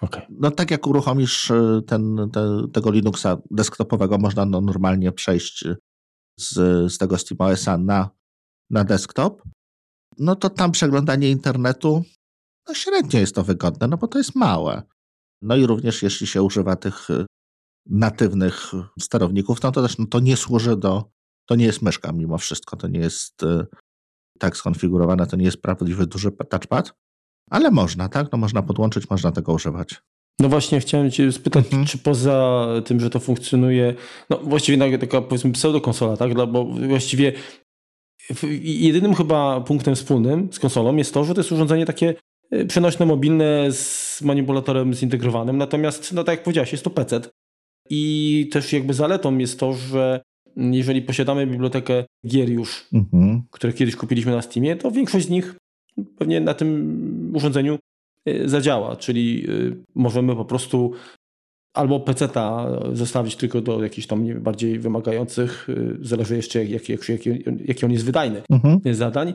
Okay. 0.04 0.26
No 0.30 0.50
tak 0.50 0.70
jak 0.70 0.86
uruchomisz 0.86 1.50
y, 1.50 1.82
ten, 1.86 2.30
te, 2.32 2.68
tego 2.72 2.90
Linuxa 2.90 3.36
desktopowego, 3.50 4.18
można 4.18 4.44
no 4.44 4.60
normalnie 4.60 5.12
przejść 5.12 5.66
y, 5.66 5.76
z, 6.40 6.52
z 6.92 6.98
tego 6.98 7.18
SteamOS-a 7.18 7.78
na, 7.78 8.10
na 8.70 8.84
desktop, 8.84 9.42
no 10.18 10.36
to 10.36 10.50
tam 10.50 10.72
przeglądanie 10.72 11.30
internetu, 11.30 12.02
no 12.68 12.74
średnio 12.74 13.20
jest 13.20 13.34
to 13.34 13.42
wygodne, 13.42 13.88
no 13.88 13.96
bo 13.96 14.08
to 14.08 14.18
jest 14.18 14.34
małe. 14.34 14.82
No 15.42 15.56
i 15.56 15.66
również 15.66 16.02
jeśli 16.02 16.26
się 16.26 16.42
używa 16.42 16.76
tych 16.76 17.10
y, 17.10 17.26
natywnych 17.86 18.72
sterowników, 19.00 19.62
no 19.62 19.72
to 19.72 19.82
też 19.82 19.98
no 19.98 20.06
to 20.06 20.20
nie 20.20 20.36
służy 20.36 20.76
do, 20.76 21.10
to 21.46 21.56
nie 21.56 21.64
jest 21.64 21.82
myszka 21.82 22.12
mimo 22.12 22.38
wszystko, 22.38 22.76
to 22.76 22.88
nie 22.88 23.00
jest 23.00 23.34
tak 24.38 24.56
skonfigurowane, 24.56 25.26
to 25.26 25.36
nie 25.36 25.44
jest 25.44 25.62
prawdziwy 25.62 26.06
duży 26.06 26.30
touchpad, 26.50 26.92
ale 27.50 27.70
można, 27.70 28.08
tak? 28.08 28.32
No 28.32 28.38
można 28.38 28.62
podłączyć, 28.62 29.10
można 29.10 29.32
tego 29.32 29.52
używać. 29.52 30.02
No 30.40 30.48
właśnie 30.48 30.80
chciałem 30.80 31.10
cię 31.10 31.32
spytać, 31.32 31.64
mhm. 31.64 31.86
czy 31.86 31.98
poza 31.98 32.66
tym, 32.84 33.00
że 33.00 33.10
to 33.10 33.20
funkcjonuje, 33.20 33.94
no 34.30 34.38
właściwie 34.38 34.98
taka 34.98 35.22
powiedzmy 35.22 35.52
pseudokonsola, 35.52 36.16
tak? 36.16 36.34
Bo 36.34 36.64
właściwie 36.64 37.32
jedynym 38.62 39.14
chyba 39.14 39.60
punktem 39.60 39.94
wspólnym 39.94 40.52
z 40.52 40.58
konsolą 40.58 40.96
jest 40.96 41.14
to, 41.14 41.24
że 41.24 41.34
to 41.34 41.40
jest 41.40 41.52
urządzenie 41.52 41.86
takie 41.86 42.14
e, 42.50 42.64
przenośne, 42.64 43.06
mobilne 43.06 43.72
z 43.72 44.22
manipulatorem 44.22 44.94
zintegrowanym, 44.94 45.58
natomiast, 45.58 46.12
no 46.12 46.24
tak 46.24 46.34
jak 46.36 46.44
powiedziałeś, 46.44 46.72
jest 46.72 46.84
to 46.84 46.90
PC. 46.90 47.20
I 47.90 48.48
też 48.52 48.72
jakby 48.72 48.94
zaletą 48.94 49.38
jest 49.38 49.60
to, 49.60 49.72
że 49.72 50.22
jeżeli 50.56 51.02
posiadamy 51.02 51.46
bibliotekę 51.46 52.04
gier 52.26 52.50
już, 52.50 52.88
mhm. 52.92 53.42
które 53.50 53.72
kiedyś 53.72 53.96
kupiliśmy 53.96 54.32
na 54.32 54.42
Steamie, 54.42 54.76
to 54.76 54.90
większość 54.90 55.26
z 55.26 55.30
nich 55.30 55.54
pewnie 56.18 56.40
na 56.40 56.54
tym 56.54 57.32
urządzeniu 57.34 57.78
y, 58.28 58.48
zadziała, 58.48 58.96
czyli 58.96 59.50
y, 59.50 59.76
możemy 59.94 60.36
po 60.36 60.44
prostu 60.44 60.92
albo 61.74 62.00
PC-ta 62.00 62.66
zostawić 62.92 63.36
tylko 63.36 63.60
do 63.60 63.82
jakichś 63.82 64.06
tam 64.06 64.40
bardziej 64.40 64.78
wymagających, 64.78 65.68
y, 65.68 65.98
zależy 66.00 66.36
jeszcze 66.36 66.64
jak, 66.64 66.88
jak, 66.88 67.08
jak, 67.08 67.20
jaki 67.64 67.84
on 67.84 67.92
jest 67.92 68.04
wydajny 68.04 68.42
mhm. 68.50 68.94
zadań, 68.94 69.34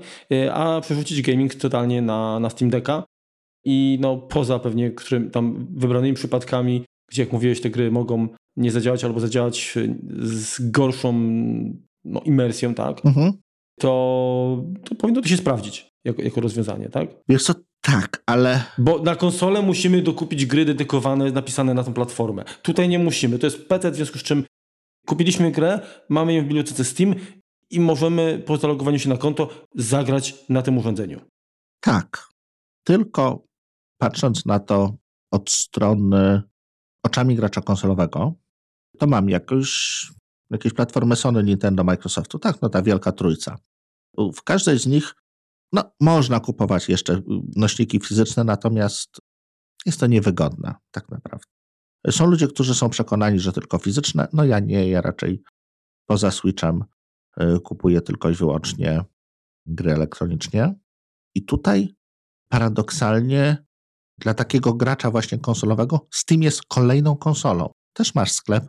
a 0.54 0.82
przerzucić 0.82 1.22
gaming 1.22 1.56
totalnie 1.56 2.02
na, 2.02 2.40
na 2.40 2.50
Steam 2.50 2.70
Decka 2.72 3.04
i 3.66 3.98
no 4.02 4.18
poza 4.18 4.60
pewnie 4.60 4.92
którym 4.92 5.32
tam 5.32 5.68
wybranymi 5.76 6.14
przypadkami, 6.14 6.86
gdzie 7.12 7.24
jak 7.24 7.34
mówiłeś 7.34 7.62
te 7.62 7.70
gry 7.70 7.92
mogą 7.92 8.28
nie 8.58 8.72
zadziałać 8.72 9.04
albo 9.04 9.20
zadziałać 9.20 9.78
z 10.22 10.72
gorszą 10.72 11.14
no, 12.06 12.22
imersją, 12.26 12.74
tak, 12.74 13.06
mhm. 13.06 13.34
to, 13.80 14.64
to 14.84 14.96
powinno 14.96 15.22
to 15.22 15.28
się 15.28 15.38
sprawdzić. 15.38 15.89
Jako, 16.06 16.22
jako 16.22 16.42
rozwiązanie, 16.42 16.90
tak? 16.90 17.10
Wiesz 17.30 17.44
co, 17.44 17.54
tak, 17.82 18.24
ale... 18.26 18.64
Bo 18.78 19.00
na 19.00 19.16
konsolę 19.16 19.62
musimy 19.62 20.02
dokupić 20.02 20.46
gry 20.46 20.66
dedykowane, 20.66 21.32
napisane 21.32 21.74
na 21.74 21.84
tą 21.84 21.94
platformę. 21.94 22.44
Tutaj 22.62 22.90
nie 22.90 23.00
musimy. 23.00 23.40
To 23.40 23.48
jest 23.48 23.68
PC, 23.68 23.92
w 23.92 23.96
związku 23.96 24.18
z 24.18 24.24
czym 24.24 24.44
kupiliśmy 25.08 25.52
grę, 25.52 25.80
mamy 26.10 26.34
ją 26.34 26.42
w 26.42 26.46
bibliotece 26.46 26.84
Steam 26.84 27.16
i 27.70 27.80
możemy 27.80 28.44
po 28.46 28.58
zalogowaniu 28.58 29.00
się 29.00 29.10
na 29.10 29.18
konto 29.18 29.50
zagrać 29.76 30.36
na 30.50 30.62
tym 30.62 30.78
urządzeniu. 30.78 31.22
Tak. 31.80 32.30
Tylko 32.84 33.44
patrząc 33.98 34.46
na 34.46 34.60
to 34.60 34.96
od 35.32 35.50
strony 35.50 36.42
oczami 37.04 37.36
gracza 37.36 37.62
konsolowego, 37.62 38.34
to 39.00 39.08
mam 39.08 39.30
jakoś, 39.30 40.02
jakieś 40.52 40.74
platformy 40.74 41.16
Sony, 41.16 41.44
Nintendo, 41.44 41.84
Microsoftu. 41.84 42.40
Tak, 42.40 42.62
no 42.62 42.70
ta 42.70 42.82
wielka 42.82 43.12
trójca. 43.12 43.58
W 44.18 44.44
każdej 44.44 44.80
z 44.80 44.88
nich 44.88 45.16
no, 45.74 45.92
można 46.00 46.40
kupować 46.40 46.90
jeszcze 46.90 47.22
nośniki 47.56 48.00
fizyczne, 48.00 48.44
natomiast 48.44 49.10
jest 49.86 50.00
to 50.00 50.08
niewygodne, 50.08 50.76
tak 50.92 51.10
naprawdę. 51.10 51.46
Są 52.12 52.26
ludzie, 52.26 52.48
którzy 52.48 52.76
są 52.76 52.90
przekonani, 52.90 53.40
że 53.40 53.54
tylko 53.54 53.78
fizyczne. 53.78 54.28
No 54.34 54.46
ja 54.46 54.60
nie, 54.60 54.90
ja 54.90 55.02
raczej 55.02 55.42
poza 56.06 56.32
Switchem 56.32 56.84
y, 57.42 57.60
kupuję 57.60 58.02
tylko 58.02 58.30
i 58.30 58.34
wyłącznie 58.34 59.04
gry 59.66 59.92
elektronicznie. 59.92 60.76
I 61.36 61.46
tutaj 61.46 61.96
paradoksalnie 62.52 63.66
dla 64.18 64.34
takiego 64.34 64.74
gracza 64.74 65.12
właśnie 65.12 65.38
konsolowego 65.38 66.08
Steam 66.12 66.44
jest 66.44 66.66
kolejną 66.66 67.16
konsolą. 67.16 67.72
Też 67.94 68.16
masz 68.16 68.32
sklep, 68.32 68.64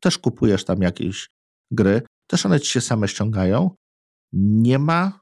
też 0.00 0.18
kupujesz 0.18 0.64
tam 0.64 0.82
jakieś 0.82 1.30
gry, 1.70 2.02
też 2.26 2.46
one 2.46 2.60
ci 2.60 2.70
się 2.70 2.80
same 2.80 3.08
ściągają. 3.08 3.70
Nie 4.32 4.78
ma 4.78 5.21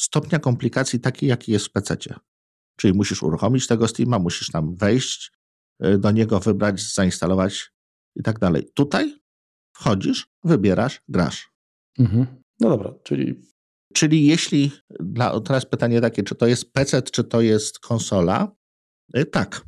stopnia 0.00 0.38
komplikacji 0.38 1.00
takiej, 1.00 1.28
jaki 1.28 1.52
jest 1.52 1.66
w 1.66 1.72
PC. 1.72 1.96
Czyli 2.76 2.94
musisz 2.94 3.22
uruchomić 3.22 3.66
tego 3.66 3.88
Steama, 3.88 4.18
musisz 4.18 4.50
tam 4.50 4.76
wejść 4.76 5.32
y, 5.84 5.98
do 5.98 6.10
niego, 6.10 6.40
wybrać, 6.40 6.94
zainstalować 6.94 7.72
i 8.16 8.22
tak 8.22 8.38
dalej. 8.38 8.70
Tutaj 8.74 9.20
wchodzisz, 9.76 10.28
wybierasz, 10.44 11.02
grasz. 11.08 11.50
Mhm. 11.98 12.26
No 12.60 12.68
dobra, 12.68 12.94
czyli. 13.04 13.50
Czyli 13.94 14.26
jeśli, 14.26 14.70
dla, 15.00 15.40
teraz 15.40 15.66
pytanie 15.66 16.00
takie, 16.00 16.22
czy 16.22 16.34
to 16.34 16.46
jest 16.46 16.72
PC, 16.72 17.02
czy 17.02 17.24
to 17.24 17.40
jest 17.40 17.78
konsola? 17.78 18.52
Y, 19.16 19.24
tak. 19.24 19.66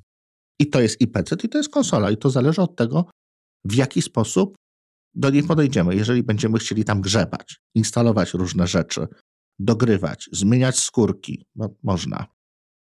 I 0.59 0.71
to 0.71 0.81
jest 0.81 1.01
i 1.01 1.09
PC, 1.09 1.37
i 1.45 1.49
to 1.49 1.59
jest 1.59 1.71
konsola. 1.71 2.11
I 2.11 2.17
to 2.17 2.31
zależy 2.31 2.63
od 2.63 2.77
tego, 2.77 3.11
w 3.65 3.75
jaki 3.75 4.03
sposób 4.03 4.55
do 5.15 5.31
niej 5.31 5.43
podejdziemy. 5.43 5.97
Jeżeli 5.97 6.23
będziemy 6.23 6.59
chcieli 6.59 6.85
tam 6.85 7.01
grzebać, 7.01 7.61
instalować 7.75 8.35
różne 8.35 8.67
rzeczy, 8.67 9.07
dogrywać, 9.65 10.29
zmieniać 10.33 10.79
skórki, 10.79 11.47
bo 11.55 11.75
można, 11.83 12.27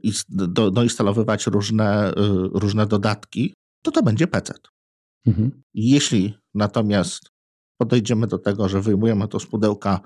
i 0.02 0.12
do, 0.28 0.70
doinstalowywać 0.70 1.46
różne, 1.46 2.10
y, 2.10 2.14
różne 2.52 2.86
dodatki, 2.86 3.54
to 3.82 3.90
to 3.90 4.02
będzie 4.02 4.26
PC. 4.26 4.54
Mhm. 5.26 5.62
Jeśli 5.74 6.34
natomiast 6.54 7.30
podejdziemy 7.80 8.26
do 8.26 8.38
tego, 8.38 8.68
że 8.68 8.80
wyjmujemy 8.80 9.28
to 9.28 9.40
z 9.40 9.46
pudełka, 9.46 10.00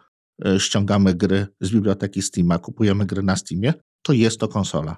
y, 0.47 0.61
ściągamy 0.61 1.15
gry 1.15 1.47
z 1.61 1.71
biblioteki 1.71 2.23
Steama, 2.23 2.59
kupujemy 2.59 3.07
gry 3.07 3.23
na 3.23 3.37
Steamie, 3.37 3.75
to 4.03 4.13
jest 4.13 4.41
to 4.41 4.49
konsola. 4.49 4.97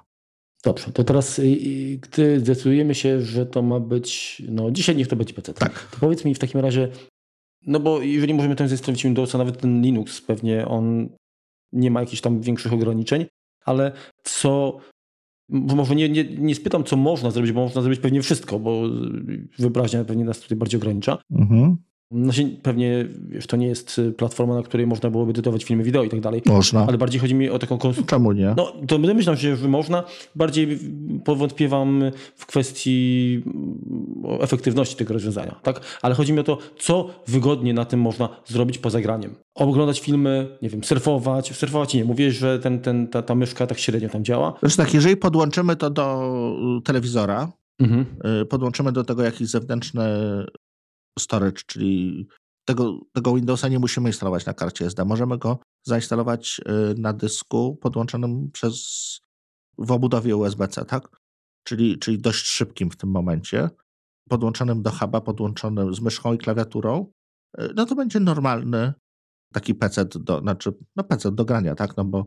Dobrze, 0.63 0.91
to 0.91 1.03
teraz 1.03 1.39
y, 1.39 1.99
gdy 2.01 2.39
zdecydujemy 2.39 2.95
się, 2.95 3.21
że 3.21 3.45
to 3.45 3.61
ma 3.61 3.79
być, 3.79 4.41
no 4.49 4.71
dzisiaj 4.71 4.95
niech 4.95 5.07
to 5.07 5.15
będzie 5.15 5.33
PC. 5.33 5.53
Tak. 5.53 5.87
To 5.91 5.97
powiedz 5.99 6.25
mi 6.25 6.35
w 6.35 6.39
takim 6.39 6.61
razie, 6.61 6.91
no 7.65 7.79
bo 7.79 8.01
jeżeli 8.01 8.33
możemy 8.33 8.55
ten 8.55 8.67
zestawić 8.67 9.03
Windowsa, 9.03 9.37
nawet 9.37 9.61
ten 9.61 9.81
Linux 9.81 10.21
pewnie 10.21 10.67
on 10.67 11.09
nie 11.73 11.91
ma 11.91 11.99
jakichś 11.99 12.21
tam 12.21 12.41
większych 12.41 12.73
ograniczeń, 12.73 13.25
ale 13.65 13.91
co, 14.23 14.77
może 15.49 15.95
nie, 15.95 16.09
nie, 16.09 16.23
nie 16.23 16.55
spytam, 16.55 16.83
co 16.83 16.97
można 16.97 17.31
zrobić, 17.31 17.51
bo 17.51 17.61
można 17.61 17.81
zrobić 17.81 17.99
pewnie 17.99 18.21
wszystko, 18.21 18.59
bo 18.59 18.83
wyobraźnia 19.59 20.05
pewnie 20.05 20.25
nas 20.25 20.39
tutaj 20.39 20.57
bardziej 20.57 20.79
ogranicza. 20.79 21.17
Mhm. 21.31 21.77
Znaczy, 22.11 22.57
pewnie 22.63 23.05
wiesz, 23.29 23.47
to 23.47 23.57
nie 23.57 23.67
jest 23.67 24.01
platforma, 24.17 24.55
na 24.55 24.63
której 24.63 24.87
można 24.87 25.09
byłoby 25.09 25.31
edytować 25.31 25.63
filmy 25.63 25.83
wideo 25.83 26.03
i 26.03 26.09
tak 26.09 26.19
dalej. 26.19 26.41
Można. 26.45 26.85
Ale 26.87 26.97
bardziej 26.97 27.21
chodzi 27.21 27.35
mi 27.35 27.49
o 27.49 27.59
taką 27.59 27.77
konstrukcję. 27.77 28.17
Czemu 28.17 28.31
nie? 28.31 28.53
No, 28.57 28.73
to 28.87 28.97
myślę, 28.97 29.35
że 29.35 29.67
można. 29.67 30.03
Bardziej 30.35 30.79
powątpiewam 31.25 32.03
w 32.35 32.45
kwestii 32.45 33.43
efektywności 34.39 34.95
tego 34.95 35.13
rozwiązania, 35.13 35.55
tak? 35.63 35.81
Ale 36.01 36.15
chodzi 36.15 36.33
mi 36.33 36.39
o 36.39 36.43
to, 36.43 36.57
co 36.79 37.09
wygodnie 37.27 37.73
na 37.73 37.85
tym 37.85 38.01
można 38.01 38.29
zrobić 38.45 38.77
poza 38.77 39.01
graniem. 39.01 39.35
Oglądać 39.55 39.99
filmy, 39.99 40.57
nie 40.61 40.69
wiem, 40.69 40.83
surfować. 40.83 41.55
Surfować 41.55 41.93
nie, 41.93 42.05
mówię, 42.05 42.31
że 42.31 42.59
ten, 42.59 42.79
ten, 42.79 43.07
ta, 43.07 43.21
ta 43.21 43.35
myszka 43.35 43.67
tak 43.67 43.79
średnio 43.79 44.09
tam 44.09 44.23
działa. 44.23 44.53
Znaczy 44.59 44.77
tak, 44.77 44.93
jeżeli 44.93 45.17
podłączymy 45.17 45.75
to 45.75 45.89
do 45.89 46.33
telewizora, 46.83 47.51
mhm. 47.79 48.05
Y, 48.41 48.45
podłączymy 48.45 48.91
do 48.91 49.03
tego 49.03 49.23
jakiś 49.23 49.49
zewnętrzny 49.49 50.03
storage, 51.19 51.61
czyli 51.65 52.27
tego, 52.67 52.99
tego 53.13 53.35
Windowsa 53.35 53.67
nie 53.67 53.79
musimy 53.79 54.09
instalować 54.09 54.45
na 54.45 54.53
karcie 54.53 54.85
SD. 54.85 55.05
Możemy 55.05 55.37
go 55.37 55.59
zainstalować 55.83 56.61
y, 56.91 56.95
na 56.97 57.13
dysku 57.13 57.75
podłączonym 57.75 58.51
przez 58.51 58.77
w 59.77 59.91
obudowie 59.91 60.35
USB-C, 60.35 60.85
tak? 60.85 61.17
Czyli, 61.63 61.99
czyli 61.99 62.19
dość 62.19 62.45
szybkim 62.45 62.91
w 62.91 62.97
tym 62.97 63.09
momencie, 63.09 63.69
podłączonym 64.29 64.81
do 64.81 64.91
huba, 64.91 65.21
podłączonym 65.21 65.93
z 65.93 66.01
myszką 66.01 66.33
i 66.33 66.37
klawiaturą, 66.37 67.11
y, 67.59 67.69
no 67.75 67.85
to 67.85 67.95
będzie 67.95 68.19
normalny 68.19 68.93
taki 69.53 69.75
PC 69.75 70.05
do, 70.05 70.39
znaczy, 70.39 70.73
no 70.95 71.03
PC 71.03 71.31
do 71.31 71.45
grania, 71.45 71.75
tak? 71.75 71.97
No 71.97 72.05
bo 72.05 72.25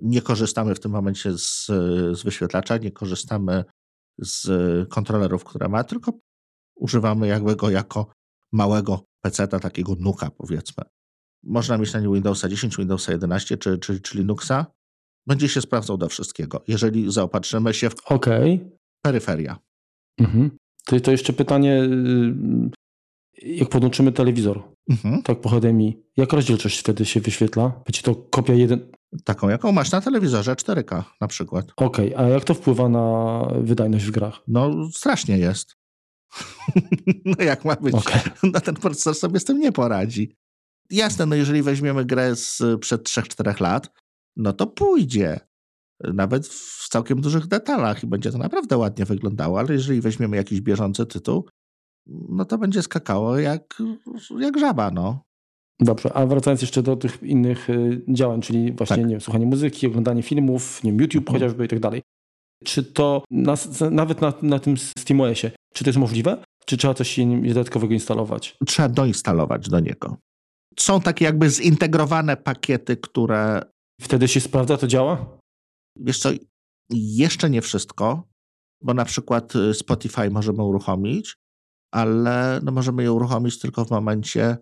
nie 0.00 0.22
korzystamy 0.22 0.74
w 0.74 0.80
tym 0.80 0.92
momencie 0.92 1.38
z, 1.38 1.66
z 2.12 2.22
wyświetlacza, 2.22 2.76
nie 2.76 2.90
korzystamy 2.90 3.64
z 4.18 4.48
kontrolerów, 4.88 5.44
które 5.44 5.68
ma, 5.68 5.84
tylko 5.84 6.12
używamy 6.76 7.26
jakby 7.26 7.56
go 7.56 7.70
jako 7.70 8.06
małego 8.52 9.04
PC-a, 9.20 9.60
takiego 9.60 9.94
nuka 10.00 10.30
powiedzmy. 10.30 10.84
Można 11.42 11.78
mieć 11.78 11.92
na 11.92 12.00
nim 12.00 12.12
Windowsa 12.14 12.48
10, 12.48 12.76
Windowsa 12.76 13.12
11 13.12 13.56
czy, 13.56 13.78
czy, 13.78 14.00
czy 14.00 14.18
Linuxa. 14.18 14.66
Będzie 15.26 15.48
się 15.48 15.60
sprawdzał 15.60 15.98
do 15.98 16.08
wszystkiego, 16.08 16.62
jeżeli 16.68 17.12
zaopatrzymy 17.12 17.74
się 17.74 17.90
w 17.90 18.06
okay. 18.06 18.70
peryferia. 19.02 19.58
Mhm. 20.18 20.50
To, 20.86 21.00
to 21.00 21.10
jeszcze 21.10 21.32
pytanie, 21.32 21.82
y, 21.82 22.70
jak 23.42 23.68
podłączymy 23.68 24.12
telewizor, 24.12 24.62
mhm. 24.90 25.22
tak 25.22 25.40
po 25.40 25.48
HDMI, 25.48 26.02
jak 26.16 26.32
rozdzielczość 26.32 26.78
wtedy 26.78 27.04
się 27.04 27.20
wyświetla? 27.20 27.82
Będzie 27.86 28.02
to 28.02 28.14
kopia 28.14 28.54
jeden... 28.54 28.90
Taką, 29.24 29.48
jaką 29.48 29.72
masz 29.72 29.90
na 29.90 30.00
telewizorze 30.00 30.54
4K 30.54 31.02
na 31.20 31.28
przykład. 31.28 31.72
Okej, 31.76 32.14
okay. 32.14 32.26
a 32.26 32.28
jak 32.28 32.44
to 32.44 32.54
wpływa 32.54 32.88
na 32.88 33.46
wydajność 33.60 34.04
w 34.04 34.10
grach? 34.10 34.40
No 34.48 34.88
strasznie 34.92 35.38
jest. 35.38 35.76
no 37.24 37.44
jak 37.44 37.64
ma 37.64 37.76
być? 37.76 37.94
Okay. 37.94 38.22
No 38.42 38.60
ten 38.60 38.74
procesor 38.74 39.14
sobie 39.14 39.40
z 39.40 39.44
tym 39.44 39.58
nie 39.58 39.72
poradzi. 39.72 40.36
Jasne, 40.90 41.26
no 41.26 41.36
jeżeli 41.36 41.62
weźmiemy 41.62 42.04
grę 42.04 42.36
sprzed 42.36 43.08
3-4 43.08 43.60
lat, 43.60 43.90
no 44.36 44.52
to 44.52 44.66
pójdzie. 44.66 45.40
Nawet 46.14 46.46
w 46.46 46.88
całkiem 46.88 47.20
dużych 47.20 47.46
detalach 47.46 48.02
i 48.02 48.06
będzie 48.06 48.32
to 48.32 48.38
naprawdę 48.38 48.78
ładnie 48.78 49.04
wyglądało, 49.04 49.58
ale 49.58 49.72
jeżeli 49.72 50.00
weźmiemy 50.00 50.36
jakiś 50.36 50.60
bieżący 50.60 51.06
tytuł, 51.06 51.48
no 52.06 52.44
to 52.44 52.58
będzie 52.58 52.82
skakało 52.82 53.38
jak, 53.38 53.82
jak 54.38 54.58
żaba, 54.58 54.90
no. 54.90 55.24
Dobrze, 55.80 56.12
a 56.12 56.26
wracając 56.26 56.62
jeszcze 56.62 56.82
do 56.82 56.96
tych 56.96 57.22
innych 57.22 57.70
y, 57.70 58.02
działań, 58.08 58.40
czyli 58.40 58.72
właśnie 58.72 58.96
tak. 58.96 59.04
nie 59.04 59.10
wiem, 59.10 59.20
słuchanie 59.20 59.46
muzyki, 59.46 59.86
oglądanie 59.86 60.22
filmów, 60.22 60.84
nie 60.84 60.90
wiem, 60.92 61.00
YouTube 61.00 61.28
mhm. 61.28 61.36
chociażby 61.36 61.64
i 61.64 61.68
tak 61.68 61.80
dalej. 61.80 62.02
Czy 62.64 62.82
to 62.82 63.24
na, 63.30 63.54
nawet 63.90 64.20
na, 64.20 64.32
na 64.42 64.58
tym 64.58 64.76
SteamOSie, 64.76 65.50
czy 65.74 65.84
to 65.84 65.90
jest 65.90 65.98
możliwe? 65.98 66.44
Czy 66.66 66.76
trzeba 66.76 66.94
coś 66.94 67.20
dodatkowego 67.42 67.94
instalować? 67.94 68.56
Trzeba 68.66 68.88
doinstalować 68.88 69.68
do 69.68 69.80
niego. 69.80 70.16
Są 70.78 71.00
takie 71.00 71.24
jakby 71.24 71.50
zintegrowane 71.50 72.36
pakiety, 72.36 72.96
które. 72.96 73.62
Wtedy 74.00 74.28
się 74.28 74.40
sprawdza, 74.40 74.76
to 74.76 74.86
działa? 74.86 75.38
Wiesz 75.96 76.18
co, 76.18 76.30
jeszcze 76.90 77.50
nie 77.50 77.62
wszystko, 77.62 78.28
bo 78.82 78.94
na 78.94 79.04
przykład 79.04 79.56
y, 79.56 79.74
Spotify 79.74 80.30
możemy 80.30 80.62
uruchomić, 80.62 81.36
ale 81.92 82.60
no 82.62 82.72
możemy 82.72 83.02
je 83.02 83.12
uruchomić 83.12 83.58
tylko 83.58 83.84
w 83.84 83.90
momencie, 83.90 84.56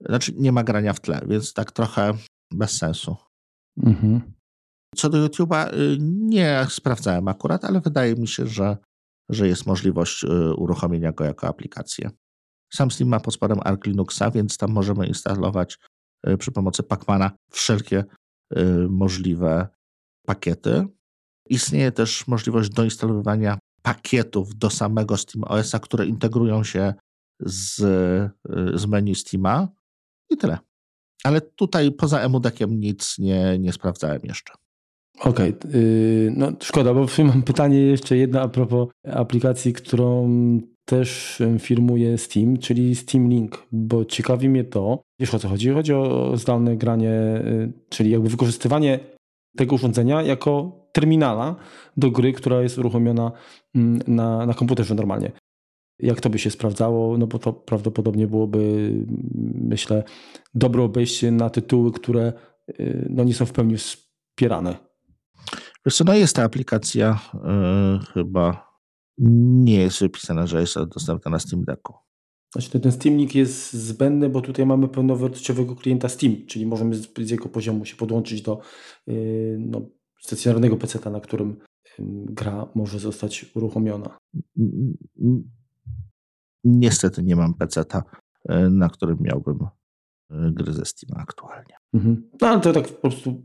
znaczy 0.00 0.32
nie 0.36 0.52
ma 0.52 0.64
grania 0.64 0.92
w 0.92 1.00
tle, 1.00 1.20
więc 1.26 1.52
tak 1.52 1.72
trochę 1.72 2.14
bez 2.52 2.70
sensu. 2.70 3.16
Mhm. 3.82 4.35
Co 4.94 5.10
do 5.10 5.28
YouTube'a, 5.28 5.74
y, 5.74 5.96
nie 6.00 6.66
sprawdzałem 6.70 7.28
akurat, 7.28 7.64
ale 7.64 7.80
wydaje 7.80 8.14
mi 8.14 8.28
się, 8.28 8.46
że, 8.46 8.76
że 9.28 9.48
jest 9.48 9.66
możliwość 9.66 10.24
y, 10.24 10.54
uruchomienia 10.54 11.12
go 11.12 11.24
jako 11.24 11.48
aplikację. 11.48 12.10
Sam 12.72 12.90
Steam 12.90 13.10
ma 13.10 13.20
pod 13.20 13.34
spodem 13.34 13.58
Arc 13.64 13.86
Linuxa, 13.86 14.30
więc 14.30 14.58
tam 14.58 14.70
możemy 14.70 15.06
instalować 15.06 15.78
y, 16.28 16.36
przy 16.36 16.52
pomocy 16.52 16.82
Pacmana 16.82 17.30
wszelkie 17.50 18.04
możliwe 18.88 19.68
pakiety. 20.26 20.86
Istnieje 21.48 21.92
też 21.92 22.26
możliwość 22.26 22.70
doinstalowywania 22.70 23.58
pakietów 23.82 24.58
do 24.58 24.70
samego 24.70 25.16
SteamOS-a, 25.16 25.78
które 25.78 26.06
integrują 26.06 26.64
się 26.64 26.94
z, 27.40 27.74
z 28.74 28.86
menu 28.86 29.14
Steama 29.14 29.68
i 30.30 30.36
tyle. 30.36 30.58
Ale 31.24 31.40
tutaj 31.40 31.92
poza 31.92 32.20
emudekiem 32.20 32.80
nic 32.80 33.18
nie, 33.18 33.58
nie 33.58 33.72
sprawdzałem 33.72 34.20
jeszcze. 34.24 34.52
Okej, 35.20 35.54
okay. 35.58 36.32
no 36.36 36.52
szkoda, 36.62 36.94
bo 36.94 37.06
mam 37.24 37.42
pytanie 37.42 37.78
jeszcze 37.78 38.16
jedno 38.16 38.40
a 38.40 38.48
propos 38.48 38.88
aplikacji, 39.12 39.72
którą 39.72 40.28
też 40.84 41.42
firmuje 41.58 42.18
Steam, 42.18 42.56
czyli 42.56 42.94
Steam 42.94 43.28
Link, 43.28 43.66
bo 43.72 44.04
ciekawi 44.04 44.48
mnie 44.48 44.64
to, 44.64 45.02
wiesz 45.20 45.34
o 45.34 45.38
co 45.38 45.48
chodzi? 45.48 45.70
Chodzi 45.70 45.94
o 45.94 46.32
zdalne 46.36 46.76
granie, 46.76 47.10
y, 47.10 47.72
czyli 47.88 48.10
jakby 48.10 48.28
wykorzystywanie 48.28 49.00
tego 49.56 49.74
urządzenia 49.74 50.22
jako 50.22 50.72
terminala 50.92 51.56
do 51.96 52.10
gry, 52.10 52.32
która 52.32 52.62
jest 52.62 52.78
uruchomiona 52.78 53.32
mm, 53.74 54.00
na, 54.06 54.46
na 54.46 54.54
komputerze 54.54 54.94
normalnie. 54.94 55.32
Jak 55.98 56.20
to 56.20 56.30
by 56.30 56.38
się 56.38 56.50
sprawdzało? 56.50 57.18
No 57.18 57.26
bo 57.26 57.38
to 57.38 57.52
prawdopodobnie 57.52 58.26
byłoby, 58.26 58.58
mm, 58.58 59.06
myślę, 59.68 60.04
dobre 60.54 60.82
obejście 60.82 61.30
na 61.30 61.50
tytuły, 61.50 61.92
które 61.92 62.32
y, 62.80 63.08
no, 63.10 63.24
nie 63.24 63.34
są 63.34 63.46
w 63.46 63.52
pełni 63.52 63.76
wspierane. 63.76 64.85
Wiesz 65.86 65.96
co, 65.96 66.04
no 66.04 66.14
jest 66.14 66.36
ta 66.36 66.42
aplikacja 66.42 67.20
yy, 67.34 68.06
chyba 68.14 68.76
nie 69.18 69.80
jest 69.80 70.00
wypisana, 70.00 70.46
że 70.46 70.60
jest 70.60 70.74
dostępna 70.94 71.30
na 71.30 71.38
Steam 71.38 71.64
Decku. 71.64 71.94
Znaczy 72.52 72.80
ten 72.80 72.92
Steam 72.92 73.16
Link 73.16 73.34
jest 73.34 73.72
zbędny, 73.72 74.28
bo 74.28 74.40
tutaj 74.40 74.66
mamy 74.66 74.88
pełnowartościowego 74.88 75.76
klienta 75.76 76.08
Steam, 76.08 76.46
czyli 76.46 76.66
możemy 76.66 76.94
z, 76.94 77.08
z 77.18 77.30
jego 77.30 77.48
poziomu 77.48 77.84
się 77.84 77.96
podłączyć 77.96 78.42
do 78.42 78.60
yy, 79.06 79.56
no, 79.60 79.80
stacjonarnego 80.20 80.76
PC, 80.76 81.10
na 81.10 81.20
którym 81.20 81.56
gra 82.24 82.68
może 82.74 82.98
zostać 82.98 83.46
uruchomiona. 83.54 84.18
Niestety 86.64 87.22
nie 87.22 87.36
mam 87.36 87.54
PC, 87.54 87.84
e, 88.48 88.70
na 88.70 88.88
którym 88.88 89.18
miałbym 89.20 89.58
e, 90.30 90.50
gry 90.52 90.72
ze 90.72 90.84
Steam 90.84 91.20
aktualnie. 91.20 91.76
Mhm. 91.94 92.30
No 92.40 92.48
ale 92.48 92.60
to 92.60 92.72
tak 92.72 92.88
po 92.88 93.00
prostu 93.00 93.42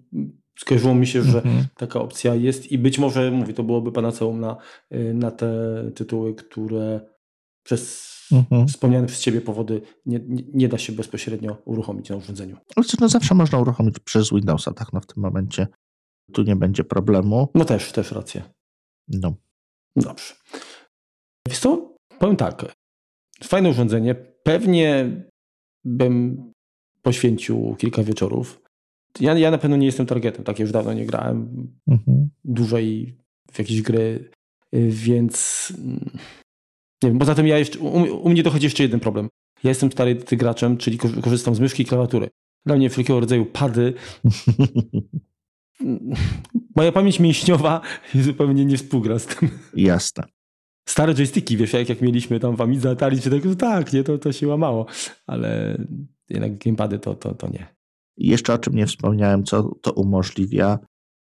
skojarzyło 0.57 0.95
mi 0.95 1.07
się, 1.07 1.23
że 1.23 1.37
mhm. 1.37 1.65
taka 1.77 2.01
opcja 2.01 2.35
jest 2.35 2.71
i 2.71 2.77
być 2.77 2.99
może, 2.99 3.31
mówię, 3.31 3.53
to 3.53 3.63
byłoby 3.63 3.91
panaceum 3.91 4.39
na, 4.39 4.57
e, 4.89 5.13
na 5.13 5.31
te 5.31 5.51
tytuły, 5.95 6.35
które 6.35 7.01
przez 7.63 8.11
mhm. 8.31 8.67
wspomniane 8.67 9.07
przez 9.07 9.19
Ciebie 9.19 9.41
powody 9.41 9.81
nie, 10.05 10.19
nie, 10.27 10.43
nie, 10.53 10.67
da 10.67 10.77
się 10.77 10.93
bezpośrednio 10.93 11.57
uruchomić 11.65 12.09
na 12.09 12.15
urządzeniu. 12.15 12.57
No 12.99 13.09
zawsze 13.09 13.35
można 13.35 13.59
uruchomić 13.59 13.99
przez 13.99 14.29
Windowsa, 14.29 14.73
tak 14.73 14.93
no 14.93 14.99
w 14.99 15.05
tym 15.05 15.23
momencie 15.23 15.67
tu 16.33 16.43
nie 16.43 16.55
będzie 16.55 16.83
problemu. 16.83 17.47
No 17.55 17.65
też, 17.65 17.91
też 17.91 18.11
rację. 18.11 18.43
No. 19.07 19.33
Dobrze. 19.95 20.33
Wiesz 21.47 21.59
co? 21.59 21.95
Powiem 22.19 22.35
tak. 22.35 22.75
Fajne 23.43 23.69
urządzenie. 23.69 24.15
Pewnie 24.43 25.11
bym 25.83 26.37
poświęcił 27.01 27.75
kilka 27.79 28.03
wieczorów. 28.03 28.61
Ja, 29.19 29.37
ja 29.37 29.51
na 29.51 29.57
pewno 29.57 29.77
nie 29.77 29.85
jestem 29.85 30.05
targetem, 30.05 30.43
tak 30.43 30.59
już 30.59 30.71
dawno 30.71 30.93
nie 30.93 31.05
grałem 31.05 31.67
mhm. 31.87 32.29
dłużej 32.43 33.17
w 33.51 33.59
jakieś 33.59 33.81
gry, 33.81 34.29
więc 34.89 35.73
nie 37.03 37.09
wiem, 37.09 37.19
poza 37.19 37.35
tym 37.35 37.47
ja 37.47 37.57
jeszcze, 37.57 37.79
u, 37.79 38.23
u 38.23 38.29
mnie 38.29 38.43
dochodzi 38.43 38.65
jeszcze 38.65 38.83
jeden 38.83 38.99
problem. 38.99 39.29
Ja 39.63 39.69
jestem 39.69 39.91
stary 39.91 40.15
graczem, 40.15 40.77
czyli 40.77 40.97
korzystam 40.97 41.55
z 41.55 41.59
myszki 41.59 41.83
i 41.83 41.85
klawiatury. 41.85 42.29
Dla 42.65 42.75
mnie 42.75 42.89
wszelkiego 42.89 43.19
rodzaju 43.19 43.45
pady 43.45 43.93
moja 46.75 46.91
pamięć 46.91 47.19
mięśniowa 47.19 47.81
zupełnie 48.15 48.65
nie 48.65 48.77
współgra 48.77 49.19
z 49.19 49.25
tym. 49.25 49.49
Jasne. 49.75 50.23
Stare 50.89 51.13
joysticki, 51.13 51.57
wiesz, 51.57 51.73
jak, 51.73 51.89
jak 51.89 52.01
mieliśmy 52.01 52.39
tam 52.39 52.55
w 52.55 52.61
Amidze 52.61 52.89
Atari, 52.89 53.21
czy 53.21 53.29
tak, 53.29 53.55
tak, 53.55 53.93
nie, 53.93 54.03
to, 54.03 54.17
to 54.17 54.31
się 54.31 54.47
łamało, 54.47 54.85
ale 55.27 55.77
jednak 56.29 56.57
gamepady 56.57 56.99
to, 56.99 57.15
to, 57.15 57.35
to 57.35 57.47
nie. 57.47 57.67
Jeszcze 58.21 58.53
o 58.53 58.57
czym 58.57 58.75
nie 58.75 58.87
wspomniałem, 58.87 59.43
co 59.43 59.75
to 59.81 59.91
umożliwia, 59.91 60.79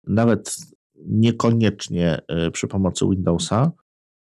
nawet 0.07 0.57
niekoniecznie 0.95 2.21
e, 2.27 2.51
przy 2.51 2.67
pomocy 2.67 3.05
Windowsa, 3.09 3.71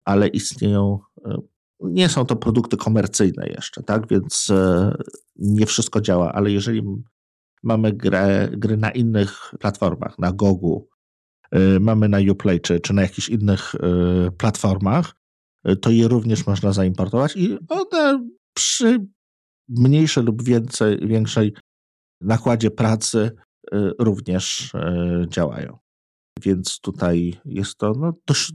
ale 0.05 0.27
istnieją, 0.27 0.99
e, 1.25 1.37
nie 1.79 2.09
są 2.09 2.25
to 2.25 2.35
produkty 2.35 2.77
komercyjne 2.77 3.47
jeszcze, 3.47 3.83
tak, 3.83 4.07
więc 4.07 4.49
e, 4.49 4.91
nie 5.35 5.65
wszystko 5.65 6.01
działa, 6.01 6.33
ale 6.33 6.51
jeżeli 6.51 6.81
mamy 7.63 7.93
grę, 7.93 8.49
gry 8.51 8.77
na 8.77 8.91
innych 8.91 9.53
platformach, 9.59 10.19
na 10.19 10.31
Gogu, 10.31 10.89
mamy 11.79 12.09
na 12.09 12.17
Uplay 12.31 12.61
czy, 12.61 12.79
czy 12.79 12.93
na 12.93 13.01
jakichś 13.01 13.29
innych 13.29 13.75
platformach, 14.37 15.15
to 15.81 15.89
je 15.89 16.07
również 16.07 16.47
można 16.47 16.73
zaimportować 16.73 17.35
i 17.35 17.57
one 17.69 18.29
przy 18.53 19.07
mniejszej 19.69 20.23
lub 20.23 20.43
więcej, 20.43 21.07
większej 21.07 21.53
nakładzie 22.21 22.71
pracy 22.71 23.31
również 23.99 24.71
działają. 25.27 25.77
Więc 26.41 26.79
tutaj 26.79 27.39
jest 27.45 27.77
to 27.77 27.93
no, 27.99 28.13
dość, 28.27 28.53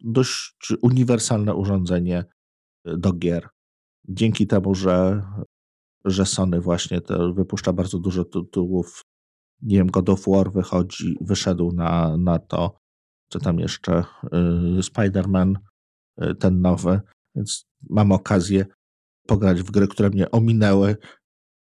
dość 0.00 0.72
uniwersalne 0.82 1.54
urządzenie 1.54 2.24
do 2.84 3.12
gier. 3.12 3.48
Dzięki 4.08 4.46
temu, 4.46 4.74
że 4.74 5.22
że 6.04 6.26
Sony 6.26 6.60
właśnie 6.60 7.00
wypuszcza 7.34 7.72
bardzo 7.72 7.98
dużo 7.98 8.24
tytułów. 8.24 9.04
Nie 9.62 9.76
wiem, 9.76 9.86
God 9.86 10.08
of 10.08 10.24
War 10.26 10.52
wychodzi, 10.52 11.16
wyszedł 11.20 11.72
na, 11.72 12.16
na 12.16 12.38
to, 12.38 12.76
co 13.28 13.38
tam 13.38 13.58
jeszcze, 13.58 13.98
y, 13.98 14.82
Spider-Man, 14.82 15.54
y, 16.22 16.34
ten 16.34 16.60
nowy, 16.60 17.00
więc 17.34 17.66
mam 17.90 18.12
okazję 18.12 18.66
pograć 19.26 19.62
w 19.62 19.70
gry, 19.70 19.88
które 19.88 20.10
mnie 20.10 20.30
ominęły, 20.30 20.96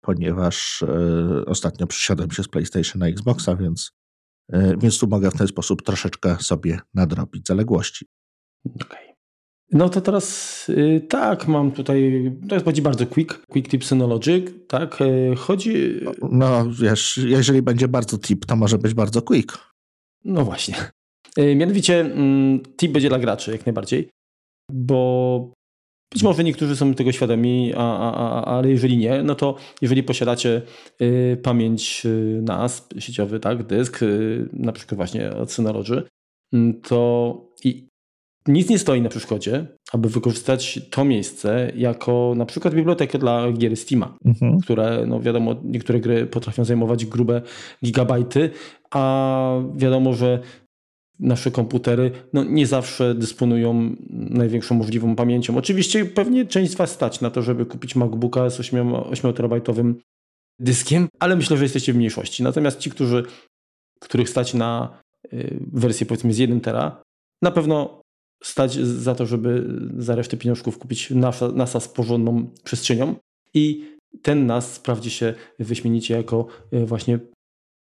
ponieważ 0.06 0.82
y, 0.82 1.46
ostatnio 1.46 1.88
przysiadłem 1.88 2.32
się 2.32 2.44
z 2.44 2.48
PlayStation 2.48 3.00
na 3.00 3.08
Xboxa, 3.08 3.56
więc, 3.56 3.92
więc 4.78 5.00
tu 5.00 5.08
mogę 5.08 5.32
w 5.32 5.38
ten 5.38 5.48
sposób 5.48 5.82
troszeczkę 5.82 6.38
sobie 6.40 6.80
nadrobić 6.94 7.48
zaległości. 7.48 8.06
Okej. 8.66 8.86
Okay. 8.86 9.16
No 9.72 9.90
to 9.90 10.02
teraz 10.02 10.70
y, 10.70 11.06
tak, 11.10 11.48
mam 11.48 11.72
tutaj, 11.72 12.32
to 12.50 12.56
jest 12.56 12.82
bardzo 12.82 13.06
quick, 13.06 13.46
quick 13.48 13.70
tip 13.70 13.86
synologic, 13.86 14.46
tak, 14.68 15.02
y, 15.02 15.36
chodzi... 15.38 16.00
No 16.32 16.66
wiesz, 16.82 17.18
jeżeli 17.18 17.62
będzie 17.62 17.88
bardzo 17.88 18.18
tip, 18.18 18.46
to 18.46 18.56
może 18.56 18.78
być 18.78 18.94
bardzo 18.94 19.22
quick. 19.22 19.58
No 20.24 20.46
właśnie. 20.46 20.76
Mianowicie 21.56 22.00
mm, 22.00 22.60
tip 22.78 22.92
będzie 22.92 23.10
dla 23.10 23.20
graczy 23.20 23.52
jak 23.52 23.66
najbardziej, 23.66 24.10
bo 24.72 25.54
być 26.14 26.24
może 26.24 26.44
niektórzy 26.44 26.76
są 26.76 26.94
tego 26.94 27.12
świadomi, 27.12 27.74
a, 27.78 27.98
a, 28.00 28.14
a, 28.14 28.46
ale 28.46 28.70
jeżeli 28.70 28.98
nie, 28.98 29.24
no 29.24 29.36
to 29.36 29.56
jeżeli 29.82 30.04
posiadacie 30.04 30.62
y, 31.02 31.38
pamięć 31.44 32.06
y, 32.06 32.42
NAS 32.44 32.88
sieciowy, 33.00 33.40
tak, 33.40 33.64
dysk, 33.64 34.04
y, 34.04 34.50
na 34.54 34.72
przykład 34.72 34.96
właśnie 34.96 35.34
od 35.34 35.52
Synology, 35.52 36.04
mm, 36.54 36.82
to 36.82 37.42
i 37.64 37.88
nic 38.48 38.70
nie 38.70 38.80
stoi 38.80 39.02
na 39.02 39.10
przeszkodzie, 39.10 39.66
aby 39.94 40.10
wykorzystać 40.10 40.80
to 40.90 41.06
miejsce 41.06 41.72
jako 41.76 42.34
na 42.38 42.46
przykład 42.46 42.76
bibliotekę 42.76 43.18
dla 43.18 43.52
gier 43.52 43.78
Steama, 43.78 44.18
mhm. 44.26 44.60
które, 44.60 45.06
no 45.08 45.22
wiadomo, 45.22 45.56
niektóre 45.64 46.00
gry 46.00 46.26
potrafią 46.26 46.66
zajmować 46.66 47.06
grube 47.06 47.42
gigabajty, 47.86 48.50
a 48.92 49.60
wiadomo, 49.76 50.14
że 50.14 50.40
nasze 51.20 51.52
komputery 51.52 52.12
no, 52.34 52.44
nie 52.44 52.68
zawsze 52.68 53.16
dysponują 53.16 53.96
największą 54.10 54.76
możliwą 54.76 55.16
pamięcią. 55.16 55.58
Oczywiście 55.58 56.06
pewnie 56.06 56.46
część 56.46 56.72
z 56.72 56.76
Was 56.76 56.92
stać 56.92 57.22
na 57.22 57.30
to, 57.30 57.42
żeby 57.42 57.66
kupić 57.66 57.96
MacBooka 57.96 58.50
z 58.50 58.60
8-terabajtowym 58.60 59.94
dyskiem, 60.60 61.08
ale 61.20 61.36
myślę, 61.36 61.58
że 61.58 61.64
jesteście 61.64 61.94
w 61.94 61.96
mniejszości. 61.96 62.44
Natomiast 62.44 62.80
ci, 62.80 62.90
którzy, 62.90 63.24
których 64.00 64.30
stać 64.30 64.54
na 64.54 65.00
y, 65.34 65.60
wersję 65.74 66.06
powiedzmy 66.06 66.34
z 66.34 66.38
1 66.38 66.62
tera, 66.62 67.04
na 67.42 67.52
pewno 67.52 68.02
stać 68.44 68.74
za 68.74 69.16
to, 69.16 69.26
żeby 69.26 69.80
za 69.98 70.16
resztę 70.16 70.38
pieniążków 70.38 70.78
kupić 70.78 71.10
NASA, 71.10 71.48
NASA 71.48 71.80
z 71.80 71.88
porządną 71.88 72.50
przestrzenią 72.64 73.16
i 73.54 73.96
ten 74.22 74.46
NAS 74.46 74.74
sprawdzi 74.74 75.10
się 75.10 75.34
wyśmienicie 75.60 76.14
jako 76.14 76.48
e, 76.72 76.86
właśnie 76.86 77.20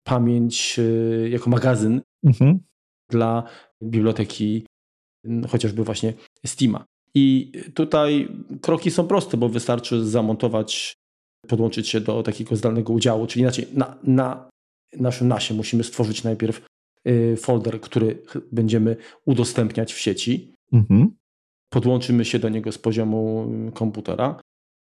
pamięć, 0.03 0.79
e, 0.79 1.29
jako 1.29 1.49
magazyn 1.49 2.01
mhm. 2.23 2.59
Dla 3.09 3.43
biblioteki 3.83 4.65
chociażby 5.49 5.83
właśnie 5.83 6.13
Steama. 6.45 6.85
I 7.13 7.51
tutaj 7.73 8.27
kroki 8.61 8.91
są 8.91 9.07
proste, 9.07 9.37
bo 9.37 9.49
wystarczy 9.49 10.05
zamontować, 10.05 10.93
podłączyć 11.47 11.89
się 11.89 12.01
do 12.01 12.23
takiego 12.23 12.55
zdalnego 12.55 12.93
udziału, 12.93 13.27
czyli 13.27 13.41
inaczej 13.41 13.67
na, 13.73 13.97
na 14.03 14.49
naszym 14.99 15.27
NASie 15.27 15.53
musimy 15.53 15.83
stworzyć 15.83 16.23
najpierw 16.23 16.61
Y, 17.07 17.37
folder, 17.37 17.81
który 17.81 18.21
będziemy 18.51 18.95
udostępniać 19.25 19.93
w 19.93 19.99
sieci. 19.99 20.51
Mhm. 20.73 21.15
Podłączymy 21.69 22.25
się 22.25 22.39
do 22.39 22.49
niego 22.49 22.71
z 22.71 22.77
poziomu 22.77 23.51
y, 23.69 23.71
komputera. 23.71 24.39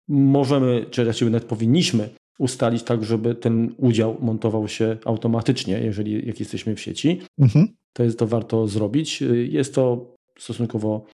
Możemy, 0.08 0.86
czy 0.90 1.04
raczej 1.04 1.30
nawet 1.30 1.48
powinniśmy 1.48 2.08
ustalić 2.38 2.82
tak, 2.82 3.04
żeby 3.04 3.34
ten 3.34 3.74
udział 3.78 4.16
montował 4.20 4.68
się 4.68 4.96
automatycznie, 5.04 5.78
jeżeli 5.78 6.26
jak 6.26 6.40
jesteśmy 6.40 6.76
w 6.76 6.80
sieci. 6.80 7.20
Mhm. 7.38 7.68
To 7.92 8.02
jest 8.02 8.18
to 8.18 8.26
warto 8.26 8.68
zrobić. 8.68 9.22
Y, 9.22 9.46
jest 9.46 9.74
to 9.74 10.14
stosunkowo 10.38 11.06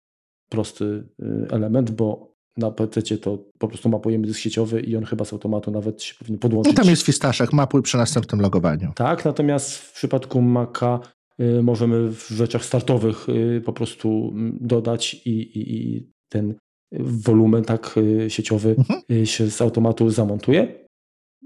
prosty 0.51 1.09
element, 1.51 1.91
bo 1.91 2.39
na 2.59 2.70
PC 2.70 3.18
to 3.18 3.39
po 3.59 3.68
prostu 3.68 3.89
mapujemy 3.89 4.26
dysk 4.26 4.41
sieciowy 4.41 4.81
i 4.81 4.97
on 4.97 5.05
chyba 5.05 5.24
z 5.24 5.33
automatu 5.33 5.70
nawet 5.70 6.03
się 6.03 6.14
powinien 6.14 6.39
podłączyć. 6.39 6.76
No 6.76 6.83
tam 6.83 6.91
jest 6.91 7.03
fistaszek, 7.03 7.53
mapuj 7.53 7.83
przy 7.83 7.97
następnym 7.97 8.41
logowaniu. 8.41 8.93
Tak, 8.95 9.24
natomiast 9.24 9.74
w 9.74 9.93
przypadku 9.93 10.43
Maca 10.43 11.01
y, 11.41 11.62
możemy 11.62 12.11
w 12.11 12.29
rzeczach 12.29 12.64
startowych 12.64 13.29
y, 13.29 13.62
po 13.64 13.72
prostu 13.72 14.31
mm, 14.33 14.59
dodać 14.61 15.14
i, 15.14 15.31
i, 15.31 15.76
i 15.76 16.11
ten 16.29 16.55
wolumen 17.01 17.64
tak 17.64 17.95
sieciowy 18.29 18.76
mhm. 18.79 19.26
się 19.26 19.51
z 19.51 19.62
automatu 19.62 20.11
zamontuje. 20.11 20.89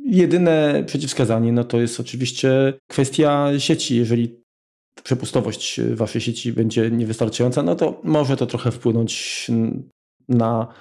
Jedyne 0.04 0.84
przeciwwskazanie 0.86 1.52
no 1.52 1.64
to 1.64 1.80
jest 1.80 2.00
oczywiście 2.00 2.74
kwestia 2.90 3.50
sieci. 3.58 3.96
Jeżeli 3.96 4.41
przepustowość 5.04 5.80
waszej 5.80 6.20
sieci 6.20 6.52
będzie 6.52 6.90
niewystarczająca, 6.90 7.62
no 7.62 7.74
to 7.74 8.00
może 8.04 8.36
to 8.36 8.46
trochę 8.46 8.70
wpłynąć 8.70 9.50
na 10.28 10.74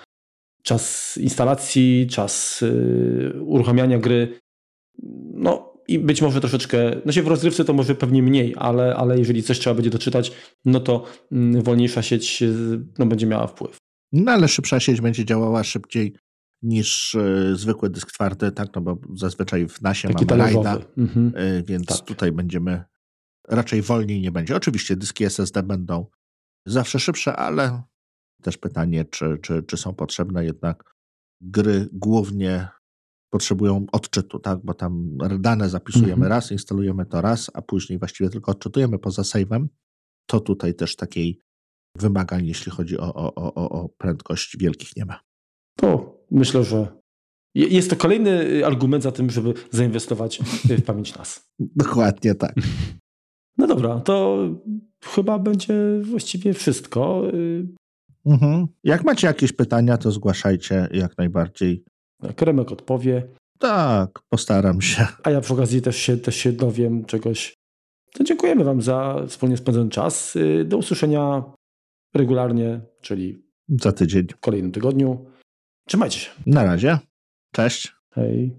czas 0.64 1.18
instalacji, 1.18 2.08
czas 2.12 2.64
uruchamiania 3.40 4.00
gry. 4.00 4.40
No 5.34 5.74
i 5.88 6.00
być 6.00 6.22
może 6.22 6.42
troszeczkę, 6.42 7.02
no 7.06 7.12
się 7.12 7.24
w 7.24 7.28
rozrywce 7.28 7.66
to 7.66 7.74
może 7.74 7.96
pewnie 7.96 8.24
mniej, 8.24 8.56
ale, 8.58 8.96
ale 8.96 9.20
jeżeli 9.20 9.44
coś 9.44 9.60
trzeba 9.60 9.74
będzie 9.74 9.90
doczytać, 9.90 10.32
no 10.66 10.80
to 10.80 11.06
mm, 11.32 11.62
wolniejsza 11.62 12.02
sieć 12.02 12.44
no, 13.00 13.06
będzie 13.06 13.28
miała 13.28 13.48
wpływ. 13.48 13.78
No 14.12 14.32
ale 14.32 14.48
szybsza 14.48 14.80
sieć 14.80 15.02
będzie 15.02 15.26
działała 15.26 15.64
szybciej 15.64 16.16
niż 16.62 17.16
y, 17.16 17.56
zwykły 17.56 17.90
dysk 17.90 18.12
twardy, 18.12 18.52
tak? 18.52 18.68
No 18.76 18.82
bo 18.82 18.98
zazwyczaj 19.16 19.68
w 19.68 19.82
nasie 19.82 20.08
Taki 20.08 20.26
mamy 20.26 20.44
RAIDa, 20.44 20.78
mhm. 20.98 21.34
y, 21.36 21.64
więc 21.68 21.86
tak. 21.86 22.02
tutaj 22.02 22.32
będziemy 22.32 22.84
raczej 23.48 23.82
wolniej 23.82 24.22
nie 24.22 24.32
będzie. 24.32 24.56
Oczywiście 24.56 24.96
dyski 24.96 25.24
SSD 25.24 25.64
będą 25.64 26.06
zawsze 26.66 27.00
szybsze, 27.00 27.36
ale 27.36 27.82
też 28.42 28.58
pytanie, 28.58 29.06
czy, 29.06 29.38
czy, 29.42 29.64
czy 29.64 29.78
są 29.78 29.94
potrzebne 29.94 30.46
jednak 30.46 30.96
gry 31.42 31.90
głównie 31.94 32.68
potrzebują 33.30 33.86
odczytu, 33.92 34.40
tak? 34.40 34.60
bo 34.64 34.74
tam 34.74 35.18
dane 35.40 35.70
zapisujemy 35.70 36.14
mhm. 36.14 36.30
raz, 36.30 36.52
instalujemy 36.52 37.06
to 37.06 37.22
raz, 37.22 37.52
a 37.54 37.62
później 37.62 38.00
właściwie 38.00 38.30
tylko 38.30 38.52
odczytujemy 38.52 39.00
poza 39.00 39.22
save'em, 39.22 39.68
to 40.26 40.40
tutaj 40.40 40.76
też 40.76 40.96
takiej 40.96 41.40
wymagań, 41.98 42.48
jeśli 42.48 42.72
chodzi 42.72 42.98
o, 42.98 43.14
o, 43.14 43.36
o, 43.36 43.70
o 43.70 43.90
prędkość 43.90 44.58
wielkich 44.58 44.96
nie 44.96 45.06
ma. 45.06 45.20
To 45.80 46.18
myślę, 46.32 46.64
że 46.64 47.02
jest 47.56 47.90
to 47.90 47.96
kolejny 47.96 48.66
argument 48.66 49.04
za 49.04 49.12
tym, 49.12 49.30
żeby 49.30 49.54
zainwestować 49.72 50.40
w 50.64 50.82
pamięć 50.82 51.16
NAS. 51.16 51.50
Dokładnie 51.60 52.36
tak. 52.36 52.56
No 53.58 53.68
dobra, 53.68 54.00
to 54.00 54.48
chyba 55.04 55.40
będzie 55.40 55.74
właściwie 56.02 56.54
wszystko. 56.54 57.24
Mhm. 58.26 58.68
Jak 58.84 59.04
macie 59.04 59.28
jakieś 59.28 59.52
pytania, 59.54 59.98
to 59.98 60.12
zgłaszajcie 60.12 60.88
jak 60.92 61.18
najbardziej. 61.18 61.84
Kremek 62.36 62.72
odpowie. 62.72 63.28
Tak, 63.60 64.20
postaram 64.30 64.82
się. 64.82 65.08
A 65.24 65.32
ja 65.32 65.42
przy 65.42 65.54
okazji 65.54 65.82
też 65.82 65.96
się, 65.96 66.18
też 66.18 66.36
się 66.36 66.52
dowiem 66.52 67.06
czegoś. 67.06 67.54
To 68.14 68.24
dziękujemy 68.24 68.64
Wam 68.64 68.82
za 68.82 69.24
wspólnie 69.28 69.58
spędzony 69.58 69.90
czas. 69.90 70.38
Do 70.66 70.78
usłyszenia 70.78 71.44
regularnie, 72.16 72.82
czyli 73.02 73.46
za 73.82 73.92
tydzień. 73.92 74.28
W 74.28 74.40
kolejnym 74.40 74.72
tygodniu. 74.72 75.26
Trzymajcie 75.88 76.20
się. 76.20 76.32
Na 76.46 76.64
razie. 76.64 77.00
Cześć. 77.54 77.96
Hej. 78.14 78.58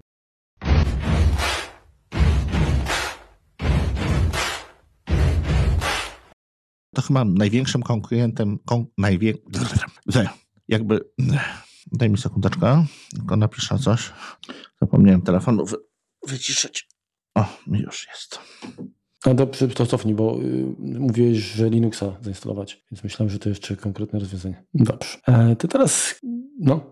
To 6.93 7.01
chyba 7.01 7.25
największym 7.25 7.83
konkurentem, 7.83 8.59
kon, 8.65 8.85
najwię... 8.97 9.33
jakby 10.67 10.99
Daj 11.91 12.09
mi 12.09 12.17
sekundeczkę, 12.17 12.85
tylko 13.15 13.35
napiszę 13.37 13.79
coś. 13.79 14.11
Zapomniałem 14.81 15.21
telefonu 15.21 15.65
wy, 15.65 15.77
wyciszyć. 16.27 16.87
O, 17.35 17.45
już 17.67 18.07
jest. 18.07 18.39
A 19.25 19.33
to, 19.33 19.47
to 19.75 19.85
cofnij, 19.85 20.15
bo 20.15 20.39
y, 20.41 20.75
mówiłeś, 20.79 21.37
że 21.37 21.69
Linuxa 21.69 22.17
zainstalować, 22.21 22.85
więc 22.91 23.03
myślałem, 23.03 23.29
że 23.29 23.39
to 23.39 23.49
jeszcze 23.49 23.75
konkretne 23.75 24.19
rozwiązanie. 24.19 24.63
Dobrze. 24.73 25.17
E, 25.27 25.55
to 25.55 25.67
teraz, 25.67 26.19
no, 26.59 26.91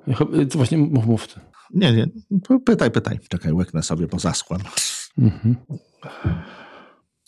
to 0.51 0.57
właśnie 0.57 0.77
mów, 0.77 1.05
mów. 1.05 1.27
Nie, 1.73 1.93
nie, 1.93 2.07
pytaj, 2.65 2.91
pytaj. 2.91 3.19
Czekaj, 3.29 3.53
łyknę 3.53 3.83
sobie, 3.83 4.07
bo 4.07 4.19
zaschłem. 4.19 4.61
Mhm. 5.17 5.55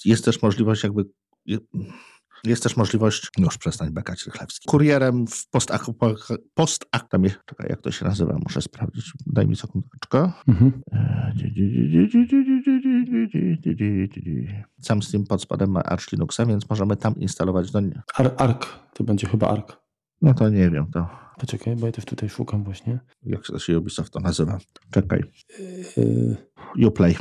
Jest 0.06 0.26
też 0.26 0.42
możliwość 0.42 0.84
jakby 0.84 1.06
jest 2.44 2.64
też 2.64 2.78
możliwość, 2.78 3.30
już 3.38 3.58
przestań 3.58 3.92
bekać 3.92 4.26
Rychlewski, 4.26 4.68
kurierem 4.68 5.28
w 5.28 5.50
post-ak, 5.50 5.86
post 6.54 6.86
tam 7.10 7.24
jest, 7.24 7.40
czekaj, 7.46 7.68
jak 7.70 7.82
to 7.82 7.92
się 7.92 8.06
nazywa, 8.06 8.38
muszę 8.44 8.62
sprawdzić, 8.62 9.12
daj 9.26 9.48
mi 9.48 9.56
sekundeczkę. 9.56 10.32
Mhm. 10.48 10.72
Sam 14.82 15.02
Steam 15.02 15.26
pod 15.26 15.42
spodem 15.42 15.72
ma 15.72 15.84
Arch 15.84 16.12
Linuxa, 16.12 16.46
więc 16.46 16.70
możemy 16.70 16.98
tam 16.98 17.16
instalować 17.16 17.72
do 17.72 17.80
nie. 17.80 18.02
Ar 18.16 18.34
Ark, 18.38 18.66
to 18.94 19.04
będzie 19.04 19.28
chyba 19.28 19.50
Ark. 19.50 19.78
No 20.22 20.34
to 20.34 20.50
nie 20.50 20.70
wiem, 20.70 20.92
to... 20.92 21.24
Poczekaj, 21.38 21.76
bo 21.76 21.86
ja 21.86 21.92
też 21.92 22.06
tutaj 22.06 22.30
szukam 22.30 22.64
właśnie. 22.64 23.00
Jak 23.24 23.42
się 23.58 23.80
Ubisoft 23.80 24.14
to 24.14 24.20
nazywa? 24.20 24.58
Czekaj. 24.92 25.24
Yy... 26.78 26.88
Uplay. 26.88 27.16